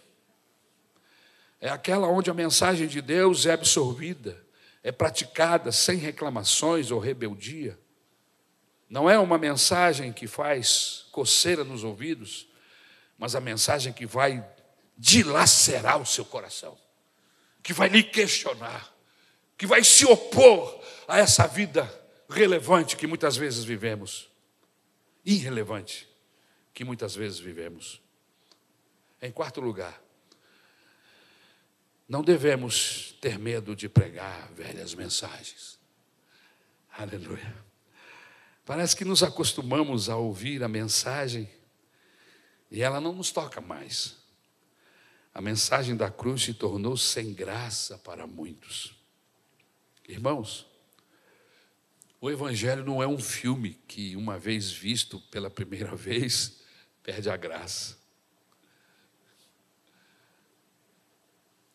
É 1.60 1.68
aquela 1.68 2.08
onde 2.08 2.30
a 2.30 2.34
mensagem 2.34 2.86
de 2.86 3.00
Deus 3.00 3.46
é 3.46 3.52
absorvida, 3.52 4.40
é 4.82 4.92
praticada 4.92 5.72
sem 5.72 5.98
reclamações 5.98 6.90
ou 6.90 7.00
rebeldia. 7.00 7.78
Não 8.88 9.10
é 9.10 9.18
uma 9.18 9.36
mensagem 9.36 10.12
que 10.12 10.26
faz 10.26 11.06
coceira 11.10 11.64
nos 11.64 11.84
ouvidos, 11.84 12.48
mas 13.18 13.34
a 13.34 13.40
mensagem 13.40 13.92
que 13.92 14.06
vai 14.06 14.44
dilacerar 14.96 16.00
o 16.00 16.06
seu 16.06 16.24
coração, 16.24 16.78
que 17.62 17.72
vai 17.72 17.88
lhe 17.88 18.02
questionar, 18.02 18.92
que 19.56 19.66
vai 19.66 19.82
se 19.82 20.06
opor 20.06 20.82
a 21.06 21.18
essa 21.18 21.46
vida 21.46 21.88
relevante 22.28 22.96
que 22.96 23.06
muitas 23.06 23.36
vezes 23.36 23.64
vivemos, 23.64 24.30
irrelevante 25.24 26.08
que 26.72 26.84
muitas 26.84 27.14
vezes 27.14 27.40
vivemos. 27.40 28.00
Em 29.20 29.32
quarto 29.32 29.60
lugar, 29.60 30.00
não 32.08 32.22
devemos 32.22 33.14
ter 33.20 33.38
medo 33.38 33.76
de 33.76 33.88
pregar 33.88 34.50
velhas 34.52 34.94
mensagens. 34.94 35.78
Aleluia. 36.90 37.54
Parece 38.64 38.96
que 38.96 39.04
nos 39.04 39.22
acostumamos 39.22 40.08
a 40.08 40.16
ouvir 40.16 40.62
a 40.64 40.68
mensagem 40.68 41.48
e 42.70 42.82
ela 42.82 43.00
não 43.00 43.12
nos 43.12 43.30
toca 43.30 43.60
mais. 43.60 44.16
A 45.34 45.40
mensagem 45.40 45.96
da 45.96 46.10
cruz 46.10 46.42
se 46.42 46.54
tornou 46.54 46.96
sem 46.96 47.32
graça 47.32 47.98
para 47.98 48.26
muitos. 48.26 48.94
Irmãos, 50.08 50.66
o 52.20 52.30
Evangelho 52.30 52.84
não 52.84 53.02
é 53.02 53.06
um 53.06 53.18
filme 53.18 53.74
que, 53.86 54.16
uma 54.16 54.38
vez 54.38 54.72
visto 54.72 55.20
pela 55.30 55.50
primeira 55.50 55.94
vez, 55.96 56.60
perde 57.02 57.28
a 57.28 57.36
graça. 57.36 57.97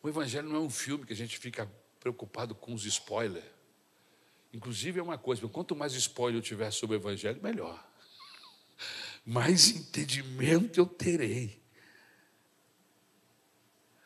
O 0.04 0.08
Evangelho 0.10 0.50
não 0.50 0.56
é 0.56 0.60
um 0.60 0.68
filme 0.68 1.06
que 1.06 1.14
a 1.14 1.16
gente 1.16 1.38
fica 1.38 1.66
preocupado 1.98 2.54
com 2.54 2.74
os 2.74 2.84
spoilers. 2.84 3.42
Inclusive 4.52 5.00
é 5.00 5.02
uma 5.02 5.16
coisa, 5.16 5.48
quanto 5.48 5.74
mais 5.74 5.94
spoiler 5.94 6.38
eu 6.38 6.42
tiver 6.42 6.70
sobre 6.72 6.94
o 6.94 6.98
Evangelho, 6.98 7.42
melhor. 7.42 7.82
Mais 9.24 9.70
entendimento 9.70 10.78
eu 10.78 10.84
terei. 10.84 11.58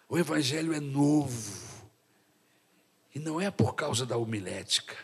O 0.09 0.17
Evangelho 0.17 0.73
é 0.73 0.79
novo. 0.79 1.67
E 3.13 3.19
não 3.19 3.41
é 3.41 3.51
por 3.51 3.75
causa 3.75 4.07
da 4.07 4.17
homilética, 4.17 4.97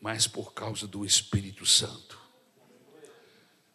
mas 0.00 0.28
por 0.28 0.54
causa 0.54 0.86
do 0.86 1.04
Espírito 1.04 1.66
Santo. 1.66 2.20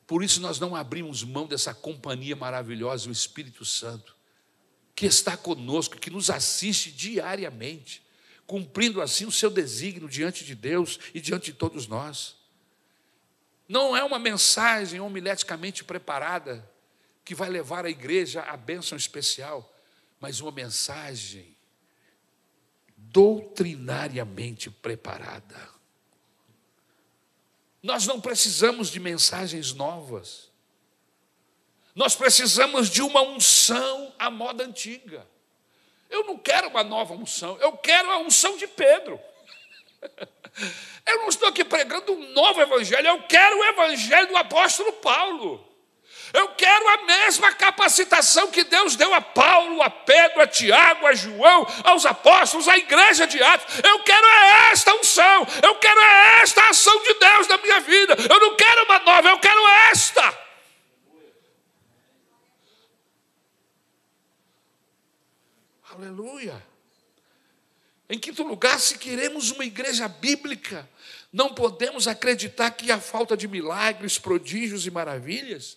Por 0.08 0.24
isso 0.24 0.40
nós 0.40 0.58
não 0.58 0.74
abrimos 0.74 1.22
mão 1.22 1.46
dessa 1.46 1.74
companhia 1.74 2.34
maravilhosa, 2.34 3.10
o 3.10 3.12
Espírito 3.12 3.66
Santo 3.66 4.17
que 4.98 5.06
está 5.06 5.38
conosco, 5.38 6.00
que 6.00 6.10
nos 6.10 6.32
assiste 6.32 6.92
diariamente, 6.92 8.04
cumprindo 8.48 9.00
assim 9.00 9.28
o 9.28 9.32
seu 9.32 9.48
desígnio 9.48 10.10
diante 10.10 10.44
de 10.44 10.56
Deus 10.56 10.98
e 11.14 11.22
diante 11.22 11.52
de 11.52 11.54
todos 11.54 11.86
nós. 11.86 12.36
Não 13.70 13.96
é 13.96 14.04
uma 14.04 14.18
mensagem 14.18 15.00
homileticamente 15.00 15.84
preparada 15.84 16.68
que 17.24 17.36
vai 17.36 17.48
levar 17.48 17.86
a 17.86 17.92
igreja 17.92 18.42
à 18.42 18.58
bênção 18.58 18.98
especial, 18.98 19.72
mas 20.20 20.42
uma 20.42 20.52
mensagem 20.52 21.56
doutrinariamente 22.98 24.72
preparada. 24.72 25.70
Nós 27.84 28.08
não 28.08 28.20
precisamos 28.20 28.90
de 28.90 29.00
mensagens 29.00 29.74
novas. 29.74 30.47
Nós 31.98 32.16
precisamos 32.16 32.92
de 32.92 33.02
uma 33.02 33.24
unção 33.24 34.14
à 34.20 34.30
moda 34.30 34.64
antiga. 34.64 35.28
Eu 36.08 36.26
não 36.26 36.38
quero 36.38 36.68
uma 36.68 36.84
nova 36.84 37.16
unção, 37.16 37.58
eu 37.60 37.72
quero 37.72 38.12
a 38.12 38.20
unção 38.20 38.56
de 38.56 38.68
Pedro. 38.68 39.20
Eu 41.06 41.20
não 41.20 41.30
estou 41.30 41.48
aqui 41.48 41.64
pregando 41.64 42.12
um 42.12 42.34
novo 42.34 42.60
evangelho, 42.60 43.08
eu 43.08 43.22
quero 43.24 43.58
o 43.58 43.64
evangelho 43.66 44.28
do 44.28 44.36
apóstolo 44.36 44.92
Paulo. 44.94 45.66
Eu 46.34 46.50
quero 46.50 46.90
a 46.90 47.04
mesma 47.04 47.54
capacitação 47.54 48.50
que 48.52 48.64
Deus 48.64 48.96
deu 48.96 49.14
a 49.14 49.22
Paulo, 49.22 49.82
a 49.82 49.90
Pedro, 49.90 50.42
a 50.42 50.48
Tiago, 50.48 51.06
a 51.06 51.14
João, 51.14 51.66
aos 51.84 52.06
apóstolos, 52.06 52.68
à 52.68 52.78
igreja 52.78 53.28
de 53.28 53.42
Atos. 53.42 53.80
Eu 53.84 54.00
quero 54.00 54.28
esta 54.72 54.94
unção, 54.96 55.48
eu 55.62 55.76
quero 55.76 56.02
esta 56.42 56.68
ação 56.70 57.02
de 57.04 57.14
Deus 57.14 57.48
na 57.48 57.58
minha 57.60 57.80
vida. 57.80 58.18
Eu 58.30 58.40
não 58.40 58.56
quero 58.56 58.84
uma 58.84 59.00
nova, 59.00 59.30
eu 59.30 59.40
quero 59.40 59.68
esta. 59.92 60.47
Aleluia. 65.98 66.64
Em 68.08 68.20
quinto 68.20 68.44
lugar, 68.44 68.80
se 68.80 69.00
queremos 69.00 69.50
uma 69.50 69.66
igreja 69.66 70.08
bíblica, 70.08 70.88
não 71.34 71.56
podemos 71.56 72.08
acreditar 72.08 72.70
que 72.70 72.92
a 72.92 73.00
falta 73.00 73.36
de 73.36 73.48
milagres, 73.48 74.20
prodígios 74.20 74.86
e 74.86 74.92
maravilhas 74.92 75.76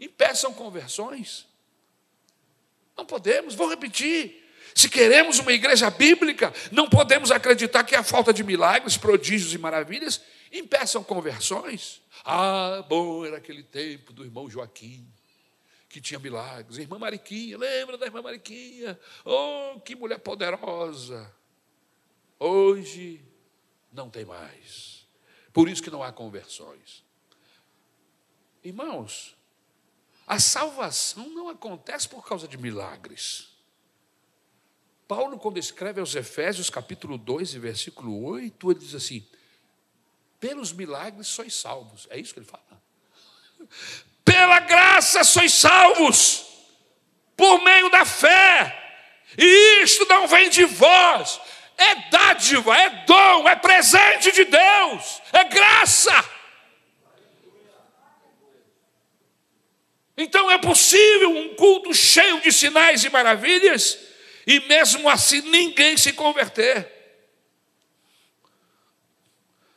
impeçam 0.00 0.52
conversões. 0.52 1.46
Não 2.96 3.06
podemos, 3.06 3.54
vou 3.54 3.68
repetir. 3.68 4.42
Se 4.74 4.88
queremos 4.88 5.38
uma 5.38 5.52
igreja 5.52 5.88
bíblica, 5.90 6.52
não 6.72 6.90
podemos 6.90 7.30
acreditar 7.30 7.84
que 7.84 7.94
a 7.94 8.02
falta 8.02 8.32
de 8.32 8.42
milagres, 8.42 8.96
prodígios 8.96 9.54
e 9.54 9.58
maravilhas 9.58 10.20
impeçam 10.50 11.04
conversões. 11.04 12.02
Ah, 12.24 12.84
bom 12.88 13.24
era 13.24 13.36
aquele 13.36 13.62
tempo 13.62 14.12
do 14.12 14.24
irmão 14.24 14.50
Joaquim 14.50 15.08
que 15.92 16.00
tinha 16.00 16.18
milagres. 16.18 16.78
Irmã 16.78 16.98
Mariquinha, 16.98 17.58
lembra 17.58 17.98
da 17.98 18.06
irmã 18.06 18.22
Mariquinha? 18.22 18.98
Oh, 19.24 19.78
que 19.80 19.94
mulher 19.94 20.18
poderosa. 20.18 21.30
Hoje 22.38 23.22
não 23.92 24.08
tem 24.08 24.24
mais. 24.24 25.06
Por 25.52 25.68
isso 25.68 25.82
que 25.82 25.90
não 25.90 26.02
há 26.02 26.10
conversões. 26.10 27.04
Irmãos, 28.64 29.36
a 30.26 30.40
salvação 30.40 31.28
não 31.28 31.50
acontece 31.50 32.08
por 32.08 32.26
causa 32.26 32.48
de 32.48 32.56
milagres. 32.56 33.48
Paulo, 35.06 35.38
quando 35.38 35.58
escreve 35.58 36.00
aos 36.00 36.14
Efésios, 36.14 36.70
capítulo 36.70 37.18
2, 37.18 37.52
versículo 37.54 38.24
8, 38.24 38.70
ele 38.70 38.80
diz 38.80 38.94
assim: 38.94 39.26
pelos 40.40 40.72
milagres 40.72 41.26
sois 41.26 41.52
salvos. 41.54 42.06
É 42.08 42.18
isso 42.18 42.32
que 42.32 42.38
ele 42.38 42.46
fala. 42.46 42.82
Pela 44.24 44.60
graça 44.60 45.24
sois 45.24 45.52
salvos, 45.52 46.44
por 47.36 47.62
meio 47.62 47.90
da 47.90 48.04
fé. 48.04 48.78
E 49.36 49.82
isto 49.82 50.06
não 50.08 50.28
vem 50.28 50.50
de 50.50 50.64
vós, 50.64 51.40
é 51.76 51.94
dádiva, 52.10 52.76
é 52.76 53.04
dom, 53.06 53.48
é 53.48 53.56
presente 53.56 54.30
de 54.30 54.44
Deus, 54.44 55.22
é 55.32 55.44
graça. 55.44 56.12
Então 60.16 60.50
é 60.50 60.58
possível 60.58 61.30
um 61.30 61.54
culto 61.54 61.94
cheio 61.94 62.40
de 62.42 62.52
sinais 62.52 63.02
e 63.02 63.10
maravilhas, 63.10 63.98
e 64.46 64.60
mesmo 64.60 65.08
assim 65.08 65.40
ninguém 65.42 65.96
se 65.96 66.12
converter. 66.12 66.90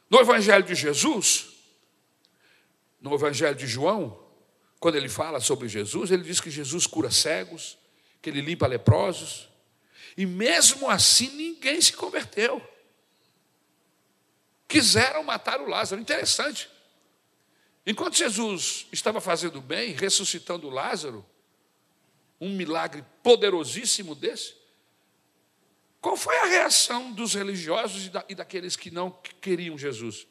No 0.09 0.19
Evangelho 0.19 0.63
de 0.63 0.75
Jesus, 0.75 1.47
no 3.01 3.13
Evangelho 3.15 3.55
de 3.55 3.65
João, 3.65 4.24
quando 4.85 4.97
ele 4.97 5.09
fala 5.09 5.39
sobre 5.39 5.67
Jesus, 5.67 6.11
ele 6.11 6.21
diz 6.21 6.39
que 6.39 6.51
Jesus 6.51 6.85
cura 6.85 7.09
cegos, 7.09 7.75
que 8.21 8.29
ele 8.29 8.39
limpa 8.39 8.67
leprosos, 8.67 9.49
e 10.15 10.27
mesmo 10.27 10.87
assim 10.87 11.27
ninguém 11.29 11.81
se 11.81 11.93
converteu. 11.93 12.61
Quiseram 14.67 15.23
matar 15.23 15.59
o 15.59 15.67
Lázaro. 15.67 15.99
Interessante. 15.99 16.69
Enquanto 17.83 18.15
Jesus 18.15 18.85
estava 18.91 19.19
fazendo 19.19 19.59
bem, 19.59 19.91
ressuscitando 19.91 20.69
Lázaro, 20.69 21.25
um 22.39 22.55
milagre 22.55 23.03
poderosíssimo 23.23 24.13
desse, 24.13 24.53
qual 25.99 26.15
foi 26.15 26.37
a 26.37 26.45
reação 26.45 27.11
dos 27.11 27.33
religiosos 27.33 28.11
e 28.29 28.35
daqueles 28.35 28.75
que 28.75 28.91
não 28.91 29.09
queriam 29.41 29.79
Jesus? 29.79 30.27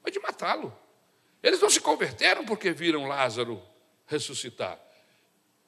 Foi 0.00 0.12
de 0.12 0.20
matá-lo. 0.20 0.72
Eles 1.42 1.60
não 1.60 1.68
se 1.68 1.80
converteram 1.80 2.44
porque 2.44 2.70
viram 2.70 3.08
Lázaro 3.08 3.60
ressuscitar. 4.08 4.80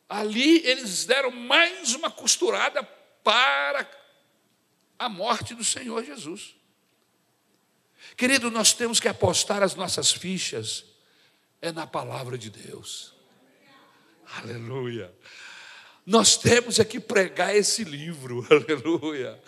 Ali 0.08 0.66
eles 0.66 1.04
deram 1.04 1.30
mais 1.30 1.94
uma 1.94 2.10
costurada 2.10 2.82
para 3.22 3.88
a 4.98 5.08
morte 5.08 5.54
do 5.54 5.62
Senhor 5.62 6.04
Jesus. 6.04 6.56
Querido, 8.16 8.50
nós 8.50 8.72
temos 8.72 8.98
que 8.98 9.06
apostar 9.06 9.62
as 9.62 9.74
nossas 9.74 10.10
fichas 10.10 10.84
é 11.62 11.70
na 11.70 11.86
palavra 11.86 12.36
de 12.36 12.50
Deus. 12.50 13.14
Aleluia. 14.38 15.12
Nós 16.04 16.36
temos 16.36 16.78
é 16.78 16.84
pregar 16.84 17.54
esse 17.54 17.84
livro. 17.84 18.46
Aleluia. 18.50 19.40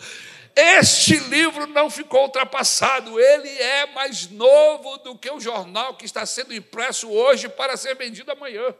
Este 0.55 1.17
livro 1.17 1.65
não 1.65 1.89
ficou 1.89 2.23
ultrapassado, 2.23 3.19
ele 3.19 3.49
é 3.49 3.87
mais 3.87 4.29
novo 4.29 4.97
do 4.99 5.17
que 5.17 5.29
o 5.31 5.39
jornal 5.39 5.95
que 5.95 6.05
está 6.05 6.25
sendo 6.25 6.53
impresso 6.53 7.09
hoje 7.09 7.49
para 7.49 7.75
ser 7.75 7.95
vendido 7.95 8.31
amanhã. 8.31 8.73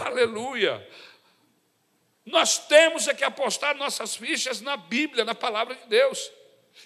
Aleluia! 0.00 0.86
Nós 2.24 2.58
temos 2.58 3.08
é 3.08 3.14
que 3.14 3.24
apostar 3.24 3.74
nossas 3.76 4.16
fichas 4.16 4.60
na 4.60 4.76
Bíblia, 4.76 5.24
na 5.24 5.34
palavra 5.34 5.74
de 5.74 5.86
Deus. 5.88 6.30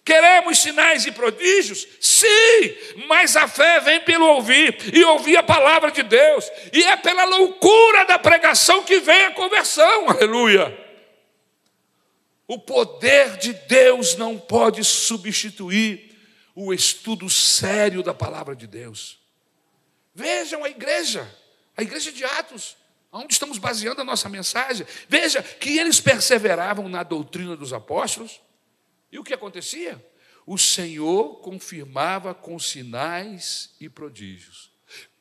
Queremos 0.05 0.59
sinais 0.59 1.07
e 1.07 1.13
prodígios? 1.13 1.87
Sim, 2.01 2.27
mas 3.07 3.37
a 3.37 3.47
fé 3.47 3.81
vem 3.81 4.01
pelo 4.01 4.27
ouvir 4.27 4.77
e 4.93 5.05
ouvir 5.05 5.37
a 5.37 5.43
palavra 5.43 5.91
de 5.91 6.03
Deus, 6.03 6.51
e 6.73 6.83
é 6.83 6.97
pela 6.97 7.25
loucura 7.25 8.05
da 8.05 8.19
pregação 8.19 8.83
que 8.83 8.99
vem 9.01 9.27
a 9.27 9.31
conversão, 9.33 10.09
aleluia. 10.09 10.92
O 12.53 12.59
poder 12.59 13.39
de 13.39 13.55
Deus 13.55 14.15
não 14.15 14.39
pode 14.39 14.85
substituir 14.85 16.15
o 16.55 16.71
estudo 16.71 17.31
sério 17.31 18.03
da 18.03 18.13
palavra 18.13 18.55
de 18.55 18.67
Deus. 18.67 19.19
Vejam 20.15 20.63
a 20.63 20.69
igreja, 20.69 21.27
a 21.75 21.81
igreja 21.81 22.13
de 22.13 22.23
Atos, 22.23 22.77
onde 23.11 23.33
estamos 23.33 23.57
baseando 23.57 24.03
a 24.03 24.05
nossa 24.05 24.29
mensagem. 24.29 24.87
Veja 25.09 25.43
que 25.43 25.79
eles 25.79 25.99
perseveravam 25.99 26.91
na 26.91 27.03
doutrina 27.03 27.57
dos 27.57 27.73
apóstolos 27.73 28.39
e 29.11 29.19
o 29.19 29.25
que 29.25 29.33
acontecia? 29.33 30.05
O 30.45 30.59
Senhor 30.59 31.41
confirmava 31.41 32.35
com 32.35 32.59
sinais 32.59 33.71
e 33.81 33.89
prodígios. 33.89 34.71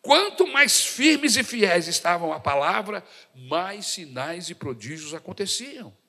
Quanto 0.01 0.45
mais 0.45 0.81
firmes 0.81 1.37
e 1.37 1.45
fiéis 1.45 1.87
estavam 1.87 2.33
à 2.33 2.41
palavra, 2.41 3.01
mais 3.33 3.85
sinais 3.85 4.49
e 4.49 4.53
prodígios 4.53 5.13
aconteciam. 5.13 6.00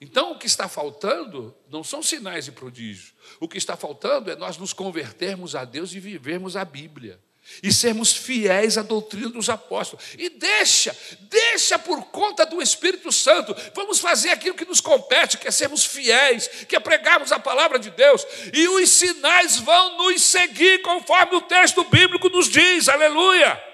Então, 0.00 0.32
o 0.32 0.38
que 0.38 0.46
está 0.46 0.68
faltando 0.68 1.54
não 1.68 1.84
são 1.84 2.02
sinais 2.02 2.48
e 2.48 2.52
prodígios. 2.52 3.12
O 3.38 3.46
que 3.46 3.58
está 3.58 3.76
faltando 3.76 4.30
é 4.30 4.36
nós 4.36 4.56
nos 4.56 4.72
convertermos 4.72 5.54
a 5.54 5.64
Deus 5.64 5.92
e 5.92 6.00
vivermos 6.00 6.56
a 6.56 6.64
Bíblia 6.64 7.20
e 7.62 7.72
sermos 7.72 8.12
fiéis 8.12 8.78
à 8.78 8.82
doutrina 8.82 9.28
dos 9.28 9.48
apóstolos. 9.48 10.04
E 10.16 10.28
deixa, 10.28 10.96
deixa 11.22 11.78
por 11.78 12.06
conta 12.06 12.46
do 12.46 12.62
Espírito 12.62 13.10
Santo. 13.10 13.54
Vamos 13.74 13.98
fazer 13.98 14.30
aquilo 14.30 14.54
que 14.54 14.64
nos 14.64 14.80
compete, 14.80 15.36
que 15.36 15.48
é 15.48 15.50
sermos 15.50 15.84
fiéis, 15.84 16.46
que 16.68 16.76
é 16.76 16.80
pregarmos 16.80 17.32
a 17.32 17.38
palavra 17.38 17.78
de 17.78 17.90
Deus. 17.90 18.24
E 18.52 18.68
os 18.68 18.88
sinais 18.90 19.58
vão 19.58 19.98
nos 19.98 20.22
seguir 20.22 20.80
conforme 20.82 21.36
o 21.36 21.42
texto 21.42 21.82
bíblico 21.84 22.28
nos 22.28 22.48
diz. 22.48 22.88
Aleluia! 22.88 23.70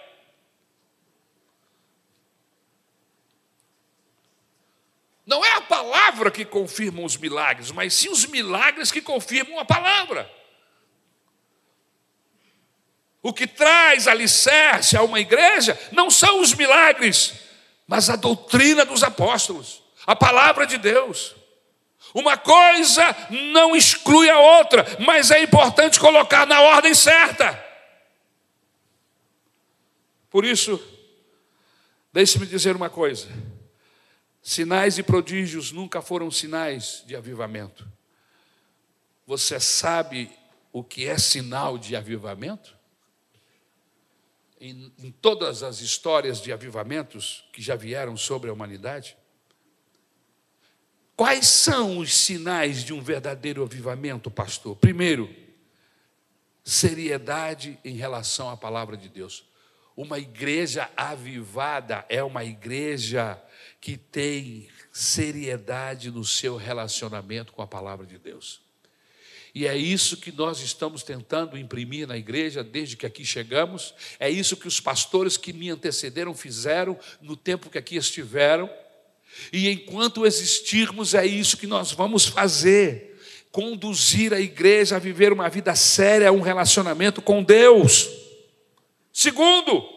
Não 5.27 5.45
é 5.45 5.55
a 5.55 5.61
palavra 5.61 6.31
que 6.31 6.45
confirma 6.45 7.03
os 7.03 7.16
milagres, 7.16 7.72
mas 7.72 7.93
sim 7.93 8.09
os 8.09 8.24
milagres 8.27 8.93
que 8.93 9.03
confirmam 9.03 9.59
a 9.59 9.64
palavra. 9.64 10.31
O 13.20 13.33
que 13.33 13.45
traz 13.45 14.07
alicerce 14.07 14.97
a 14.97 15.03
uma 15.03 15.18
igreja 15.18 15.77
não 15.91 16.09
são 16.09 16.41
os 16.41 16.55
milagres, 16.55 17.35
mas 17.85 18.09
a 18.09 18.14
doutrina 18.14 18.85
dos 18.85 19.03
apóstolos, 19.03 19.83
a 20.07 20.14
palavra 20.14 20.64
de 20.64 20.79
Deus. 20.79 21.35
Uma 22.14 22.37
coisa 22.37 23.03
não 23.29 23.74
exclui 23.74 24.31
a 24.31 24.39
outra, 24.39 24.87
mas 25.01 25.33
é 25.33 25.43
importante 25.43 25.99
colocar 25.99 26.47
na 26.47 26.61
ordem 26.61 26.95
certa. 26.95 27.62
Por 30.31 30.45
isso, 30.45 30.81
deixe-me 32.12 32.47
dizer 32.47 32.77
uma 32.77 32.89
coisa: 32.89 33.29
sinais 34.47 34.99
e 34.99 35.03
prodígios 35.03 35.72
nunca 35.72 36.01
foram 36.01 36.30
sinais 36.30 37.03
de 37.07 37.16
avivamento. 37.16 37.86
Você 39.26 39.59
sabe 39.59 40.30
o 40.72 40.84
que 40.84 41.07
é 41.07 41.18
sinal 41.18 41.76
de 41.78 41.97
avivamento? 41.97 42.76
em, 44.61 44.92
em 44.99 45.11
todas 45.11 45.62
as 45.62 45.80
histórias 45.80 46.40
de 46.40 46.53
avivamentos 46.53 47.44
que 47.53 47.61
já 47.61 47.76
vieram 47.76 48.16
sobre 48.16 48.51
a 48.51 48.53
humanidade? 48.53 49.16
Quais 51.14 51.47
são 51.47 51.99
os 51.99 52.14
sinais 52.14 52.84
de 52.84 52.92
um 52.92 53.01
verdadeiro 53.01 53.62
avivamento, 53.62 54.30
pastor? 54.30 54.76
Primeiro, 54.76 55.34
seriedade 56.64 57.78
em 57.84 57.97
relação 57.97 58.51
à 58.51 58.57
palavra 58.57 58.97
de 58.97 59.09
Deus. 59.09 59.47
Uma 59.97 60.18
igreja 60.18 60.90
avivada 60.94 62.05
é 62.09 62.22
uma 62.22 62.44
igreja 62.44 63.42
que 63.87 63.97
tem 63.97 64.66
seriedade 64.93 66.11
no 66.11 66.24
seu 66.24 66.57
relacionamento 66.57 67.53
com 67.53 67.62
a 67.62 67.68
palavra 67.68 68.05
de 68.05 68.18
Deus. 68.18 68.61
E 69.55 69.64
é 69.64 69.76
isso 69.76 70.16
que 70.16 70.32
nós 70.32 70.59
estamos 70.59 71.05
tentando 71.05 71.57
imprimir 71.57 72.09
na 72.09 72.16
igreja 72.16 72.64
desde 72.64 72.97
que 72.97 73.07
aqui 73.07 73.24
chegamos. 73.24 73.95
É 74.18 74.28
isso 74.28 74.57
que 74.57 74.66
os 74.66 74.80
pastores 74.80 75.37
que 75.37 75.53
me 75.53 75.70
antecederam 75.70 76.34
fizeram 76.34 76.99
no 77.22 77.37
tempo 77.37 77.70
que 77.70 77.78
aqui 77.78 77.95
estiveram. 77.95 78.68
E 79.53 79.70
enquanto 79.70 80.26
existirmos, 80.26 81.14
é 81.14 81.24
isso 81.24 81.57
que 81.57 81.68
nós 81.68 81.93
vamos 81.93 82.26
fazer 82.26 83.16
conduzir 83.53 84.34
a 84.34 84.41
igreja 84.41 84.97
a 84.97 84.99
viver 84.99 85.32
uma 85.32 85.49
vida 85.49 85.76
séria, 85.76 86.32
um 86.32 86.41
relacionamento 86.41 87.22
com 87.22 87.41
Deus. 87.41 88.11
Segundo, 89.12 89.89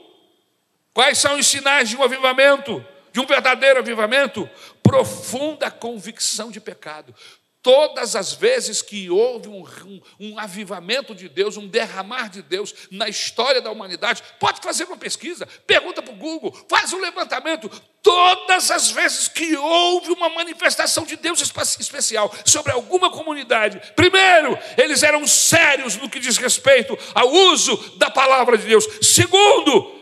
quais 0.93 1.17
são 1.17 1.39
os 1.39 1.47
sinais 1.47 1.89
de 1.89 1.97
um 1.97 2.03
avivamento, 2.03 2.85
de 3.11 3.19
um 3.19 3.25
verdadeiro 3.25 3.79
avivamento? 3.79 4.49
Profunda 4.83 5.69
convicção 5.69 6.51
de 6.51 6.59
pecado. 6.59 7.13
Todas 7.61 8.15
as 8.15 8.31
vezes 8.31 8.81
que 8.81 9.09
houve 9.09 9.49
um, 9.49 9.65
um, 9.85 10.01
um, 10.17 10.39
avivamento 10.39 11.13
de 11.13 11.27
Deus, 11.27 11.57
um 11.57 11.67
derramar 11.67 12.29
de 12.29 12.41
Deus 12.41 12.73
na 12.89 13.09
história 13.09 13.61
da 13.61 13.69
humanidade, 13.69 14.23
pode 14.39 14.61
fazer 14.61 14.85
uma 14.85 14.95
pesquisa, 14.95 15.45
pergunta 15.67 16.01
para 16.01 16.13
o 16.13 16.15
Google, 16.15 16.57
faz 16.69 16.93
um 16.93 17.01
levantamento. 17.01 17.69
Todas 18.01 18.71
as 18.71 18.91
vezes 18.91 19.27
que 19.27 19.57
houve 19.57 20.09
uma 20.13 20.29
manifestação 20.29 21.03
de 21.03 21.17
Deus 21.17 21.41
especial 21.41 22.33
sobre 22.45 22.71
alguma 22.71 23.11
comunidade, 23.11 23.81
primeiro, 23.93 24.57
eles 24.77 25.03
eram 25.03 25.27
sérios 25.27 25.97
no 25.97 26.09
que 26.09 26.21
diz 26.21 26.37
respeito 26.37 26.97
ao 27.13 27.29
uso 27.29 27.75
da 27.97 28.09
palavra 28.09 28.57
de 28.57 28.67
Deus. 28.67 28.87
Segundo, 29.01 29.99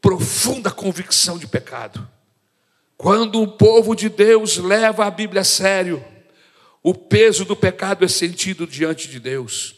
profunda 0.00 0.70
convicção 0.70 1.36
de 1.36 1.46
pecado. 1.46 2.13
Quando 2.96 3.42
o 3.42 3.48
povo 3.48 3.94
de 3.94 4.08
Deus 4.08 4.56
leva 4.56 5.04
a 5.04 5.10
Bíblia 5.10 5.42
a 5.42 5.44
sério, 5.44 6.04
o 6.82 6.94
peso 6.94 7.44
do 7.44 7.56
pecado 7.56 8.04
é 8.04 8.08
sentido 8.08 8.66
diante 8.66 9.08
de 9.08 9.18
Deus. 9.18 9.74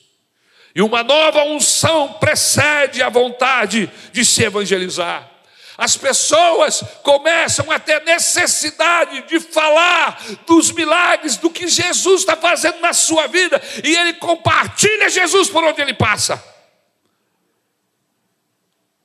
E 0.74 0.82
uma 0.82 1.02
nova 1.02 1.42
unção 1.44 2.14
precede 2.14 3.02
a 3.02 3.08
vontade 3.08 3.90
de 4.12 4.24
se 4.24 4.42
evangelizar. 4.42 5.30
As 5.78 5.96
pessoas 5.96 6.82
começam 7.02 7.70
a 7.70 7.78
ter 7.78 8.02
necessidade 8.02 9.26
de 9.28 9.40
falar 9.40 10.22
dos 10.46 10.72
milagres, 10.72 11.36
do 11.36 11.50
que 11.50 11.68
Jesus 11.68 12.20
está 12.20 12.36
fazendo 12.36 12.80
na 12.80 12.92
sua 12.92 13.26
vida, 13.26 13.60
e 13.84 13.94
ele 13.94 14.14
compartilha 14.14 15.08
Jesus 15.08 15.48
por 15.48 15.62
onde 15.64 15.80
ele 15.80 15.94
passa. 15.94 16.42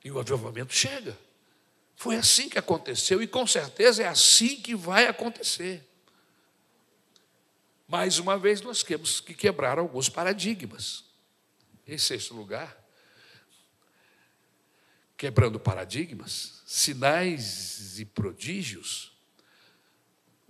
E 0.04 0.10
o 0.10 0.18
avivamento 0.18 0.74
chega. 0.74 1.16
Foi 1.96 2.16
assim 2.16 2.48
que 2.48 2.58
aconteceu, 2.58 3.22
e 3.22 3.26
com 3.26 3.46
certeza 3.46 4.02
é 4.02 4.08
assim 4.08 4.60
que 4.60 4.74
vai 4.74 5.06
acontecer. 5.06 5.88
Mais 7.86 8.18
uma 8.18 8.38
vez, 8.38 8.60
nós 8.60 8.82
temos 8.82 9.20
que 9.20 9.34
quebrar 9.34 9.78
alguns 9.78 10.08
paradigmas. 10.08 11.04
Em 11.86 11.98
sexto 11.98 12.34
lugar, 12.34 12.76
quebrando 15.16 15.60
paradigmas, 15.60 16.62
sinais 16.66 17.98
e 17.98 18.04
prodígios 18.04 19.12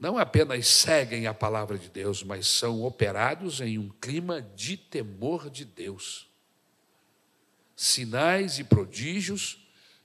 não 0.03 0.19
apenas 0.19 0.67
seguem 0.67 1.29
a 1.29 1.35
palavra 1.35 1.79
de 1.79 1.89
Deus, 1.89 2.25
mas 2.25 2.49
são 2.49 2.83
operados 2.83 3.61
em 3.61 3.79
um 3.79 3.89
clima 3.89 4.43
de 4.43 4.77
temor 4.77 5.49
de 5.49 5.65
Deus. 5.65 6.29
Sinais 7.77 8.59
e 8.59 8.65
prodígios 8.65 9.62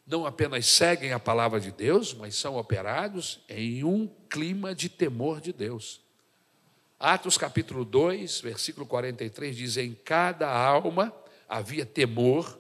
não 0.08 0.26
apenas 0.26 0.66
seguem 0.66 1.12
a 1.12 1.20
palavra 1.20 1.60
de 1.60 1.70
Deus, 1.70 2.14
mas 2.14 2.34
são 2.36 2.56
operados 2.56 3.42
em 3.50 3.84
um 3.84 4.08
clima 4.30 4.74
de 4.74 4.88
temor 4.88 5.42
de 5.42 5.52
Deus. 5.52 6.00
Atos 6.98 7.38
capítulo 7.38 7.84
2, 7.84 8.40
versículo 8.40 8.86
43 8.86 9.56
diz: 9.56 9.76
Em 9.76 9.94
cada 9.94 10.50
alma 10.50 11.14
havia 11.48 11.86
temor, 11.86 12.58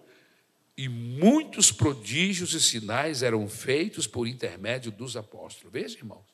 e 0.78 0.89
muitos 0.89 1.72
prodígios 1.72 2.54
e 2.54 2.60
sinais 2.60 3.24
eram 3.24 3.48
feitos 3.48 4.06
por 4.06 4.28
intermédio 4.28 4.91
dos 4.91 5.16
apóstolos. 5.16 5.72
Veja, 5.72 5.98
irmãos, 5.98 6.26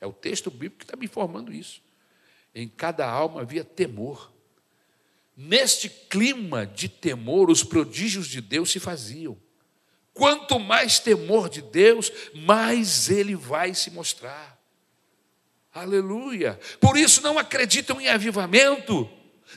é 0.00 0.06
o 0.06 0.12
texto 0.12 0.50
bíblico 0.50 0.78
que 0.78 0.84
está 0.84 0.96
me 0.96 1.06
informando 1.06 1.52
isso. 1.52 1.82
Em 2.54 2.68
cada 2.68 3.06
alma 3.06 3.42
havia 3.42 3.64
temor. 3.64 4.32
Neste 5.36 5.88
clima 5.88 6.64
de 6.64 6.88
temor, 6.88 7.50
os 7.50 7.64
prodígios 7.64 8.28
de 8.28 8.40
Deus 8.40 8.70
se 8.70 8.78
faziam. 8.78 9.36
Quanto 10.14 10.58
mais 10.58 10.98
temor 10.98 11.48
de 11.48 11.62
Deus, 11.62 12.12
mais 12.34 13.08
ele 13.08 13.34
vai 13.34 13.74
se 13.74 13.90
mostrar. 13.90 14.58
Aleluia. 15.74 16.58
Por 16.80 16.96
isso 16.98 17.22
não 17.22 17.38
acreditam 17.38 18.00
em 18.00 18.08
avivamento, 18.08 19.08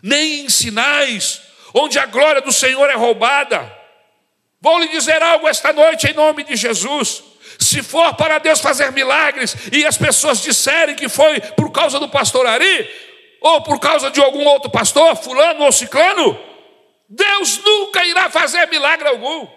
nem 0.01 0.45
em 0.45 0.49
sinais, 0.49 1.41
onde 1.74 1.99
a 1.99 2.06
glória 2.06 2.41
do 2.41 2.53
Senhor 2.53 2.89
é 2.89 2.95
roubada. 2.95 3.72
Vou 4.62 4.80
lhe 4.80 4.88
dizer 4.88 5.22
algo 5.22 5.47
esta 5.47 5.74
noite 5.74 6.08
em 6.08 6.14
nome 6.14 6.43
de 6.43 6.56
Jesus. 6.56 7.22
Se 7.60 7.84
for 7.84 8.16
para 8.16 8.39
Deus 8.39 8.60
fazer 8.60 8.91
milagres 8.91 9.56
e 9.72 9.86
as 9.86 9.97
pessoas 9.97 10.41
disserem 10.41 10.95
que 10.95 11.10
foi 11.10 11.39
por 11.39 11.72
causa 11.72 11.99
do 11.99 12.10
pastor 12.10 12.45
Ari, 12.45 12.89
ou 13.41 13.62
por 13.62 13.80
causa 13.80 14.10
de 14.10 14.20
algum 14.20 14.45
outro 14.47 14.72
pastor, 14.72 15.16
fulano 15.16 15.66
ou 15.66 15.72
ciclano, 15.72 16.39
Deus 17.08 17.60
nunca 17.64 18.03
irá 18.06 18.30
fazer 18.30 18.66
milagre 18.68 19.08
algum, 19.08 19.47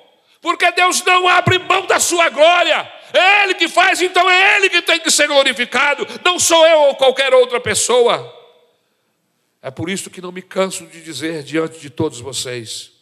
porque 0.40 0.70
Deus 0.72 1.02
não 1.04 1.26
abre 1.28 1.58
mão 1.58 1.86
da 1.86 1.98
sua 1.98 2.28
glória. 2.28 2.92
É 3.12 3.44
Ele 3.44 3.54
que 3.54 3.68
faz, 3.68 4.00
então 4.00 4.28
é 4.30 4.56
Ele 4.56 4.70
que 4.70 4.82
tem 4.82 5.00
que 5.00 5.10
ser 5.10 5.26
glorificado, 5.26 6.06
não 6.24 6.38
sou 6.38 6.66
eu 6.66 6.80
ou 6.82 6.94
qualquer 6.94 7.32
outra 7.32 7.60
pessoa. 7.60 8.34
É 9.60 9.70
por 9.70 9.90
isso 9.90 10.10
que 10.10 10.20
não 10.20 10.30
me 10.30 10.42
canso 10.42 10.86
de 10.86 11.02
dizer 11.02 11.42
diante 11.42 11.80
de 11.80 11.90
todos 11.90 12.20
vocês: 12.20 12.92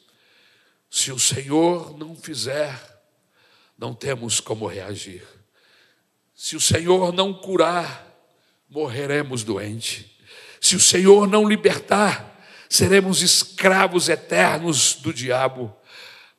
se 0.90 1.12
o 1.12 1.18
Senhor 1.18 1.96
não 1.98 2.16
fizer, 2.16 2.74
não 3.78 3.94
temos 3.94 4.40
como 4.40 4.66
reagir. 4.66 5.22
Se 6.34 6.56
o 6.56 6.60
Senhor 6.60 7.12
não 7.12 7.34
curar, 7.34 8.06
morreremos 8.68 9.42
doentes. 9.42 10.06
Se 10.60 10.76
o 10.76 10.80
Senhor 10.80 11.28
não 11.28 11.48
libertar, 11.48 12.42
seremos 12.68 13.22
escravos 13.22 14.08
eternos 14.08 14.94
do 14.94 15.12
diabo 15.12 15.75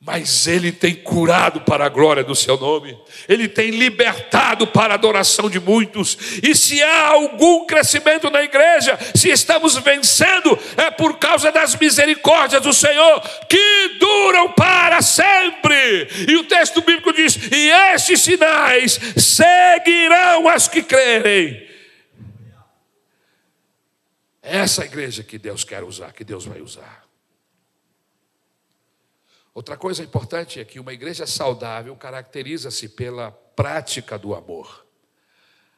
mas 0.08 0.47
Ele 0.47 0.72
tem 0.72 0.95
curado 0.95 1.60
para 1.60 1.86
a 1.86 1.89
glória 1.89 2.24
do 2.24 2.34
Seu 2.34 2.58
nome, 2.58 2.97
Ele 3.28 3.45
tem 3.45 3.72
libertado 3.72 4.66
para 4.66 4.93
a 4.93 4.95
adoração 4.95 5.49
de 5.49 5.60
muitos, 5.60 6.18
e 6.41 6.55
se 6.55 6.82
há 6.82 7.08
algum 7.08 7.66
crescimento 7.66 8.30
na 8.30 8.41
igreja, 8.41 8.97
se 9.14 9.28
estamos 9.30 9.76
vencendo, 9.76 10.58
é 10.78 10.89
por 10.89 11.20
causa 11.20 11.51
das 11.51 11.76
misericórdias 11.76 12.62
do 12.62 12.72
Senhor, 12.72 13.20
que 13.49 13.97
duram 13.99 14.53
para 14.53 15.01
sempre. 15.01 16.08
E 16.26 16.38
o 16.38 16.45
texto 16.45 16.82
bíblico 16.82 17.12
diz: 17.12 17.38
E 17.51 17.70
estes 17.93 18.22
sinais 18.22 18.97
seguirão 19.18 20.47
as 20.47 20.70
que 20.70 20.84
crerem. 20.84 21.68
É 24.41 24.60
essa 24.60 24.86
igreja 24.86 25.22
que 25.22 25.38
Deus 25.38 25.66
quer 25.66 25.84
usar, 25.84 26.14
que 26.14 26.24
Deus 26.24 26.45
vai 26.45 26.62
usar. 26.62 27.07
Outra 29.58 29.76
coisa 29.76 30.03
importante 30.03 30.60
é 30.60 30.64
que 30.64 30.80
uma 30.80 30.93
igreja 30.93 31.26
saudável 31.26 31.95
caracteriza-se 31.95 32.89
pela 32.89 33.32
prática 33.32 34.16
do 34.16 34.36
amor. 34.36 34.86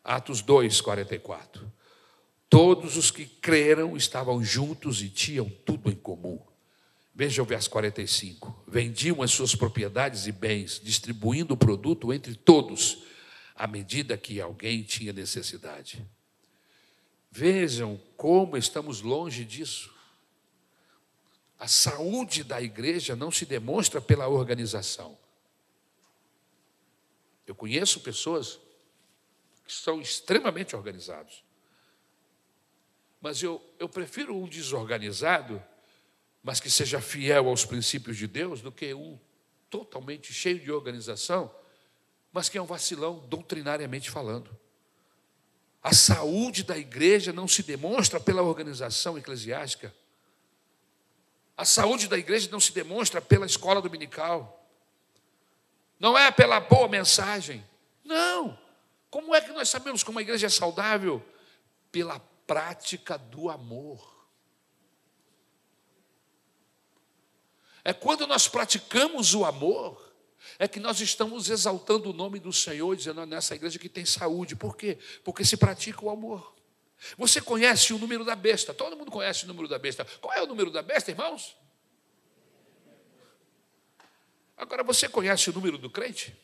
Atos 0.03 0.41
2, 0.41 0.81
44. 0.81 1.71
Todos 2.49 2.97
os 2.97 3.09
que 3.09 3.25
creram 3.25 3.95
estavam 3.95 4.43
juntos 4.43 5.01
e 5.01 5.07
tinham 5.07 5.49
tudo 5.65 5.89
em 5.89 5.95
comum. 5.95 6.41
Veja 7.15 7.41
o 7.41 7.45
verso 7.45 7.69
45. 7.69 8.65
Vendiam 8.67 9.23
as 9.23 9.31
suas 9.31 9.55
propriedades 9.55 10.27
e 10.27 10.33
bens, 10.33 10.81
distribuindo 10.83 11.53
o 11.53 11.57
produto 11.57 12.11
entre 12.11 12.35
todos, 12.35 13.03
à 13.55 13.65
medida 13.65 14.17
que 14.17 14.41
alguém 14.41 14.83
tinha 14.83 15.13
necessidade. 15.13 16.05
Vejam 17.31 17.97
como 18.17 18.57
estamos 18.57 18.99
longe 18.99 19.45
disso. 19.45 19.97
A 21.59 21.67
saúde 21.67 22.43
da 22.43 22.61
igreja 22.61 23.17
não 23.17 23.29
se 23.29 23.45
demonstra 23.45 23.99
pela 23.99 24.29
organização. 24.29 25.17
Eu 27.45 27.53
conheço 27.53 27.99
pessoas 27.99 28.59
que 29.65 29.73
são 29.73 30.01
extremamente 30.01 30.75
organizados. 30.75 31.43
Mas 33.21 33.43
eu, 33.43 33.61
eu 33.77 33.89
prefiro 33.89 34.35
um 34.35 34.47
desorganizado, 34.47 35.61
mas 36.41 36.61
que 36.61 36.71
seja 36.71 37.01
fiel 37.01 37.49
aos 37.49 37.65
princípios 37.65 38.15
de 38.15 38.25
Deus, 38.25 38.61
do 38.61 38.71
que 38.71 38.93
um 38.93 39.19
totalmente 39.69 40.33
cheio 40.33 40.59
de 40.59 40.71
organização, 40.71 41.53
mas 42.31 42.47
que 42.47 42.57
é 42.57 42.61
um 42.61 42.65
vacilão 42.65 43.19
doutrinariamente 43.27 44.09
falando. 44.09 44.57
A 45.83 45.93
saúde 45.93 46.63
da 46.63 46.77
igreja 46.77 47.33
não 47.33 47.47
se 47.47 47.63
demonstra 47.63 48.19
pela 48.19 48.41
organização 48.41 49.17
eclesiástica. 49.17 49.93
A 51.59 51.65
saúde 51.65 52.07
da 52.07 52.17
igreja 52.17 52.49
não 52.49 52.59
se 52.61 52.71
demonstra 52.71 53.19
pela 53.19 53.45
escola 53.45 53.81
dominical, 53.81 54.65
não 55.99 56.17
é 56.17 56.31
pela 56.31 56.61
boa 56.61 56.87
mensagem. 56.87 57.67
Não. 58.01 58.57
Como 59.09 59.35
é 59.35 59.41
que 59.41 59.51
nós 59.51 59.67
sabemos 59.67 60.01
como 60.01 60.19
a 60.19 60.21
igreja 60.21 60.47
é 60.47 60.49
saudável? 60.49 61.21
Pela 61.91 62.17
prática 62.47 63.17
do 63.17 63.49
amor. 63.49 64.25
É 67.83 67.91
quando 67.91 68.25
nós 68.25 68.47
praticamos 68.47 69.33
o 69.33 69.43
amor, 69.43 70.13
é 70.57 70.65
que 70.65 70.79
nós 70.79 71.01
estamos 71.01 71.49
exaltando 71.49 72.11
o 72.11 72.13
nome 72.13 72.39
do 72.39 72.53
Senhor, 72.53 72.95
dizendo 72.95 73.25
nessa 73.25 73.53
igreja 73.53 73.77
que 73.77 73.89
tem 73.89 74.05
saúde. 74.05 74.55
Por 74.55 74.77
quê? 74.77 74.97
Porque 75.25 75.43
se 75.43 75.57
pratica 75.57 76.05
o 76.05 76.09
amor. 76.09 76.55
Você 77.17 77.41
conhece 77.41 77.93
o 77.93 77.97
número 77.97 78.25
da 78.25 78.35
besta? 78.35 78.73
Todo 78.73 78.95
mundo 78.95 79.11
conhece 79.11 79.45
o 79.45 79.47
número 79.47 79.67
da 79.67 79.79
besta. 79.79 80.05
Qual 80.19 80.33
é 80.33 80.41
o 80.41 80.47
número 80.47 80.71
da 80.71 80.81
besta, 80.81 81.11
irmãos? 81.11 81.55
Agora, 84.57 84.83
você 84.83 85.07
conhece 85.07 85.49
o 85.49 85.53
número 85.53 85.77
do 85.77 85.89
crente? 85.89 86.35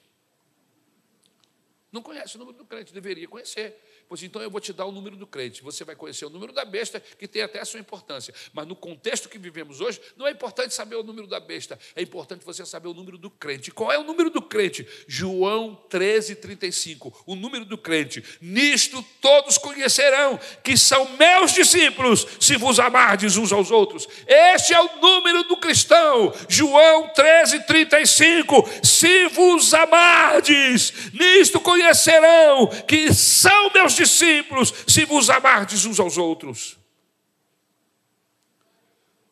Não 1.95 2.01
conhece 2.01 2.35
o 2.35 2.39
número 2.39 2.57
do 2.57 2.65
crente, 2.65 2.93
deveria 2.93 3.25
conhecer. 3.25 3.73
Pois 4.09 4.21
então 4.21 4.41
eu 4.41 4.51
vou 4.51 4.59
te 4.59 4.73
dar 4.73 4.83
o 4.85 4.91
número 4.91 5.15
do 5.15 5.25
crente. 5.25 5.63
Você 5.63 5.85
vai 5.85 5.95
conhecer 5.95 6.25
o 6.25 6.29
número 6.29 6.51
da 6.51 6.65
besta, 6.65 6.99
que 6.99 7.25
tem 7.25 7.41
até 7.41 7.61
a 7.61 7.63
sua 7.63 7.79
importância. 7.79 8.33
Mas 8.51 8.67
no 8.67 8.75
contexto 8.75 9.29
que 9.29 9.37
vivemos 9.37 9.79
hoje, 9.79 10.01
não 10.17 10.27
é 10.27 10.31
importante 10.31 10.73
saber 10.73 10.97
o 10.97 11.03
número 11.03 11.25
da 11.25 11.39
besta, 11.39 11.79
é 11.95 12.01
importante 12.01 12.43
você 12.43 12.65
saber 12.65 12.89
o 12.89 12.93
número 12.93 13.17
do 13.17 13.29
crente. 13.29 13.71
Qual 13.71 13.93
é 13.93 13.97
o 13.97 14.03
número 14.03 14.29
do 14.29 14.41
crente? 14.41 14.85
João 15.07 15.73
13, 15.89 16.35
35. 16.35 17.23
O 17.25 17.33
número 17.33 17.63
do 17.63 17.77
crente. 17.77 18.21
Nisto 18.41 19.01
todos 19.21 19.57
conhecerão 19.57 20.37
que 20.65 20.75
são 20.75 21.15
meus 21.17 21.53
discípulos, 21.53 22.27
se 22.41 22.57
vos 22.57 22.77
amardes 22.77 23.37
uns 23.37 23.53
aos 23.53 23.71
outros. 23.71 24.05
Este 24.27 24.73
é 24.73 24.81
o 24.81 24.99
número 24.99 25.44
do 25.55 25.57
cristão. 25.57 26.33
João 26.47 27.09
13, 27.09 27.61
35. 27.61 28.69
Se 28.83 29.27
vos 29.29 29.73
amardes, 29.73 31.11
nisto 31.13 31.59
conhecerão 31.59 32.67
que 32.87 33.13
são 33.13 33.71
meus 33.73 33.93
discípulos, 33.93 34.73
se 34.87 35.05
vos 35.05 35.29
amardes 35.29 35.85
uns 35.85 35.99
aos 35.99 36.17
outros. 36.17 36.77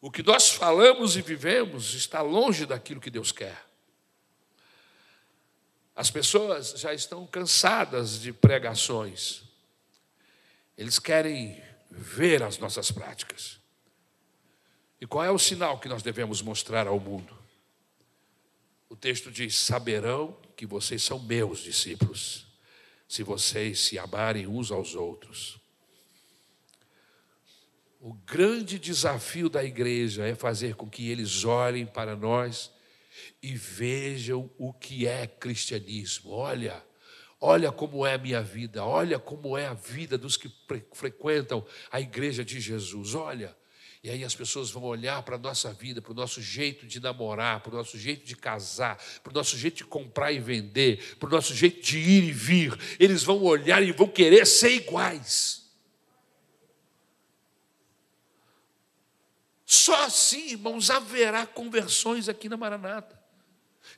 O 0.01 0.11
que 0.11 0.23
nós 0.23 0.49
falamos 0.49 1.15
e 1.15 1.21
vivemos 1.21 1.93
está 1.93 2.21
longe 2.21 2.65
daquilo 2.65 2.99
que 2.99 3.09
Deus 3.09 3.31
quer. 3.31 3.57
As 5.95 6.09
pessoas 6.09 6.73
já 6.77 6.93
estão 6.93 7.25
cansadas 7.27 8.19
de 8.19 8.33
pregações. 8.33 9.43
Eles 10.75 10.97
querem 10.97 11.61
ver 11.89 12.41
as 12.41 12.57
nossas 12.57 12.91
práticas. 12.91 13.62
E 15.03 15.05
qual 15.05 15.25
é 15.25 15.29
o 15.29 15.37
sinal 15.37 15.81
que 15.81 15.89
nós 15.89 16.01
devemos 16.01 16.41
mostrar 16.41 16.87
ao 16.87 16.97
mundo? 16.97 17.37
O 18.87 18.95
texto 18.95 19.29
diz: 19.29 19.53
saberão 19.53 20.33
que 20.55 20.65
vocês 20.65 21.03
são 21.03 21.19
meus 21.19 21.59
discípulos 21.59 22.47
se 23.05 23.21
vocês 23.21 23.81
se 23.81 23.99
amarem 23.99 24.47
uns 24.47 24.71
aos 24.71 24.95
outros. 24.95 25.59
O 27.99 28.13
grande 28.13 28.79
desafio 28.79 29.49
da 29.49 29.61
igreja 29.61 30.25
é 30.25 30.35
fazer 30.35 30.75
com 30.75 30.89
que 30.89 31.09
eles 31.09 31.43
olhem 31.43 31.85
para 31.85 32.15
nós 32.15 32.71
e 33.41 33.55
vejam 33.57 34.49
o 34.57 34.71
que 34.71 35.05
é 35.05 35.27
cristianismo. 35.27 36.31
Olha, 36.31 36.81
olha 37.41 37.73
como 37.73 38.07
é 38.07 38.13
a 38.13 38.17
minha 38.17 38.41
vida, 38.41 38.85
olha 38.85 39.19
como 39.19 39.57
é 39.57 39.67
a 39.67 39.73
vida 39.73 40.17
dos 40.17 40.37
que 40.37 40.49
frequentam 40.93 41.67
a 41.91 41.99
igreja 41.99 42.45
de 42.45 42.57
Jesus. 42.61 43.15
Olha, 43.15 43.53
e 44.03 44.09
aí 44.09 44.25
as 44.25 44.35
pessoas 44.35 44.69
vão 44.69 44.83
olhar 44.83 45.23
para 45.23 45.37
a 45.37 45.39
nossa 45.39 45.71
vida, 45.71 46.01
para 46.01 46.11
o 46.11 46.15
nosso 46.15 46.41
jeito 46.41 46.85
de 46.85 46.99
namorar, 46.99 47.61
para 47.61 47.73
o 47.73 47.77
nosso 47.77 47.97
jeito 47.97 48.25
de 48.25 48.35
casar, 48.35 49.01
para 49.23 49.31
o 49.31 49.33
nosso 49.33 49.57
jeito 49.57 49.77
de 49.77 49.85
comprar 49.85 50.33
e 50.33 50.39
vender, 50.39 51.15
para 51.17 51.29
o 51.29 51.31
nosso 51.31 51.55
jeito 51.55 51.81
de 51.81 51.97
ir 51.97 52.23
e 52.25 52.31
vir. 52.33 52.77
Eles 52.99 53.23
vão 53.23 53.41
olhar 53.41 53.81
e 53.81 53.93
vão 53.93 54.09
querer 54.09 54.45
ser 54.45 54.71
iguais. 54.71 55.63
Só 59.65 60.03
assim, 60.03 60.49
irmãos, 60.49 60.89
haverá 60.89 61.45
conversões 61.45 62.27
aqui 62.27 62.49
na 62.49 62.57
Maranata. 62.57 63.17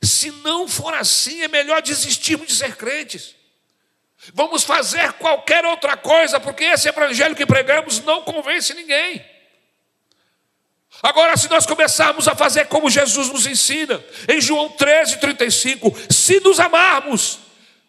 Se 0.00 0.30
não 0.30 0.68
for 0.68 0.94
assim, 0.94 1.42
é 1.42 1.48
melhor 1.48 1.82
desistirmos 1.82 2.46
de 2.46 2.54
ser 2.54 2.76
crentes. 2.76 3.34
Vamos 4.32 4.62
fazer 4.62 5.14
qualquer 5.14 5.64
outra 5.64 5.96
coisa, 5.96 6.38
porque 6.38 6.62
esse 6.62 6.88
evangelho 6.88 7.34
que 7.34 7.44
pregamos 7.44 7.98
não 8.00 8.22
convence 8.22 8.72
ninguém. 8.72 9.35
Agora, 11.02 11.36
se 11.36 11.48
nós 11.50 11.66
começarmos 11.66 12.26
a 12.26 12.34
fazer 12.34 12.66
como 12.66 12.90
Jesus 12.90 13.28
nos 13.28 13.46
ensina, 13.46 14.02
em 14.28 14.40
João 14.40 14.68
13, 14.70 15.18
35, 15.18 15.94
se 16.10 16.40
nos 16.40 16.58
amarmos, 16.58 17.38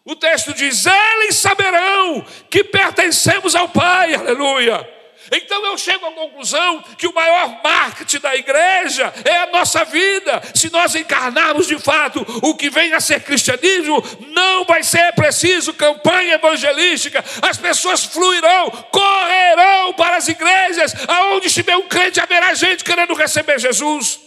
o 0.04 0.14
texto 0.16 0.54
diz: 0.54 0.86
eles 0.86 1.36
saberão 1.36 2.24
que 2.50 2.64
pertencemos 2.64 3.54
ao 3.54 3.68
Pai, 3.68 4.14
aleluia. 4.14 4.97
Então 5.30 5.64
eu 5.66 5.76
chego 5.76 6.06
à 6.06 6.12
conclusão 6.12 6.82
que 6.96 7.06
o 7.06 7.14
maior 7.14 7.60
marketing 7.62 8.20
da 8.20 8.34
igreja 8.34 9.12
é 9.24 9.36
a 9.38 9.46
nossa 9.46 9.84
vida. 9.84 10.40
Se 10.54 10.70
nós 10.70 10.94
encarnarmos 10.94 11.66
de 11.66 11.78
fato 11.78 12.24
o 12.42 12.54
que 12.54 12.70
vem 12.70 12.94
a 12.94 13.00
ser 13.00 13.22
cristianismo, 13.22 14.02
não 14.28 14.64
vai 14.64 14.82
ser 14.82 15.12
preciso 15.12 15.74
campanha 15.74 16.34
evangelística. 16.34 17.22
As 17.42 17.58
pessoas 17.58 18.04
fluirão, 18.04 18.70
correrão 18.90 19.92
para 19.94 20.16
as 20.16 20.28
igrejas, 20.28 20.94
aonde 21.06 21.48
estiver 21.48 21.76
um 21.76 21.88
crente, 21.88 22.20
haverá 22.20 22.54
gente 22.54 22.82
querendo 22.82 23.12
receber 23.14 23.58
Jesus. 23.58 24.20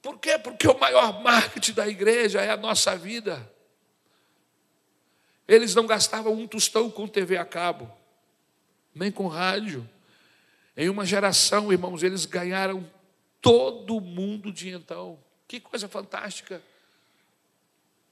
Por 0.00 0.18
quê? 0.18 0.38
Porque 0.38 0.66
o 0.66 0.78
maior 0.78 1.22
marketing 1.22 1.72
da 1.72 1.88
igreja 1.88 2.40
é 2.40 2.50
a 2.50 2.56
nossa 2.56 2.96
vida. 2.96 3.50
Eles 5.46 5.74
não 5.74 5.86
gastavam 5.86 6.32
um 6.32 6.46
tostão 6.46 6.88
com 6.88 7.08
TV 7.08 7.36
a 7.36 7.44
cabo 7.44 7.99
nem 8.94 9.10
com 9.10 9.26
rádio. 9.26 9.88
Em 10.76 10.88
uma 10.88 11.04
geração, 11.04 11.72
irmãos, 11.72 12.02
eles 12.02 12.24
ganharam 12.24 12.88
todo 13.40 14.00
mundo 14.00 14.52
de 14.52 14.70
então. 14.70 15.18
Que 15.46 15.60
coisa 15.60 15.88
fantástica. 15.88 16.62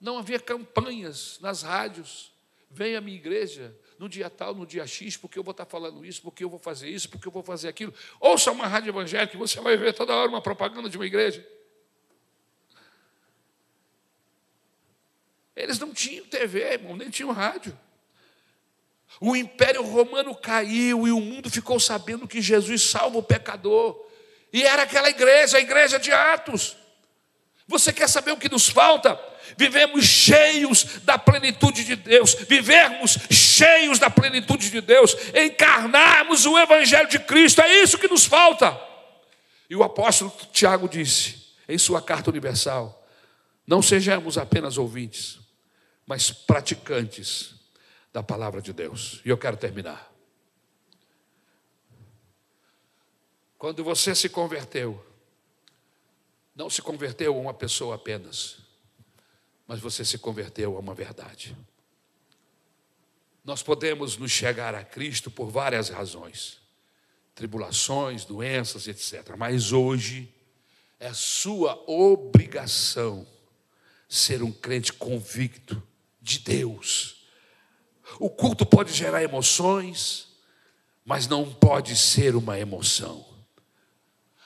Não 0.00 0.18
havia 0.18 0.38
campanhas 0.38 1.38
nas 1.40 1.62
rádios. 1.62 2.32
Venha 2.70 2.98
à 2.98 3.00
minha 3.00 3.16
igreja 3.16 3.74
no 3.98 4.08
dia 4.08 4.30
tal, 4.30 4.54
no 4.54 4.66
dia 4.66 4.86
X, 4.86 5.16
porque 5.16 5.38
eu 5.38 5.42
vou 5.42 5.50
estar 5.50 5.64
falando 5.64 6.04
isso, 6.04 6.22
porque 6.22 6.44
eu 6.44 6.50
vou 6.50 6.58
fazer 6.58 6.88
isso, 6.88 7.08
porque 7.08 7.26
eu 7.26 7.32
vou 7.32 7.42
fazer 7.42 7.68
aquilo. 7.68 7.92
Ouça 8.20 8.52
uma 8.52 8.66
rádio 8.66 8.90
evangélica 8.90 9.34
e 9.34 9.38
você 9.38 9.60
vai 9.60 9.76
ver 9.76 9.92
toda 9.92 10.14
hora 10.14 10.28
uma 10.28 10.42
propaganda 10.42 10.88
de 10.88 10.96
uma 10.96 11.06
igreja. 11.06 11.46
Eles 15.56 15.78
não 15.80 15.92
tinham 15.92 16.24
TV, 16.26 16.60
irmão, 16.74 16.96
nem 16.96 17.10
tinham 17.10 17.32
rádio. 17.32 17.76
O 19.20 19.34
império 19.34 19.82
romano 19.82 20.34
caiu 20.34 21.06
e 21.08 21.12
o 21.12 21.20
mundo 21.20 21.50
ficou 21.50 21.80
sabendo 21.80 22.28
que 22.28 22.40
Jesus 22.40 22.82
salva 22.82 23.18
o 23.18 23.22
pecador. 23.22 23.98
E 24.52 24.62
era 24.62 24.82
aquela 24.82 25.08
igreja, 25.08 25.58
a 25.58 25.60
igreja 25.60 25.98
de 25.98 26.12
Atos. 26.12 26.76
Você 27.66 27.92
quer 27.92 28.08
saber 28.08 28.32
o 28.32 28.36
que 28.36 28.48
nos 28.48 28.68
falta? 28.68 29.20
Vivemos 29.56 30.04
cheios 30.04 31.00
da 31.02 31.18
plenitude 31.18 31.84
de 31.84 31.96
Deus, 31.96 32.34
vivermos 32.48 33.18
cheios 33.30 33.98
da 33.98 34.08
plenitude 34.08 34.70
de 34.70 34.80
Deus, 34.80 35.16
encarnarmos 35.34 36.46
o 36.46 36.58
Evangelho 36.58 37.08
de 37.08 37.18
Cristo, 37.18 37.60
é 37.60 37.82
isso 37.82 37.98
que 37.98 38.08
nos 38.08 38.24
falta. 38.24 38.78
E 39.68 39.76
o 39.76 39.82
apóstolo 39.82 40.32
Tiago 40.52 40.88
disse 40.88 41.48
em 41.68 41.76
sua 41.76 42.00
carta 42.00 42.30
universal: 42.30 43.06
não 43.66 43.82
sejamos 43.82 44.38
apenas 44.38 44.78
ouvintes, 44.78 45.38
mas 46.06 46.30
praticantes 46.30 47.57
da 48.12 48.22
palavra 48.22 48.60
de 48.60 48.72
Deus. 48.72 49.20
E 49.24 49.28
eu 49.28 49.38
quero 49.38 49.56
terminar. 49.56 50.12
Quando 53.56 53.82
você 53.82 54.14
se 54.14 54.28
converteu, 54.28 55.04
não 56.54 56.70
se 56.70 56.80
converteu 56.80 57.34
a 57.34 57.38
uma 57.38 57.54
pessoa 57.54 57.96
apenas, 57.96 58.58
mas 59.66 59.80
você 59.80 60.04
se 60.04 60.18
converteu 60.18 60.76
a 60.76 60.80
uma 60.80 60.94
verdade. 60.94 61.56
Nós 63.44 63.62
podemos 63.62 64.16
nos 64.16 64.30
chegar 64.30 64.74
a 64.74 64.84
Cristo 64.84 65.30
por 65.30 65.50
várias 65.50 65.88
razões, 65.88 66.60
tribulações, 67.34 68.24
doenças, 68.24 68.86
etc. 68.86 69.36
Mas 69.36 69.72
hoje 69.72 70.32
é 71.00 71.12
sua 71.12 71.82
obrigação 71.86 73.26
ser 74.08 74.42
um 74.42 74.52
crente 74.52 74.92
convicto 74.92 75.82
de 76.20 76.38
Deus 76.40 77.17
o 78.18 78.28
culto 78.28 78.66
pode 78.66 78.92
gerar 78.92 79.22
emoções, 79.22 80.28
mas 81.04 81.26
não 81.26 81.50
pode 81.50 81.96
ser 81.96 82.34
uma 82.36 82.58
emoção. 82.58 83.24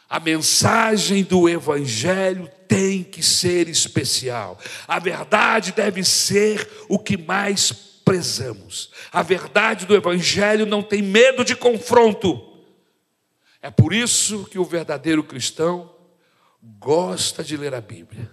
A 0.08 0.20
mensagem 0.20 1.24
do 1.24 1.48
Evangelho 1.48 2.50
tem 2.68 3.02
que 3.02 3.22
ser 3.22 3.68
especial. 3.68 4.58
A 4.86 4.98
verdade 4.98 5.72
deve 5.72 6.04
ser 6.04 6.70
o 6.88 6.98
que 6.98 7.16
mais 7.16 7.72
prezamos. 7.72 8.90
A 9.10 9.22
verdade 9.22 9.86
do 9.86 9.94
Evangelho 9.94 10.66
não 10.66 10.82
tem 10.82 11.00
medo 11.00 11.44
de 11.44 11.56
confronto. 11.56 12.52
É 13.62 13.70
por 13.70 13.94
isso 13.94 14.44
que 14.44 14.58
o 14.58 14.64
verdadeiro 14.64 15.24
cristão 15.24 15.90
gosta 16.78 17.42
de 17.42 17.56
ler 17.56 17.74
a 17.74 17.80
Bíblia. 17.80 18.30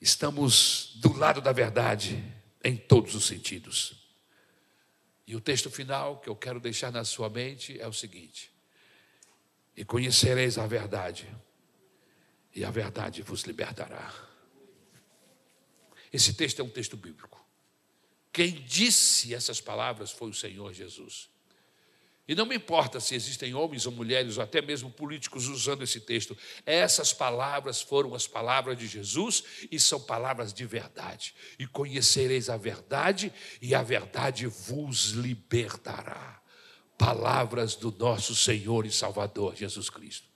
Estamos 0.00 0.94
do 0.96 1.16
lado 1.16 1.40
da 1.40 1.52
verdade 1.52 2.22
em 2.64 2.76
todos 2.76 3.14
os 3.14 3.24
sentidos. 3.24 3.94
E 5.26 5.34
o 5.34 5.40
texto 5.40 5.70
final 5.70 6.18
que 6.18 6.28
eu 6.28 6.36
quero 6.36 6.60
deixar 6.60 6.92
na 6.92 7.04
sua 7.04 7.28
mente 7.28 7.80
é 7.80 7.86
o 7.86 7.92
seguinte: 7.92 8.52
E 9.76 9.84
conhecereis 9.84 10.58
a 10.58 10.66
verdade, 10.66 11.26
e 12.54 12.64
a 12.64 12.70
verdade 12.70 13.22
vos 13.22 13.42
libertará. 13.42 14.12
Esse 16.12 16.34
texto 16.34 16.60
é 16.60 16.64
um 16.64 16.68
texto 16.68 16.96
bíblico. 16.96 17.42
Quem 18.32 18.52
disse 18.52 19.34
essas 19.34 19.60
palavras 19.60 20.10
foi 20.10 20.30
o 20.30 20.34
Senhor 20.34 20.72
Jesus. 20.72 21.31
E 22.32 22.34
não 22.34 22.46
me 22.46 22.56
importa 22.56 22.98
se 22.98 23.14
existem 23.14 23.52
homens 23.52 23.84
ou 23.84 23.92
mulheres, 23.92 24.38
ou 24.38 24.42
até 24.42 24.62
mesmo 24.62 24.90
políticos 24.90 25.48
usando 25.48 25.82
esse 25.84 26.00
texto. 26.00 26.34
Essas 26.64 27.12
palavras 27.12 27.82
foram 27.82 28.14
as 28.14 28.26
palavras 28.26 28.78
de 28.78 28.86
Jesus 28.86 29.44
e 29.70 29.78
são 29.78 30.00
palavras 30.00 30.50
de 30.50 30.64
verdade. 30.64 31.34
E 31.58 31.66
conhecereis 31.66 32.48
a 32.48 32.56
verdade, 32.56 33.30
e 33.60 33.74
a 33.74 33.82
verdade 33.82 34.46
vos 34.46 35.10
libertará. 35.10 36.40
Palavras 36.96 37.74
do 37.76 37.92
nosso 37.92 38.34
Senhor 38.34 38.86
e 38.86 38.90
Salvador 38.90 39.54
Jesus 39.54 39.90
Cristo. 39.90 40.31